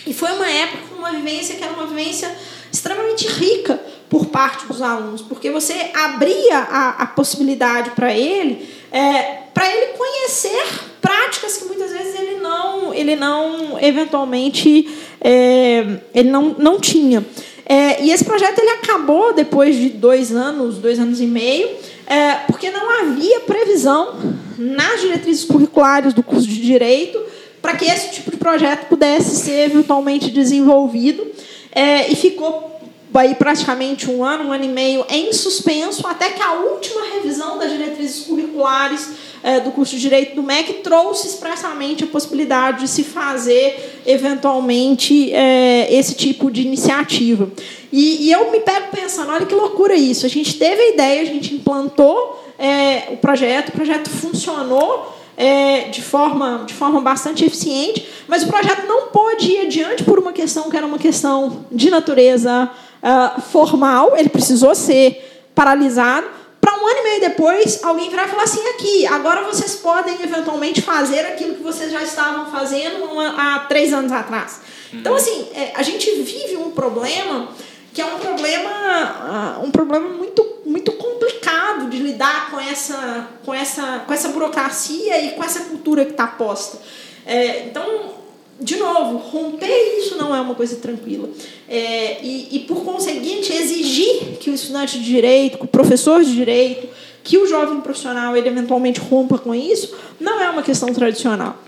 E 0.06 0.14
foi 0.14 0.32
uma 0.32 0.50
época, 0.50 0.96
uma 0.98 1.12
vivência 1.12 1.56
que 1.56 1.64
era 1.64 1.74
uma 1.74 1.86
vivência 1.86 2.36
extremamente 2.72 3.28
rica 3.28 3.80
por 4.10 4.28
parte 4.28 4.66
dos 4.68 4.82
alunos, 4.82 5.22
porque 5.22 5.50
você 5.50 5.92
abria 5.94 6.58
a, 6.58 6.90
a 7.04 7.06
possibilidade 7.08 7.92
para 7.92 8.14
ele, 8.14 8.68
é, 8.92 9.40
para 9.54 9.70
ele 9.72 9.94
conhecer 9.94 10.64
práticas 11.02 11.58
que 11.58 11.66
muitas 11.66 11.92
vezes 11.92 12.20
ele 12.20 12.40
não, 12.40 12.94
ele 12.94 13.16
não 13.16 13.80
eventualmente, 13.80 14.90
é, 15.22 15.86
ele 16.14 16.30
não, 16.30 16.56
não 16.58 16.80
tinha. 16.80 17.26
É, 17.66 18.04
e 18.04 18.12
esse 18.12 18.24
projeto 18.24 18.60
ele 18.60 18.70
acabou 18.70 19.34
depois 19.34 19.76
de 19.76 19.90
dois 19.90 20.32
anos, 20.32 20.78
dois 20.78 21.00
anos 21.00 21.20
e 21.20 21.26
meio, 21.26 21.70
é, 22.08 22.36
porque 22.48 22.70
não 22.70 23.02
havia 23.02 23.42
previsão 23.42 24.16
nas 24.58 25.02
diretrizes 25.02 25.44
curriculares 25.44 26.14
do 26.14 26.24
curso 26.24 26.48
de 26.48 26.62
Direito 26.62 27.20
para 27.62 27.76
que 27.76 27.86
esse 27.86 28.12
tipo 28.12 28.30
de 28.30 28.38
projeto 28.38 28.88
pudesse 28.88 29.38
ser 29.38 29.72
eventualmente 29.72 30.30
desenvolvido. 30.30 31.26
É, 31.72 32.12
e 32.12 32.16
ficou 32.16 32.80
aí 33.14 33.34
praticamente 33.36 34.10
um 34.10 34.24
ano, 34.24 34.46
um 34.46 34.52
ano 34.52 34.66
e 34.66 34.68
meio 34.68 35.06
em 35.10 35.34
suspenso, 35.34 36.06
até 36.06 36.30
que 36.30 36.42
a 36.42 36.54
última 36.54 37.02
revisão 37.16 37.58
das 37.58 37.72
diretrizes 37.72 38.26
curriculares 38.26 39.10
é, 39.46 39.60
do 39.60 39.70
curso 39.70 39.96
de 39.96 40.02
Direito 40.02 40.36
do 40.36 40.42
MEC 40.42 40.82
trouxe 40.82 41.28
expressamente 41.28 42.04
a 42.04 42.08
possibilidade 42.08 42.80
de 42.80 42.88
se 42.88 43.04
fazer, 43.04 44.02
eventualmente, 44.04 45.32
é, 45.32 45.94
esse 45.94 46.16
tipo 46.16 46.50
de 46.50 46.64
iniciativa. 46.64 47.48
E, 47.92 48.26
e, 48.26 48.32
eu 48.32 48.52
me 48.52 48.62
pego 48.62 48.88
pensando, 48.92 49.32
olha 49.32 49.46
que 49.46 49.54
loucura 49.54 49.94
isso. 49.94 50.26
A 50.26 50.30
gente 50.30 50.58
teve 50.58 50.82
a 50.82 50.90
ideia, 50.90 51.22
a 51.22 51.26
gente 51.26 51.54
implantou 51.54 52.44
é, 52.58 53.10
o 53.12 53.18
projeto, 53.18 53.70
o 53.70 53.74
projeto 53.74 54.10
funcionou, 54.10 55.16
é, 55.38 55.90
de, 55.90 56.02
forma, 56.02 56.64
de 56.66 56.74
forma 56.74 57.00
bastante 57.00 57.46
eficiente, 57.46 58.04
mas 58.28 58.42
o 58.42 58.48
projeto 58.48 58.88
não 58.88 59.10
pôde 59.10 59.52
ir 59.52 59.68
adiante 59.68 60.04
por 60.04 60.18
uma 60.18 60.34
questão 60.34 60.72
que 60.72 60.76
era 60.76 60.88
uma 60.88 60.98
questão 60.98 61.68
de 61.72 61.92
natureza 61.92 62.68
uh, 63.04 63.42
formal, 63.42 64.18
ele 64.18 64.30
precisou 64.30 64.74
ser 64.74 65.50
paralisado, 65.54 66.26
para 66.66 66.82
um 66.82 66.88
ano 66.88 67.00
e 67.00 67.04
meio 67.04 67.22
depois, 67.22 67.84
alguém 67.84 68.10
virar 68.10 68.26
e 68.26 68.30
falar 68.30 68.44
assim: 68.44 68.68
aqui, 68.70 69.06
agora 69.06 69.44
vocês 69.44 69.76
podem 69.76 70.16
eventualmente 70.16 70.82
fazer 70.82 71.20
aquilo 71.20 71.54
que 71.54 71.62
vocês 71.62 71.92
já 71.92 72.02
estavam 72.02 72.52
fazendo 72.52 73.08
há 73.20 73.60
três 73.70 73.94
anos 73.94 74.12
atrás. 74.12 74.62
Então, 74.92 75.12
uhum. 75.12 75.18
assim, 75.18 75.48
é, 75.54 75.74
a 75.76 75.84
gente 75.84 76.10
vive 76.24 76.58
um 76.58 76.72
problema 76.72 77.50
que 77.94 78.02
é 78.02 78.06
um 78.06 78.18
problema, 78.18 78.70
ah, 78.72 79.60
um 79.64 79.70
problema 79.70 80.10
muito, 80.10 80.44
muito 80.66 80.92
complicado 80.94 81.88
de 81.90 81.98
lidar 81.98 82.50
com 82.50 82.60
essa, 82.60 83.28
com 83.46 83.54
essa, 83.54 84.04
com 84.06 84.14
essa 84.14 84.30
burocracia 84.30 85.22
e 85.22 85.32
com 85.32 85.44
essa 85.44 85.62
cultura 85.66 86.04
que 86.04 86.12
está 86.12 86.28
posta. 86.28 86.80
É, 87.26 87.66
então, 87.68 88.15
de 88.60 88.78
novo, 88.78 89.18
romper 89.18 90.00
isso 90.00 90.18
não 90.18 90.36
é 90.36 90.40
uma 90.40 90.56
coisa 90.56 90.78
tranquila. 90.78 91.30
É, 91.68 92.24
e, 92.24 92.56
e, 92.56 92.60
por 92.60 92.84
conseguinte, 92.84 93.52
exigir 93.52 94.38
que 94.40 94.50
o 94.50 94.54
estudante 94.54 94.98
de 94.98 95.06
direito, 95.06 95.58
que 95.58 95.66
o 95.66 95.68
professor 95.68 96.24
de 96.24 96.34
direito, 96.34 96.88
que 97.24 97.38
o 97.38 97.46
jovem 97.46 97.82
profissional 97.82 98.36
ele 98.38 98.48
eventualmente 98.48 99.00
rompa 99.00 99.38
com 99.38 99.54
isso, 99.54 99.94
não 100.20 100.40
é 100.40 100.50
uma 100.50 100.62
questão 100.62 100.94
tradicional. 100.94 101.62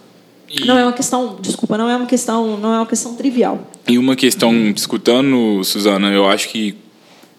E... 0.50 0.66
Não 0.66 0.78
é 0.78 0.84
uma 0.84 0.94
questão, 0.94 1.38
desculpa, 1.42 1.78
não 1.78 1.90
é 1.90 1.98
uma 1.98 2.06
questão, 2.06 2.58
não 2.58 2.74
é 2.74 2.78
uma 2.78 2.86
questão 2.86 3.16
trivial. 3.16 3.60
E 3.88 3.98
uma 3.98 4.16
questão, 4.16 4.54
escutando, 4.70 5.62
Suzana, 5.64 6.12
eu 6.12 6.26
acho 6.26 6.48
que 6.50 6.78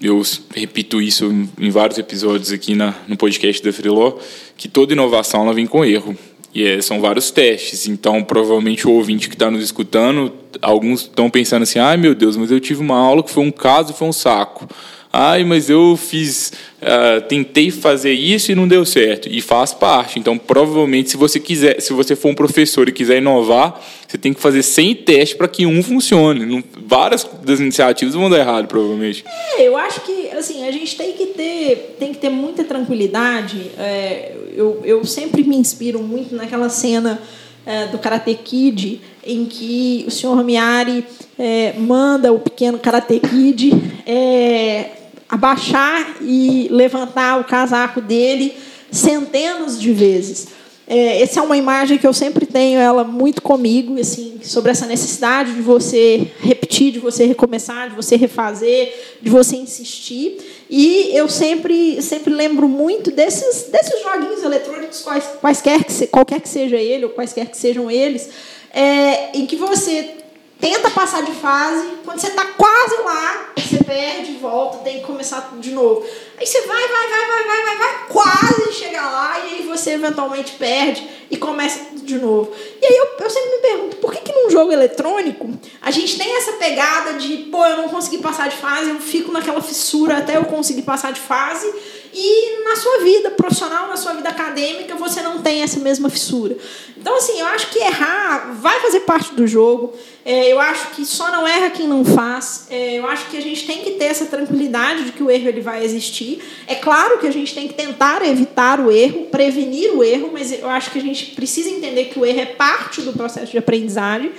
eu 0.01 0.23
repito 0.55 1.01
isso 1.01 1.33
em 1.59 1.71
vários 1.71 1.99
episódios 1.99 2.53
aqui 2.53 2.75
na, 2.75 2.95
no 3.09 3.17
podcast 3.17 3.63
da 3.63 3.73
Freeló, 3.73 4.19
que 4.57 4.69
toda 4.69 4.93
inovação 4.93 5.43
ela 5.43 5.55
vem 5.55 5.67
com 5.67 5.85
erro. 5.85 6.17
E 6.55 6.67
é, 6.67 6.81
são 6.81 7.01
vários 7.01 7.31
testes. 7.31 7.87
Então, 7.87 8.23
provavelmente 8.23 8.87
o 8.87 8.93
ouvinte 8.93 9.29
que 9.29 9.35
está 9.35 9.51
nos 9.51 9.63
escutando, 9.63 10.33
alguns 10.63 11.03
estão 11.03 11.29
pensando 11.29 11.63
assim: 11.63 11.79
ai 11.79 11.97
meu 11.97 12.15
Deus, 12.15 12.37
mas 12.37 12.51
eu 12.51 12.61
tive 12.61 12.81
uma 12.81 12.99
aula 12.99 13.23
que 13.23 13.31
foi 13.31 13.45
um 13.45 13.51
caso 13.51 13.93
foi 13.93 14.09
um 14.09 14.13
saco. 14.13 14.67
Ai, 15.13 15.43
mas 15.43 15.71
eu 15.71 15.97
fiz, 15.97 16.53
uh, 16.83 17.21
tentei 17.23 17.71
fazer 17.71 18.13
isso 18.13 18.53
e 18.53 18.55
não 18.55 18.69
deu 18.69 18.85
certo. 18.85 19.29
E 19.29 19.41
faz 19.41 19.73
parte. 19.73 20.19
Então, 20.19 20.37
provavelmente, 20.37 21.11
se 21.11 21.17
você 21.17 21.41
quiser, 21.41 21.81
se 21.81 21.93
você 21.93 22.15
for 22.15 22.29
um 22.29 22.35
professor 22.35 22.89
e 22.89 22.93
quiser 22.93 23.19
inovar, 23.19 23.81
você 24.07 24.19
tem 24.19 24.35
que 24.35 24.41
fazer 24.41 24.63
100 24.63 24.95
testes 24.97 25.37
para 25.37 25.49
que 25.49 25.65
um 25.65 25.83
funcione. 25.83 26.45
Não, 26.45 26.63
várias 26.87 27.29
das 27.43 27.59
iniciativas 27.59 28.15
vão 28.15 28.29
dar 28.29 28.39
errado, 28.39 28.67
provavelmente. 28.67 29.25
É, 29.57 29.63
eu 29.67 29.77
acho 29.77 30.03
que 30.03 30.29
assim 30.31 30.69
a 30.69 30.71
gente 30.71 30.95
tem 30.97 31.13
que 31.15 31.27
ter, 31.27 31.97
tem 31.99 32.13
que 32.13 32.19
ter 32.19 32.29
muita 32.31 32.63
tranquilidade. 32.65 33.71
É, 33.79 34.33
eu, 34.55 34.83
eu 34.85 35.05
sempre 35.05 35.43
me 35.43 35.57
inspiro 35.57 36.03
muito 36.03 36.35
naquela 36.35 36.69
cena 36.69 37.21
é, 37.65 37.87
do 37.87 37.99
Karate 37.99 38.35
Kid, 38.35 39.01
em 39.29 39.45
que 39.45 40.05
o 40.09 40.11
senhor 40.11 40.43
Miyari 40.43 41.05
é, 41.39 41.75
manda 41.79 42.33
o 42.33 42.41
pequeno 42.41 42.79
Karate 42.79 43.21
Kid 43.21 43.71
é, 44.07 44.91
abaixar 45.29 46.17
e 46.23 46.69
levantar 46.71 47.39
o 47.39 47.45
casaco 47.45 48.01
dele 48.01 48.57
centenas 48.91 49.79
de 49.79 49.93
vezes. 49.93 50.49
É, 50.91 51.21
essa 51.21 51.41
é 51.41 51.43
uma 51.43 51.59
imagem 51.59 51.99
que 51.99 52.07
eu 52.07 52.15
sempre 52.15 52.47
tenho 52.47 52.81
ela 52.81 53.05
muito 53.05 53.43
comigo, 53.43 54.01
assim, 54.01 54.41
sobre 54.43 54.71
essa 54.71 54.87
necessidade 54.87 55.53
de 55.53 55.61
você 55.61 56.29
repetir, 56.41 56.93
de 56.93 56.99
você 56.99 57.27
recomeçar, 57.27 57.91
de 57.91 57.95
você 57.95 58.17
refazer, 58.17 59.19
de 59.21 59.29
você 59.29 59.57
insistir. 59.57 60.39
E 60.71 61.11
eu 61.15 61.29
sempre, 61.29 62.01
sempre 62.01 62.33
lembro 62.33 62.67
muito 62.67 63.11
desses, 63.11 63.65
desses 63.65 64.03
joguinhos 64.03 64.43
eletrônicos, 64.43 65.03
quais, 65.03 65.25
quaisquer 65.43 65.85
que 65.85 66.07
qualquer 66.07 66.41
que 66.41 66.49
seja 66.49 66.79
ele 66.79 67.05
ou 67.05 67.11
quaisquer 67.11 67.51
que 67.51 67.59
sejam 67.59 67.91
eles, 67.91 68.31
é, 68.73 69.37
em 69.37 69.45
que 69.45 69.57
você 69.57 70.15
tenta 70.61 70.91
passar 70.91 71.23
de 71.23 71.33
fase, 71.33 71.87
quando 72.05 72.21
você 72.21 72.29
está 72.29 72.45
quase 72.45 73.03
lá, 73.03 73.53
você 73.57 73.83
perde, 73.85 74.33
volta, 74.35 74.79
tem 74.79 74.99
que 75.01 75.07
começar 75.07 75.53
de 75.59 75.71
novo. 75.71 76.05
Aí 76.37 76.47
você 76.47 76.63
vai, 76.63 76.89
vai, 76.89 77.09
vai, 77.09 77.27
vai, 77.27 77.45
vai, 77.45 77.65
vai, 77.65 77.77
vai, 77.77 78.07
quase 78.09 78.73
chegar 78.73 79.11
lá 79.11 79.39
e 79.39 79.55
aí 79.55 79.63
você 79.67 79.93
eventualmente 79.93 80.53
perde 80.53 81.09
e 81.31 81.37
começa 81.37 81.81
de 81.95 82.19
novo. 82.19 82.53
E 82.81 82.87
aí 82.87 82.97
eu, 82.97 83.25
eu 83.25 83.31
sempre 83.31 83.51
me 83.51 83.59
pergunto, 83.59 83.97
por 83.97 84.13
que, 84.13 84.21
que 84.21 84.33
num 84.33 84.51
jogo 84.51 84.73
eletrônico 84.73 85.49
a 85.81 85.91
gente 85.91 86.19
tem 86.19 86.37
essa 86.37 86.53
pegada 86.53 87.15
de, 87.15 87.37
pô, 87.51 87.65
eu 87.65 87.77
não 87.77 87.89
consegui 87.89 88.19
passar 88.19 88.49
de 88.49 88.57
fase, 88.57 88.91
eu 88.91 89.01
fico 89.01 89.31
naquela 89.31 89.61
fissura 89.61 90.19
até 90.19 90.37
eu 90.37 90.45
conseguir 90.45 90.83
passar 90.83 91.13
de 91.13 91.21
fase 91.21 91.73
e 92.13 92.65
na 92.65 92.77
sua 92.77 92.99
vida 92.99 93.31
profissional, 93.31 93.89
na 93.89 93.97
sua 93.97 94.15
vida 94.15 94.29
acadêmica, 94.29 94.95
você 94.95 95.21
não 95.21 95.41
tem 95.41 95.63
essa 95.63 95.79
mesma 95.81 96.09
fissura. 96.09 96.57
Então, 96.97 97.17
assim, 97.17 97.39
eu 97.39 97.47
acho 97.47 97.71
que 97.71 97.79
errar 97.79 98.55
vai 98.61 98.81
fazer 98.81 99.01
parte 99.01 99.35
do 99.35 99.47
jogo. 99.47 99.93
É, 100.25 100.53
eu 100.53 100.59
acho 100.59 100.91
que 100.91 101.05
só 101.05 101.31
não 101.31 101.47
erra 101.47 101.71
quem 101.71 101.87
não 101.87 102.05
faz. 102.05 102.67
É, 102.71 102.99
eu 102.99 103.07
acho 103.07 103.27
que 103.31 103.37
a 103.37 103.41
gente 103.43 103.67
tem 103.67 103.79
que 103.79 103.93
ter 103.93 104.07
essa 104.07 104.27
tranquilidade 104.27 105.05
de 105.05 105.13
que 105.13 105.23
o 105.23 105.31
erro 105.31 105.49
ele 105.49 105.61
vai 105.61 105.85
existir. 105.85 106.43
É 106.67 106.75
claro 106.75 107.19
que 107.19 107.27
a 107.27 107.33
gente 107.33 107.55
tem 107.55 107.69
que 107.69 107.75
tentar 107.75 108.25
evitar 108.27 108.81
o 108.81 108.91
erro, 108.91 109.27
prevenir 109.27 109.95
o 109.95 110.03
erro, 110.03 110.31
mas 110.33 110.53
eu 110.53 110.69
acho 110.69 110.91
que 110.91 110.99
a 110.99 111.03
gente 111.03 111.33
precisa 111.33 111.69
entender 111.69 112.07
que 112.07 112.19
o 112.19 112.25
erro 112.25 112.41
é 112.41 112.47
parte 112.47 113.03
do 113.03 113.13
processo 113.13 113.53
de 113.53 113.59
aprendizagem. 113.59 114.33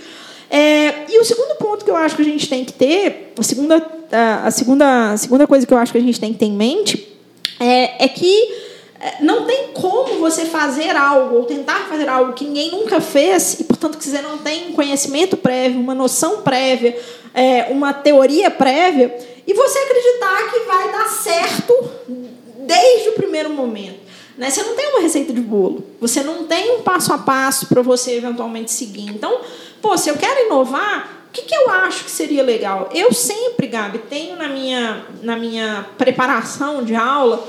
É, 0.50 1.06
e 1.08 1.20
o 1.20 1.24
segundo 1.24 1.56
ponto 1.56 1.86
que 1.86 1.92
eu 1.92 1.96
acho 1.96 2.16
que 2.16 2.24
a 2.24 2.26
gente 2.26 2.50
tem 2.50 2.66
que 2.66 2.74
ter, 2.74 3.34
a 3.38 3.44
segunda, 3.44 3.88
a 4.12 4.50
segunda, 4.50 5.12
a 5.12 5.18
segunda 5.18 5.46
coisa 5.46 5.66
que 5.66 5.74
eu 5.74 5.78
acho 5.78 5.92
que 5.92 5.98
a 6.00 6.02
gente 6.02 6.20
tem 6.20 6.34
que 6.34 6.40
ter 6.40 6.46
em 6.46 6.54
mente 6.54 7.19
é, 7.60 8.06
é 8.06 8.08
que 8.08 8.70
é, 9.00 9.22
não 9.22 9.46
tem 9.46 9.70
como 9.74 10.20
você 10.20 10.46
fazer 10.46 10.96
algo 10.96 11.38
ou 11.38 11.46
tentar 11.46 11.88
fazer 11.88 12.10
algo 12.10 12.34
que 12.34 12.46
ninguém 12.46 12.72
nunca 12.72 13.00
fez 13.00 13.60
e, 13.60 13.64
portanto, 13.64 13.98
que 13.98 14.04
você 14.04 14.22
não 14.22 14.38
tem 14.38 14.70
um 14.70 14.74
conhecimento 14.74 15.38
prévio, 15.38 15.80
uma 15.80 15.96
noção 15.96 16.42
prévia, 16.42 16.98
é, 17.34 17.68
uma 17.70 17.94
teoria 17.94 18.52
prévia, 18.52 19.16
e 19.48 19.54
você 19.54 19.80
acreditar 19.80 20.52
que 20.52 20.60
vai 20.60 20.92
dar 20.92 21.08
certo 21.08 21.74
desde 22.58 23.10
o 23.10 23.14
primeiro 23.14 23.50
momento. 23.50 24.00
Né? 24.38 24.50
Você 24.50 24.64
não 24.64 24.76
tem 24.76 24.88
uma 24.90 25.02
receita 25.02 25.34
de 25.34 25.42
bolo, 25.42 25.84
você 26.00 26.22
não 26.22 26.46
tem 26.46 26.78
um 26.78 26.82
passo 26.82 27.14
a 27.14 27.18
passo 27.18 27.68
para 27.68 27.82
você 27.82 28.16
eventualmente 28.16 28.72
seguir. 28.72 29.10
Então, 29.10 29.42
pô, 29.82 29.98
se 29.98 30.10
eu 30.10 30.16
quero 30.18 30.46
inovar, 30.46 31.19
o 31.30 31.32
que, 31.32 31.44
que 31.44 31.56
eu 31.56 31.70
acho 31.70 32.06
que 32.06 32.12
seria 32.12 32.42
legal? 32.42 32.90
Eu 32.92 33.14
sempre, 33.14 33.68
Gabi, 33.68 34.00
tenho 34.10 34.36
na 34.36 34.50
minha, 34.50 35.06
na 35.22 35.38
minha 35.38 35.86
preparação 35.96 36.84
de 36.84 36.96
aula, 36.96 37.48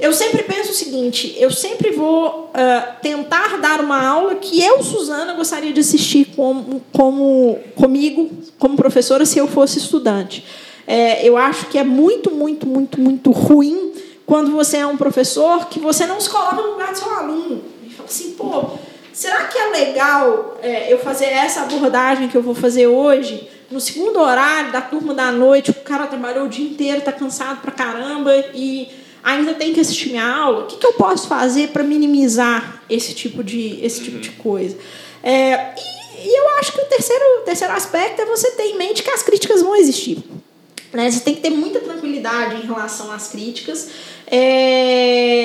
eu 0.00 0.12
sempre 0.12 0.42
penso 0.42 0.72
o 0.72 0.74
seguinte: 0.74 1.32
eu 1.38 1.48
sempre 1.48 1.92
vou 1.92 2.50
uh, 2.50 3.00
tentar 3.00 3.58
dar 3.58 3.78
uma 3.78 4.04
aula 4.04 4.34
que 4.34 4.60
eu, 4.60 4.82
Suzana, 4.82 5.32
gostaria 5.34 5.72
de 5.72 5.78
assistir 5.78 6.24
como, 6.34 6.82
como, 6.92 7.60
comigo, 7.76 8.30
como 8.58 8.76
professora, 8.76 9.24
se 9.24 9.38
eu 9.38 9.46
fosse 9.46 9.78
estudante. 9.78 10.44
É, 10.84 11.26
eu 11.26 11.36
acho 11.36 11.66
que 11.66 11.78
é 11.78 11.84
muito, 11.84 12.32
muito, 12.32 12.66
muito, 12.66 13.00
muito 13.00 13.30
ruim 13.30 13.92
quando 14.26 14.50
você 14.50 14.78
é 14.78 14.86
um 14.86 14.96
professor 14.96 15.66
que 15.66 15.78
você 15.78 16.04
não 16.04 16.20
se 16.20 16.28
coloca 16.28 16.56
no 16.56 16.72
lugar 16.72 16.90
do 16.90 16.98
seu 16.98 17.10
aluno. 17.14 17.62
E 17.86 17.90
fala 17.90 18.08
assim, 18.08 18.32
pô 18.32 18.70
será 19.14 19.44
que 19.44 19.56
é 19.56 19.68
legal 19.68 20.58
é, 20.60 20.92
eu 20.92 20.98
fazer 20.98 21.26
essa 21.26 21.62
abordagem 21.62 22.28
que 22.28 22.36
eu 22.36 22.42
vou 22.42 22.54
fazer 22.54 22.88
hoje, 22.88 23.48
no 23.70 23.80
segundo 23.80 24.18
horário 24.18 24.72
da 24.72 24.82
turma 24.82 25.14
da 25.14 25.30
noite, 25.30 25.70
o 25.70 25.74
cara 25.74 26.06
trabalhou 26.08 26.46
o 26.46 26.48
dia 26.48 26.68
inteiro, 26.68 26.98
está 26.98 27.12
cansado 27.12 27.62
pra 27.62 27.70
caramba 27.70 28.36
e 28.52 28.88
ainda 29.22 29.54
tem 29.54 29.72
que 29.72 29.80
assistir 29.80 30.10
minha 30.10 30.28
aula? 30.28 30.64
O 30.64 30.66
que, 30.66 30.76
que 30.76 30.86
eu 30.86 30.94
posso 30.94 31.28
fazer 31.28 31.68
para 31.68 31.84
minimizar 31.84 32.82
esse 32.90 33.14
tipo 33.14 33.42
de, 33.42 33.78
esse 33.82 34.02
tipo 34.02 34.18
de 34.18 34.30
coisa? 34.32 34.76
É, 35.22 35.74
e, 35.78 36.26
e, 36.26 36.38
eu 36.38 36.58
acho 36.58 36.72
que 36.72 36.80
o 36.80 36.86
terceiro, 36.86 37.24
o 37.40 37.44
terceiro 37.44 37.72
aspecto 37.72 38.20
é 38.20 38.26
você 38.26 38.50
ter 38.50 38.64
em 38.64 38.76
mente 38.76 39.02
que 39.02 39.10
as 39.10 39.22
críticas 39.22 39.62
vão 39.62 39.76
existir. 39.76 40.18
Né? 40.92 41.10
Você 41.10 41.20
tem 41.20 41.34
que 41.36 41.40
ter 41.40 41.50
muita 41.50 41.80
tranquilidade 41.80 42.56
em 42.56 42.66
relação 42.66 43.12
às 43.12 43.28
críticas. 43.28 43.88
É, 44.26 45.44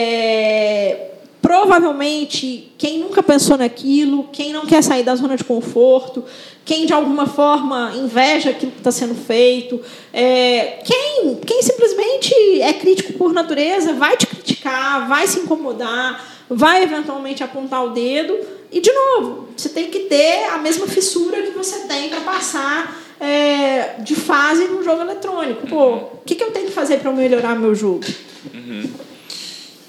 provavelmente 1.42 2.72
quem 2.78 3.00
nunca 3.00 3.24
pensou 3.24 3.58
naquilo, 3.58 4.30
quem 4.32 4.54
não 4.54 4.66
quer 4.66 4.84
sair 4.84 5.04
da 5.04 5.16
zona 5.16 5.38
de 5.38 5.44
conforto, 5.44 6.24
quem 6.66 6.86
de 6.86 6.94
alguma 6.94 7.26
forma 7.26 7.94
inveja 7.96 8.52
aquilo 8.52 8.72
que 8.72 8.78
está 8.78 8.92
sendo 8.92 9.16
feito, 9.16 9.82
é, 10.14 10.80
quem, 10.86 11.36
quem 11.46 11.64
simplesmente 11.64 12.62
é 12.62 12.74
crítico 12.74 13.14
por 13.14 13.34
natureza 13.34 13.94
vai 13.94 14.16
te 14.16 14.28
criticar, 14.28 15.08
vai 15.08 15.28
se 15.28 15.40
incomodar, 15.40 16.24
vai 16.50 16.84
eventualmente 16.84 17.44
apontar 17.44 17.84
o 17.86 17.90
dedo. 17.90 18.38
E, 18.72 18.80
de 18.80 18.92
novo, 18.92 19.50
você 19.58 19.70
tem 19.70 19.90
que 19.90 20.02
ter 20.02 20.46
a 20.52 20.60
mesma 20.60 20.88
fissura 20.88 21.42
que 21.42 21.52
você 21.52 21.88
tem 21.88 22.10
para 22.10 22.22
passar 22.22 22.96
é, 23.20 23.96
de 24.00 24.16
fase 24.16 24.66
no 24.66 24.84
jogo 24.84 25.02
eletrônico. 25.02 25.68
Pô, 25.68 25.96
o 25.96 26.22
que, 26.26 26.36
que 26.36 26.44
eu 26.44 26.52
tenho 26.52 26.68
que 26.68 26.72
fazer 26.72 27.00
para 27.00 27.12
melhorar 27.12 27.56
meu 27.56 27.74
jogo? 27.74 28.06
Uhum. 28.54 28.84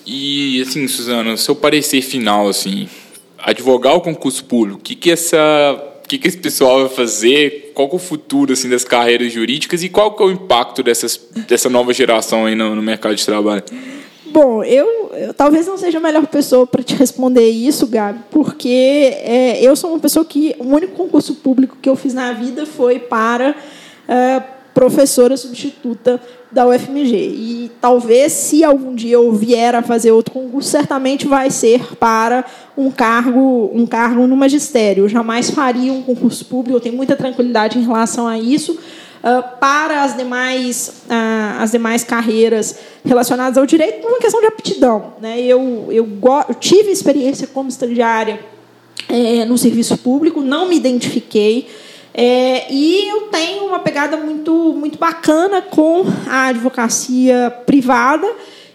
E, 0.07 0.63
assim, 0.63 0.87
Suzana, 0.89 1.37
seu 1.37 1.55
parecer 1.55 2.03
final, 2.03 2.49
assim, 2.49 2.89
advogar 3.39 3.95
o 3.95 4.01
concurso 4.01 4.45
público, 4.45 4.81
o 4.81 4.83
que, 4.83 4.95
que 4.95 5.11
essa 5.11 5.87
o 6.05 6.09
que, 6.11 6.19
que 6.19 6.27
esse 6.27 6.39
pessoal 6.39 6.81
vai 6.81 6.89
fazer? 6.89 7.71
Qual 7.73 7.89
é 7.89 7.95
o 7.95 7.99
futuro 7.99 8.53
assim, 8.53 8.69
das 8.69 8.83
carreiras 8.83 9.33
jurídicas 9.33 9.85
e 9.85 9.89
qual 9.89 10.17
que 10.17 10.23
é 10.23 10.27
o 10.27 10.31
impacto 10.33 10.83
dessas, 10.83 11.21
dessa 11.47 11.69
nova 11.69 11.93
geração 11.93 12.47
aí 12.47 12.57
no, 12.57 12.75
no 12.75 12.83
mercado 12.83 13.15
de 13.15 13.25
trabalho? 13.25 13.63
Bom, 14.27 14.65
eu, 14.65 15.11
eu, 15.15 15.35
talvez 15.35 15.67
não 15.67 15.77
seja 15.77 15.99
a 15.99 16.01
melhor 16.01 16.27
pessoa 16.27 16.67
para 16.67 16.83
te 16.83 16.95
responder 16.95 17.49
isso, 17.49 17.87
Gabi, 17.87 18.21
porque 18.31 18.69
é, 19.23 19.61
eu 19.61 19.77
sou 19.77 19.91
uma 19.91 19.99
pessoa 19.99 20.25
que 20.25 20.55
o 20.59 20.65
único 20.65 20.95
concurso 20.95 21.35
público 21.37 21.77
que 21.81 21.89
eu 21.89 21.95
fiz 21.95 22.13
na 22.13 22.33
vida 22.33 22.67
foi 22.67 22.99
para 22.99 23.55
é, 24.09 24.43
professora 24.75 25.37
substituta 25.37 26.21
da 26.51 26.67
UFMG. 26.67 27.17
E 27.17 27.71
talvez, 27.81 28.33
se 28.33 28.65
algum 28.65 28.95
dia 28.95 29.15
eu 29.15 29.33
vier 29.33 29.75
a 29.75 29.83
fazer 29.83 30.11
outro 30.11 30.33
concurso, 30.33 30.69
certamente 30.69 31.27
vai 31.27 31.51
ser 31.51 31.97
para 31.97 32.45
um 32.77 32.91
cargo, 32.91 33.71
um 33.75 33.87
cargo 33.87 34.27
no 34.27 34.37
magistério. 34.37 35.05
Eu 35.05 35.09
jamais 35.09 35.51
faria 35.51 35.93
um 35.93 36.03
concurso 36.03 36.45
público, 36.45 36.77
eu 36.77 36.81
tenho 36.81 36.97
muita 36.97 37.17
tranquilidade 37.17 37.79
em 37.79 37.83
relação 37.83 38.27
a 38.27 38.39
isso. 38.39 38.79
Uh, 39.23 39.59
para 39.61 40.03
as 40.03 40.17
demais, 40.17 41.03
uh, 41.07 41.63
as 41.63 41.73
demais 41.73 42.03
carreiras 42.03 42.79
relacionadas 43.05 43.59
ao 43.59 43.67
direito, 43.67 44.07
uma 44.07 44.19
questão 44.19 44.41
de 44.41 44.47
aptidão. 44.47 45.13
Né? 45.21 45.43
Eu, 45.43 45.89
eu, 45.91 46.09
eu 46.49 46.55
tive 46.55 46.91
experiência 46.91 47.47
como 47.47 47.69
estagiária 47.69 48.41
é, 49.11 49.45
no 49.45 49.59
serviço 49.59 49.99
público, 49.99 50.41
não 50.41 50.69
me 50.69 50.77
identifiquei. 50.77 51.69
É, 52.13 52.67
e 52.73 53.09
eu 53.09 53.23
tenho 53.23 53.67
uma 53.67 53.79
pegada 53.79 54.17
muito, 54.17 54.53
muito 54.75 54.99
bacana 54.99 55.63
com 55.63 56.05
a 56.29 56.47
advocacia 56.47 57.51
privada 57.65 58.27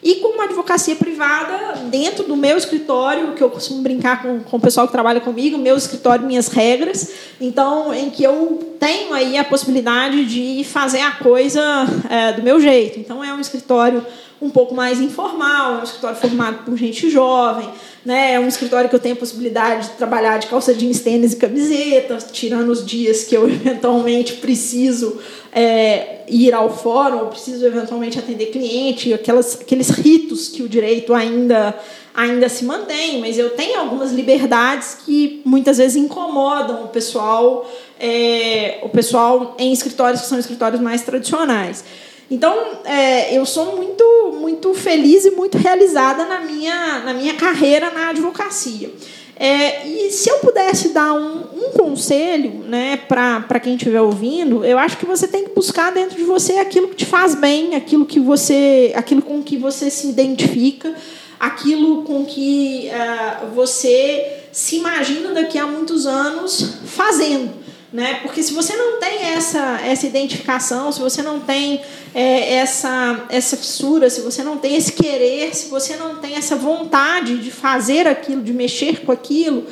e 0.06 0.18
com 0.18 0.28
uma 0.30 0.44
advocacia 0.44 0.96
privada 0.96 1.80
dentro 1.90 2.26
do 2.26 2.38
meu 2.38 2.56
escritório, 2.58 3.34
que 3.34 3.44
eu 3.44 3.50
costumo 3.50 3.82
brincar 3.82 4.22
com, 4.22 4.40
com 4.40 4.58
o 4.58 4.60
pessoal 4.60 4.86
que 4.86 4.94
trabalha 4.94 5.20
comigo, 5.20 5.58
meu 5.58 5.76
escritório, 5.76 6.28
minhas 6.28 6.48
regras. 6.48 7.12
Então, 7.42 7.92
em 7.92 8.12
que 8.12 8.24
eu 8.24 8.76
tenho 8.80 9.12
aí 9.12 9.36
a 9.36 9.44
possibilidade 9.44 10.26
de 10.26 10.64
fazer 10.64 11.02
a 11.02 11.12
coisa 11.14 11.60
é, 12.08 12.34
do 12.34 12.44
meu 12.44 12.60
jeito. 12.60 13.00
Então, 13.00 13.24
é 13.24 13.34
um 13.34 13.40
escritório 13.40 14.06
um 14.40 14.52
pouco 14.52 14.76
mais 14.76 15.02
informal, 15.02 15.78
é 15.78 15.78
um 15.80 15.84
escritório 15.84 16.18
formado 16.18 16.64
por 16.66 16.78
gente 16.78 17.10
jovem, 17.10 17.68
né? 18.06 18.34
É 18.34 18.40
um 18.40 18.48
escritório 18.48 18.88
que 18.88 18.96
eu 18.96 19.00
tenho 19.00 19.16
a 19.16 19.18
possibilidade 19.18 19.90
de 19.90 19.94
trabalhar 19.96 20.38
de 20.38 20.48
calça 20.48 20.74
jeans, 20.74 21.00
tênis 21.00 21.34
e 21.34 21.38
camiseta, 21.38 22.18
tirando 22.32 22.70
os 22.70 22.86
dias 22.86 23.24
que 23.24 23.36
eu 23.36 23.48
eventualmente 23.50 24.34
preciso 24.34 25.20
é, 25.52 26.20
ir 26.28 26.54
ao 26.54 26.70
fórum, 26.76 27.20
ou 27.20 27.28
preciso 27.28 27.66
eventualmente 27.66 28.20
atender 28.20 28.48
cliente, 28.48 29.14
aquelas, 29.14 29.60
aqueles 29.60 29.90
ritos 29.90 30.50
que 30.50 30.62
o 30.62 30.70
direito 30.70 31.14
ainda 31.14 31.76
ainda 32.16 32.48
se 32.48 32.64
mantém, 32.64 33.20
mas 33.20 33.38
eu 33.38 33.50
tenho 33.50 33.78
algumas 33.78 34.14
liberdades 34.14 35.00
que 35.06 35.42
muitas 35.44 35.80
vezes 35.80 35.98
incomodam 35.98 36.86
o 36.86 36.88
pessoal, 36.88 37.70
é, 38.00 38.80
o 38.84 38.88
pessoal 38.88 39.54
em 39.60 39.74
escritórios 39.74 40.22
que 40.22 40.28
são 40.28 40.40
escritórios 40.40 40.80
mais 40.80 41.02
tradicionais. 41.02 41.84
Então, 42.30 42.56
é, 42.86 43.38
eu 43.38 43.46
sou 43.46 43.76
muito, 43.76 44.38
muito 44.40 44.74
feliz 44.74 45.26
e 45.26 45.32
muito 45.32 45.58
realizada 45.58 46.26
na 46.26 46.42
minha, 46.42 47.00
na 47.00 47.14
minha 47.14 47.36
carreira 47.36 47.92
na 47.92 48.10
advocacia. 48.10 48.92
É, 49.38 49.86
e 49.86 50.12
se 50.12 50.30
eu 50.30 50.38
pudesse 50.40 50.90
dar 50.90 51.14
um, 51.14 51.42
um 51.54 51.72
conselho 51.78 52.64
né, 52.68 52.98
para 52.98 53.60
quem 53.60 53.76
estiver 53.76 54.02
ouvindo, 54.02 54.64
eu 54.64 54.80
acho 54.80 54.98
que 54.98 55.06
você 55.06 55.28
tem 55.28 55.44
que 55.44 55.54
buscar 55.54 55.92
dentro 55.92 56.16
de 56.16 56.24
você 56.24 56.54
aquilo 56.54 56.88
que 56.88 56.96
te 56.96 57.06
faz 57.06 57.36
bem, 57.36 57.76
aquilo 57.76 58.06
que 58.06 58.20
você, 58.20 58.94
aquilo 58.96 59.22
com 59.22 59.44
que 59.44 59.58
você 59.58 59.90
se 59.90 60.08
identifica, 60.08 60.96
aquilo 61.38 62.04
com 62.04 62.26
que 62.26 62.90
uh, 62.90 63.54
você 63.54 64.46
se 64.54 64.78
imagina 64.78 65.34
daqui 65.34 65.60
a 65.60 65.68
muitos 65.68 66.08
anos 66.08 66.78
fazendo. 66.86 67.65
Né? 67.96 68.16
Porque 68.16 68.44
se 68.44 68.54
você 68.54 68.76
não 68.76 69.00
tem 69.00 69.22
essa, 69.22 69.80
essa 69.82 70.06
identificação, 70.06 70.92
se 70.92 71.00
você 71.00 71.22
não 71.22 71.40
tem 71.40 71.80
é, 72.14 72.56
essa, 72.56 73.24
essa 73.30 73.56
fissura, 73.56 74.10
se 74.10 74.20
você 74.20 74.44
não 74.44 74.58
tem 74.58 74.76
esse 74.76 74.92
querer, 74.92 75.56
se 75.56 75.70
você 75.70 75.96
não 75.96 76.18
tem 76.18 76.36
essa 76.36 76.58
vontade 76.58 77.38
de 77.38 77.50
fazer 77.50 78.06
aquilo, 78.06 78.44
de 78.44 78.52
mexer 78.52 79.00
com 79.06 79.14
aquilo, 79.14 79.64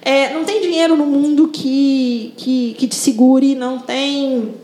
é, 0.00 0.32
não 0.32 0.42
tem 0.42 0.62
dinheiro 0.62 0.96
no 0.96 1.04
mundo 1.04 1.48
que, 1.48 2.32
que, 2.38 2.74
que 2.78 2.88
te 2.88 2.94
segure, 2.94 3.54
não 3.54 3.78
tem 3.78 4.54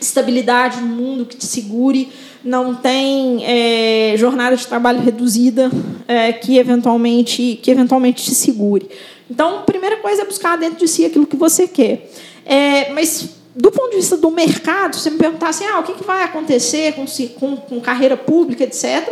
estabilidade 0.00 0.80
no 0.80 0.86
mundo 0.86 1.26
que 1.26 1.36
te 1.36 1.44
segure, 1.44 2.08
não 2.42 2.74
tem 2.74 3.44
é, 3.44 4.14
jornada 4.16 4.56
de 4.56 4.66
trabalho 4.66 5.02
reduzida 5.02 5.70
é, 6.08 6.32
que, 6.32 6.56
eventualmente, 6.56 7.60
que 7.62 7.70
eventualmente 7.70 8.24
te 8.24 8.34
segure. 8.34 8.88
Então, 9.30 9.58
a 9.58 9.62
primeira 9.62 9.98
coisa 9.98 10.22
é 10.22 10.24
buscar 10.24 10.56
dentro 10.56 10.78
de 10.78 10.88
si 10.88 11.04
aquilo 11.04 11.26
que 11.26 11.36
você 11.36 11.68
quer. 11.68 12.08
É, 12.52 12.92
mas, 12.92 13.30
do 13.56 13.72
ponto 13.72 13.92
de 13.92 13.96
vista 13.96 14.14
do 14.14 14.30
mercado, 14.30 14.94
se 14.94 15.00
você 15.00 15.10
me 15.10 15.16
perguntar 15.16 15.48
assim, 15.48 15.64
ah, 15.64 15.78
o 15.78 15.84
que, 15.84 15.94
que 15.94 16.04
vai 16.04 16.22
acontecer 16.22 16.92
com, 16.92 17.06
com, 17.40 17.56
com 17.56 17.80
carreira 17.80 18.14
pública, 18.14 18.64
etc., 18.64 19.08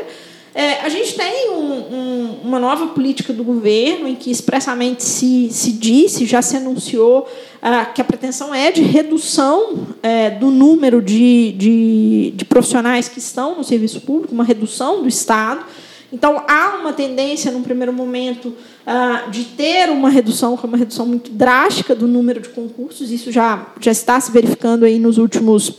é, 0.55 0.81
a 0.81 0.91
gente 0.91 1.15
tem 1.15 1.49
um, 1.49 1.73
um, 1.73 2.41
uma 2.45 2.59
nova 2.59 2.89
política 2.89 3.33
do 3.33 3.43
governo 3.43 4.07
em 4.07 4.15
que 4.15 4.31
expressamente 4.31 5.03
se, 5.03 5.49
se 5.51 5.73
disse, 5.73 6.27
já 6.27 6.43
se 6.43 6.55
anunciou, 6.59 7.27
ah, 7.63 7.87
que 7.87 8.03
a 8.03 8.05
pretensão 8.05 8.55
é 8.55 8.71
de 8.71 8.83
redução 8.83 9.87
é, 10.03 10.29
do 10.29 10.51
número 10.51 11.01
de, 11.01 11.53
de, 11.53 12.33
de 12.37 12.45
profissionais 12.45 13.09
que 13.09 13.21
estão 13.21 13.57
no 13.57 13.65
serviço 13.65 14.03
público, 14.03 14.35
uma 14.35 14.45
redução 14.45 15.01
do 15.01 15.09
Estado. 15.09 15.65
Então, 16.13 16.43
há 16.49 16.79
uma 16.81 16.93
tendência, 16.93 17.53
num 17.53 17.63
primeiro 17.63 17.93
momento, 17.93 18.55
ah, 18.85 19.27
de 19.31 19.45
ter 19.45 19.91
uma 19.91 20.11
redução, 20.11 20.57
que 20.57 20.67
é 20.67 20.69
uma 20.69 20.77
redução 20.77 21.07
muito 21.07 21.31
drástica 21.31 21.95
do 21.95 22.07
número 22.09 22.41
de 22.41 22.49
concursos. 22.49 23.11
Isso 23.11 23.31
já, 23.31 23.69
já 23.81 23.93
está 23.93 24.19
se 24.19 24.33
verificando 24.33 24.85
aí 24.85 24.99
nos 24.99 25.19
últimos, 25.19 25.73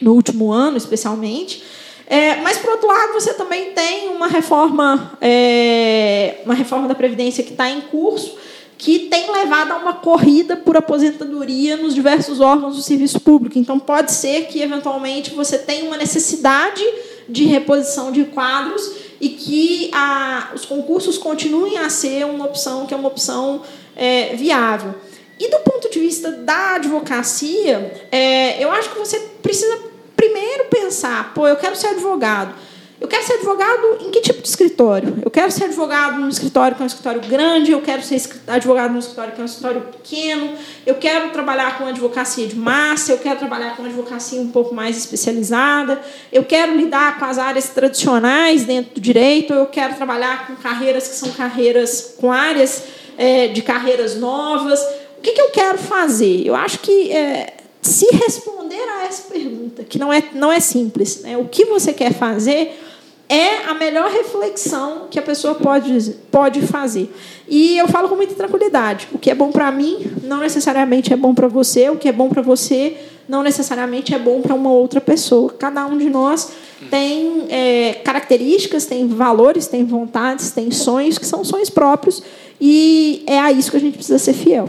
no 0.00 0.12
último 0.14 0.50
ano, 0.50 0.76
especialmente. 0.76 1.62
É, 2.06 2.40
mas, 2.40 2.58
por 2.58 2.70
outro 2.70 2.88
lado, 2.88 3.12
você 3.12 3.32
também 3.34 3.70
tem 3.70 4.08
uma 4.08 4.26
reforma, 4.26 5.12
é, 5.20 6.40
uma 6.44 6.54
reforma 6.54 6.88
da 6.88 6.94
Previdência 6.94 7.44
que 7.44 7.52
está 7.52 7.70
em 7.70 7.80
curso, 7.82 8.36
que 8.76 9.00
tem 9.00 9.30
levado 9.30 9.70
a 9.70 9.76
uma 9.76 9.92
corrida 9.92 10.56
por 10.56 10.76
aposentadoria 10.76 11.76
nos 11.76 11.94
diversos 11.94 12.40
órgãos 12.40 12.74
do 12.74 12.82
serviço 12.82 13.20
público. 13.20 13.56
Então, 13.56 13.78
pode 13.78 14.10
ser 14.10 14.46
que, 14.46 14.60
eventualmente, 14.60 15.30
você 15.30 15.56
tenha 15.58 15.84
uma 15.84 15.96
necessidade 15.96 16.82
de 17.28 17.44
reposição 17.44 18.10
de 18.10 18.24
quadros 18.24 19.09
e 19.20 19.28
que 19.28 19.90
a, 19.92 20.50
os 20.54 20.64
concursos 20.64 21.18
continuem 21.18 21.78
a 21.78 21.90
ser 21.90 22.24
uma 22.24 22.46
opção 22.46 22.86
que 22.86 22.94
é 22.94 22.96
uma 22.96 23.08
opção 23.08 23.62
é, 23.94 24.34
viável. 24.34 24.94
E 25.38 25.48
do 25.48 25.58
ponto 25.60 25.90
de 25.90 25.98
vista 25.98 26.30
da 26.30 26.76
advocacia, 26.76 28.08
é, 28.10 28.62
eu 28.62 28.70
acho 28.70 28.90
que 28.90 28.98
você 28.98 29.18
precisa 29.42 29.78
primeiro 30.16 30.66
pensar, 30.66 31.32
pô, 31.34 31.48
eu 31.48 31.56
quero 31.56 31.74
ser 31.76 31.88
advogado. 31.88 32.54
Eu 33.00 33.08
quero 33.08 33.26
ser 33.26 33.32
advogado 33.34 33.96
em 34.02 34.10
que 34.10 34.20
tipo 34.20 34.42
de 34.42 34.48
escritório? 34.48 35.16
Eu 35.24 35.30
quero 35.30 35.50
ser 35.50 35.64
advogado 35.64 36.20
num 36.20 36.28
escritório 36.28 36.76
que 36.76 36.82
é 36.82 36.84
um 36.84 36.86
escritório 36.86 37.20
grande, 37.22 37.72
eu 37.72 37.80
quero 37.80 38.02
ser 38.02 38.20
advogado 38.46 38.92
num 38.92 38.98
escritório 38.98 39.32
que 39.32 39.40
é 39.40 39.42
um 39.42 39.46
escritório 39.46 39.80
pequeno, 39.80 40.52
eu 40.84 40.96
quero 40.96 41.30
trabalhar 41.30 41.78
com 41.78 41.86
advocacia 41.86 42.46
de 42.46 42.54
massa, 42.54 43.12
eu 43.12 43.18
quero 43.18 43.38
trabalhar 43.38 43.74
com 43.74 43.84
advocacia 43.84 44.38
um 44.38 44.50
pouco 44.50 44.74
mais 44.74 44.98
especializada, 44.98 45.98
eu 46.30 46.44
quero 46.44 46.76
lidar 46.76 47.18
com 47.18 47.24
as 47.24 47.38
áreas 47.38 47.70
tradicionais 47.70 48.64
dentro 48.64 48.96
do 48.96 49.00
direito, 49.00 49.54
eu 49.54 49.64
quero 49.64 49.94
trabalhar 49.94 50.46
com 50.46 50.56
carreiras 50.56 51.08
que 51.08 51.14
são 51.14 51.30
carreiras, 51.30 52.16
com 52.18 52.30
áreas 52.30 52.84
é, 53.16 53.48
de 53.48 53.62
carreiras 53.62 54.16
novas. 54.16 54.78
O 55.16 55.22
que, 55.22 55.32
que 55.32 55.40
eu 55.40 55.50
quero 55.50 55.78
fazer? 55.78 56.46
Eu 56.46 56.54
acho 56.54 56.78
que 56.80 57.10
é, 57.10 57.54
se 57.80 58.06
responder 58.14 58.76
a 58.76 59.06
essa 59.06 59.22
pergunta, 59.22 59.84
que 59.84 59.98
não 59.98 60.12
é, 60.12 60.22
não 60.34 60.52
é 60.52 60.60
simples, 60.60 61.22
né? 61.22 61.38
o 61.38 61.46
que 61.46 61.64
você 61.64 61.94
quer 61.94 62.12
fazer 62.12 62.88
é 63.30 63.70
a 63.70 63.74
melhor 63.74 64.10
reflexão 64.10 65.06
que 65.08 65.18
a 65.18 65.22
pessoa 65.22 65.54
pode, 65.54 66.10
pode 66.32 66.60
fazer. 66.62 67.14
E 67.48 67.78
eu 67.78 67.86
falo 67.86 68.08
com 68.08 68.16
muita 68.16 68.34
tranquilidade: 68.34 69.08
o 69.12 69.18
que 69.18 69.30
é 69.30 69.34
bom 69.34 69.52
para 69.52 69.70
mim 69.70 70.10
não 70.24 70.38
necessariamente 70.38 71.12
é 71.12 71.16
bom 71.16 71.32
para 71.32 71.46
você, 71.46 71.88
o 71.88 71.96
que 71.96 72.08
é 72.08 72.12
bom 72.12 72.28
para 72.28 72.42
você 72.42 72.96
não 73.30 73.44
necessariamente 73.44 74.12
é 74.12 74.18
bom 74.18 74.42
para 74.42 74.56
uma 74.56 74.72
outra 74.72 75.00
pessoa. 75.00 75.54
Cada 75.56 75.86
um 75.86 75.96
de 75.96 76.10
nós 76.10 76.50
tem 76.90 77.44
é, 77.48 77.94
características, 78.04 78.86
tem 78.86 79.06
valores, 79.06 79.68
tem 79.68 79.84
vontades, 79.84 80.50
tem 80.50 80.72
sonhos 80.72 81.16
que 81.16 81.24
são 81.24 81.44
sonhos 81.44 81.70
próprios 81.70 82.20
e 82.60 83.22
é 83.28 83.38
a 83.38 83.52
isso 83.52 83.70
que 83.70 83.76
a 83.76 83.80
gente 83.80 83.94
precisa 83.94 84.18
ser 84.18 84.32
fiel. 84.32 84.68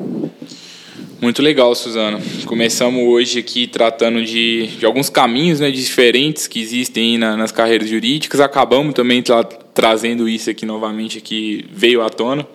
Muito 1.21 1.39
legal, 1.39 1.75
Suzana. 1.75 2.19
Começamos 2.47 3.07
hoje 3.07 3.37
aqui 3.37 3.67
tratando 3.67 4.25
de, 4.25 4.65
de 4.79 4.83
alguns 4.87 5.07
caminhos 5.07 5.59
né, 5.59 5.69
diferentes 5.69 6.47
que 6.47 6.59
existem 6.59 7.15
na, 7.19 7.37
nas 7.37 7.51
carreiras 7.51 7.87
jurídicas. 7.87 8.39
Acabamos 8.39 8.95
também 8.95 9.21
tra 9.21 9.43
trazendo 9.43 10.27
isso 10.27 10.49
aqui 10.49 10.65
novamente, 10.65 11.21
que 11.21 11.63
veio 11.71 12.01
à 12.01 12.09
tona. 12.09 12.45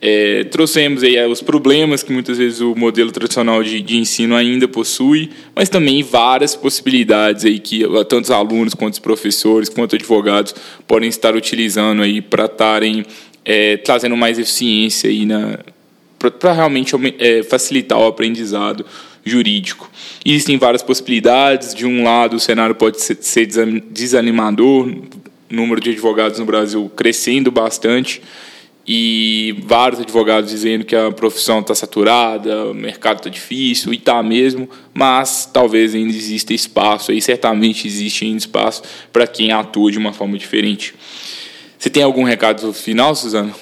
É, 0.00 0.44
trouxemos 0.44 1.02
aí 1.02 1.16
é, 1.16 1.26
os 1.26 1.42
problemas 1.42 2.04
que 2.04 2.12
muitas 2.12 2.38
vezes 2.38 2.60
o 2.60 2.76
modelo 2.76 3.10
tradicional 3.10 3.60
de, 3.64 3.80
de, 3.80 3.96
ensino 3.96 4.36
ainda 4.36 4.68
possui, 4.68 5.30
mas 5.52 5.68
também 5.68 6.00
várias 6.04 6.54
possibilidades 6.54 7.44
aí 7.44 7.58
que 7.58 7.82
tanto 8.08 8.24
os 8.26 8.30
alunos 8.30 8.72
quanto 8.72 8.94
os 8.94 9.00
professores, 9.00 9.68
quanto 9.68 9.96
advogados 9.96 10.54
podem 10.86 11.08
estar 11.08 11.34
utilizando 11.34 12.02
aí 12.02 12.20
para 12.20 12.44
estarem 12.44 13.04
é, 13.44 13.76
trazendo 13.78 14.16
mais 14.16 14.38
eficiência 14.38 15.10
aí 15.10 15.26
na, 15.26 15.58
para 16.30 16.52
realmente 16.52 16.94
é, 17.18 17.42
facilitar 17.42 17.98
o 17.98 18.06
aprendizado 18.06 18.84
jurídico. 19.24 19.90
Existem 20.24 20.56
várias 20.58 20.82
possibilidades. 20.82 21.74
De 21.74 21.84
um 21.86 22.04
lado, 22.04 22.36
o 22.36 22.40
cenário 22.40 22.74
pode 22.74 23.00
ser 23.00 23.46
desanimador, 23.90 24.92
número 25.50 25.80
de 25.80 25.90
advogados 25.90 26.38
no 26.38 26.44
Brasil 26.44 26.90
crescendo 26.94 27.50
bastante 27.50 28.22
e 28.86 29.56
vários 29.64 30.00
advogados 30.00 30.50
dizendo 30.50 30.84
que 30.84 30.94
a 30.94 31.10
profissão 31.10 31.58
está 31.58 31.74
saturada, 31.74 32.66
o 32.66 32.74
mercado 32.74 33.16
está 33.16 33.28
difícil, 33.28 33.92
e 33.92 33.96
está 33.96 34.22
mesmo, 34.22 34.70
mas 34.94 35.50
talvez 35.52 35.92
ainda 35.92 36.14
exista 36.14 36.54
espaço, 36.54 37.12
e 37.12 37.20
certamente 37.20 37.88
existe 37.88 38.24
ainda 38.24 38.38
espaço 38.38 38.82
para 39.12 39.26
quem 39.26 39.50
atua 39.50 39.90
de 39.90 39.98
uma 39.98 40.12
forma 40.12 40.38
diferente. 40.38 40.94
Você 41.76 41.90
tem 41.90 42.02
algum 42.02 42.22
recado 42.22 42.72
final, 42.72 43.14
Suzana? 43.16 43.52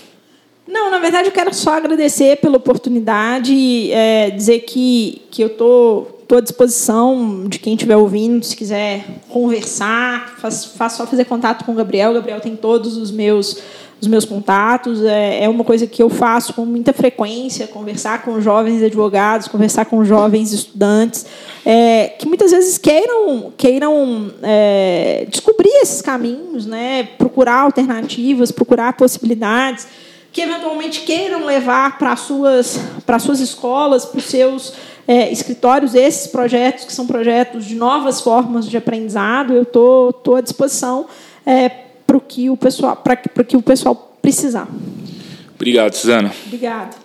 Não, 0.66 0.90
na 0.90 0.98
verdade 0.98 1.28
eu 1.28 1.32
quero 1.32 1.52
só 1.54 1.74
agradecer 1.74 2.38
pela 2.38 2.56
oportunidade, 2.56 3.92
é, 3.92 4.30
dizer 4.30 4.60
que, 4.60 5.22
que 5.30 5.42
eu 5.42 5.48
estou 5.48 6.38
à 6.38 6.40
disposição 6.40 7.44
de 7.46 7.58
quem 7.58 7.74
estiver 7.74 7.96
ouvindo, 7.96 8.44
se 8.44 8.56
quiser 8.56 9.04
conversar, 9.28 10.36
faz 10.38 10.92
só 10.92 11.06
fazer 11.06 11.26
contato 11.26 11.64
com 11.64 11.72
o 11.72 11.74
Gabriel. 11.74 12.10
O 12.10 12.14
Gabriel 12.14 12.40
tem 12.40 12.56
todos 12.56 12.96
os 12.96 13.10
meus 13.10 13.62
os 14.00 14.08
meus 14.08 14.24
contatos. 14.24 15.02
É, 15.02 15.44
é 15.44 15.48
uma 15.48 15.64
coisa 15.64 15.86
que 15.86 16.02
eu 16.02 16.08
faço 16.08 16.54
com 16.54 16.64
muita 16.64 16.92
frequência, 16.92 17.66
conversar 17.66 18.22
com 18.22 18.40
jovens 18.40 18.82
advogados, 18.82 19.48
conversar 19.48 19.86
com 19.86 20.04
jovens 20.04 20.52
estudantes, 20.52 21.26
é, 21.64 22.08
que 22.18 22.26
muitas 22.26 22.50
vezes 22.50 22.78
queiram, 22.78 23.52
queiram 23.56 24.30
é, 24.42 25.26
descobrir 25.28 25.70
esses 25.82 26.02
caminhos, 26.02 26.66
né? 26.66 27.08
procurar 27.18 27.60
alternativas, 27.60 28.52
procurar 28.52 28.92
possibilidades, 28.94 29.86
que 30.34 30.40
eventualmente 30.40 31.02
queiram 31.02 31.46
levar 31.46 31.96
para 31.96 32.16
suas, 32.16 32.80
para 33.06 33.20
suas 33.20 33.38
escolas, 33.38 34.04
para 34.04 34.18
os 34.18 34.24
seus 34.24 34.74
é, 35.06 35.30
escritórios, 35.30 35.94
esses 35.94 36.26
projetos, 36.26 36.84
que 36.84 36.92
são 36.92 37.06
projetos 37.06 37.64
de 37.64 37.76
novas 37.76 38.20
formas 38.20 38.68
de 38.68 38.76
aprendizado, 38.76 39.54
eu 39.54 39.62
estou 39.62 40.12
tô, 40.12 40.32
tô 40.32 40.34
à 40.34 40.40
disposição. 40.40 41.06
É, 41.46 41.68
para 42.04 42.16
o 42.16 42.20
que 42.20 42.50
o 42.50 42.56
pessoal, 42.56 42.96
para 42.96 43.16
que 43.16 43.56
o 43.56 43.62
pessoal 43.62 44.18
precisar. 44.20 44.68
Obrigado, 45.54 45.94
Suzana. 45.94 46.34
Obrigada. 46.46 46.96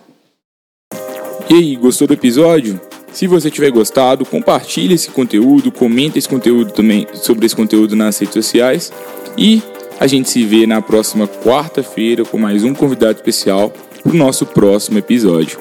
E 1.48 1.54
aí, 1.54 1.76
gostou 1.76 2.08
do 2.08 2.14
episódio? 2.14 2.80
Se 3.12 3.28
você 3.28 3.48
tiver 3.48 3.70
gostado, 3.70 4.24
compartilhe 4.26 4.94
esse 4.94 5.10
conteúdo, 5.10 5.70
comenta 5.70 6.18
esse 6.18 6.28
conteúdo 6.28 6.72
também 6.72 7.06
sobre 7.14 7.46
esse 7.46 7.54
conteúdo 7.54 7.94
nas 7.94 8.18
redes 8.18 8.34
sociais 8.34 8.92
e 9.36 9.62
a 10.00 10.06
gente 10.06 10.30
se 10.30 10.42
vê 10.44 10.66
na 10.66 10.80
próxima 10.80 11.28
quarta-feira 11.28 12.24
com 12.24 12.38
mais 12.38 12.64
um 12.64 12.72
convidado 12.72 13.18
especial 13.18 13.70
para 14.02 14.10
o 14.10 14.16
nosso 14.16 14.46
próximo 14.46 14.98
episódio. 14.98 15.60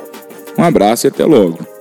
Um 0.58 0.64
abraço 0.64 1.06
e 1.06 1.10
até 1.10 1.26
logo. 1.26 1.79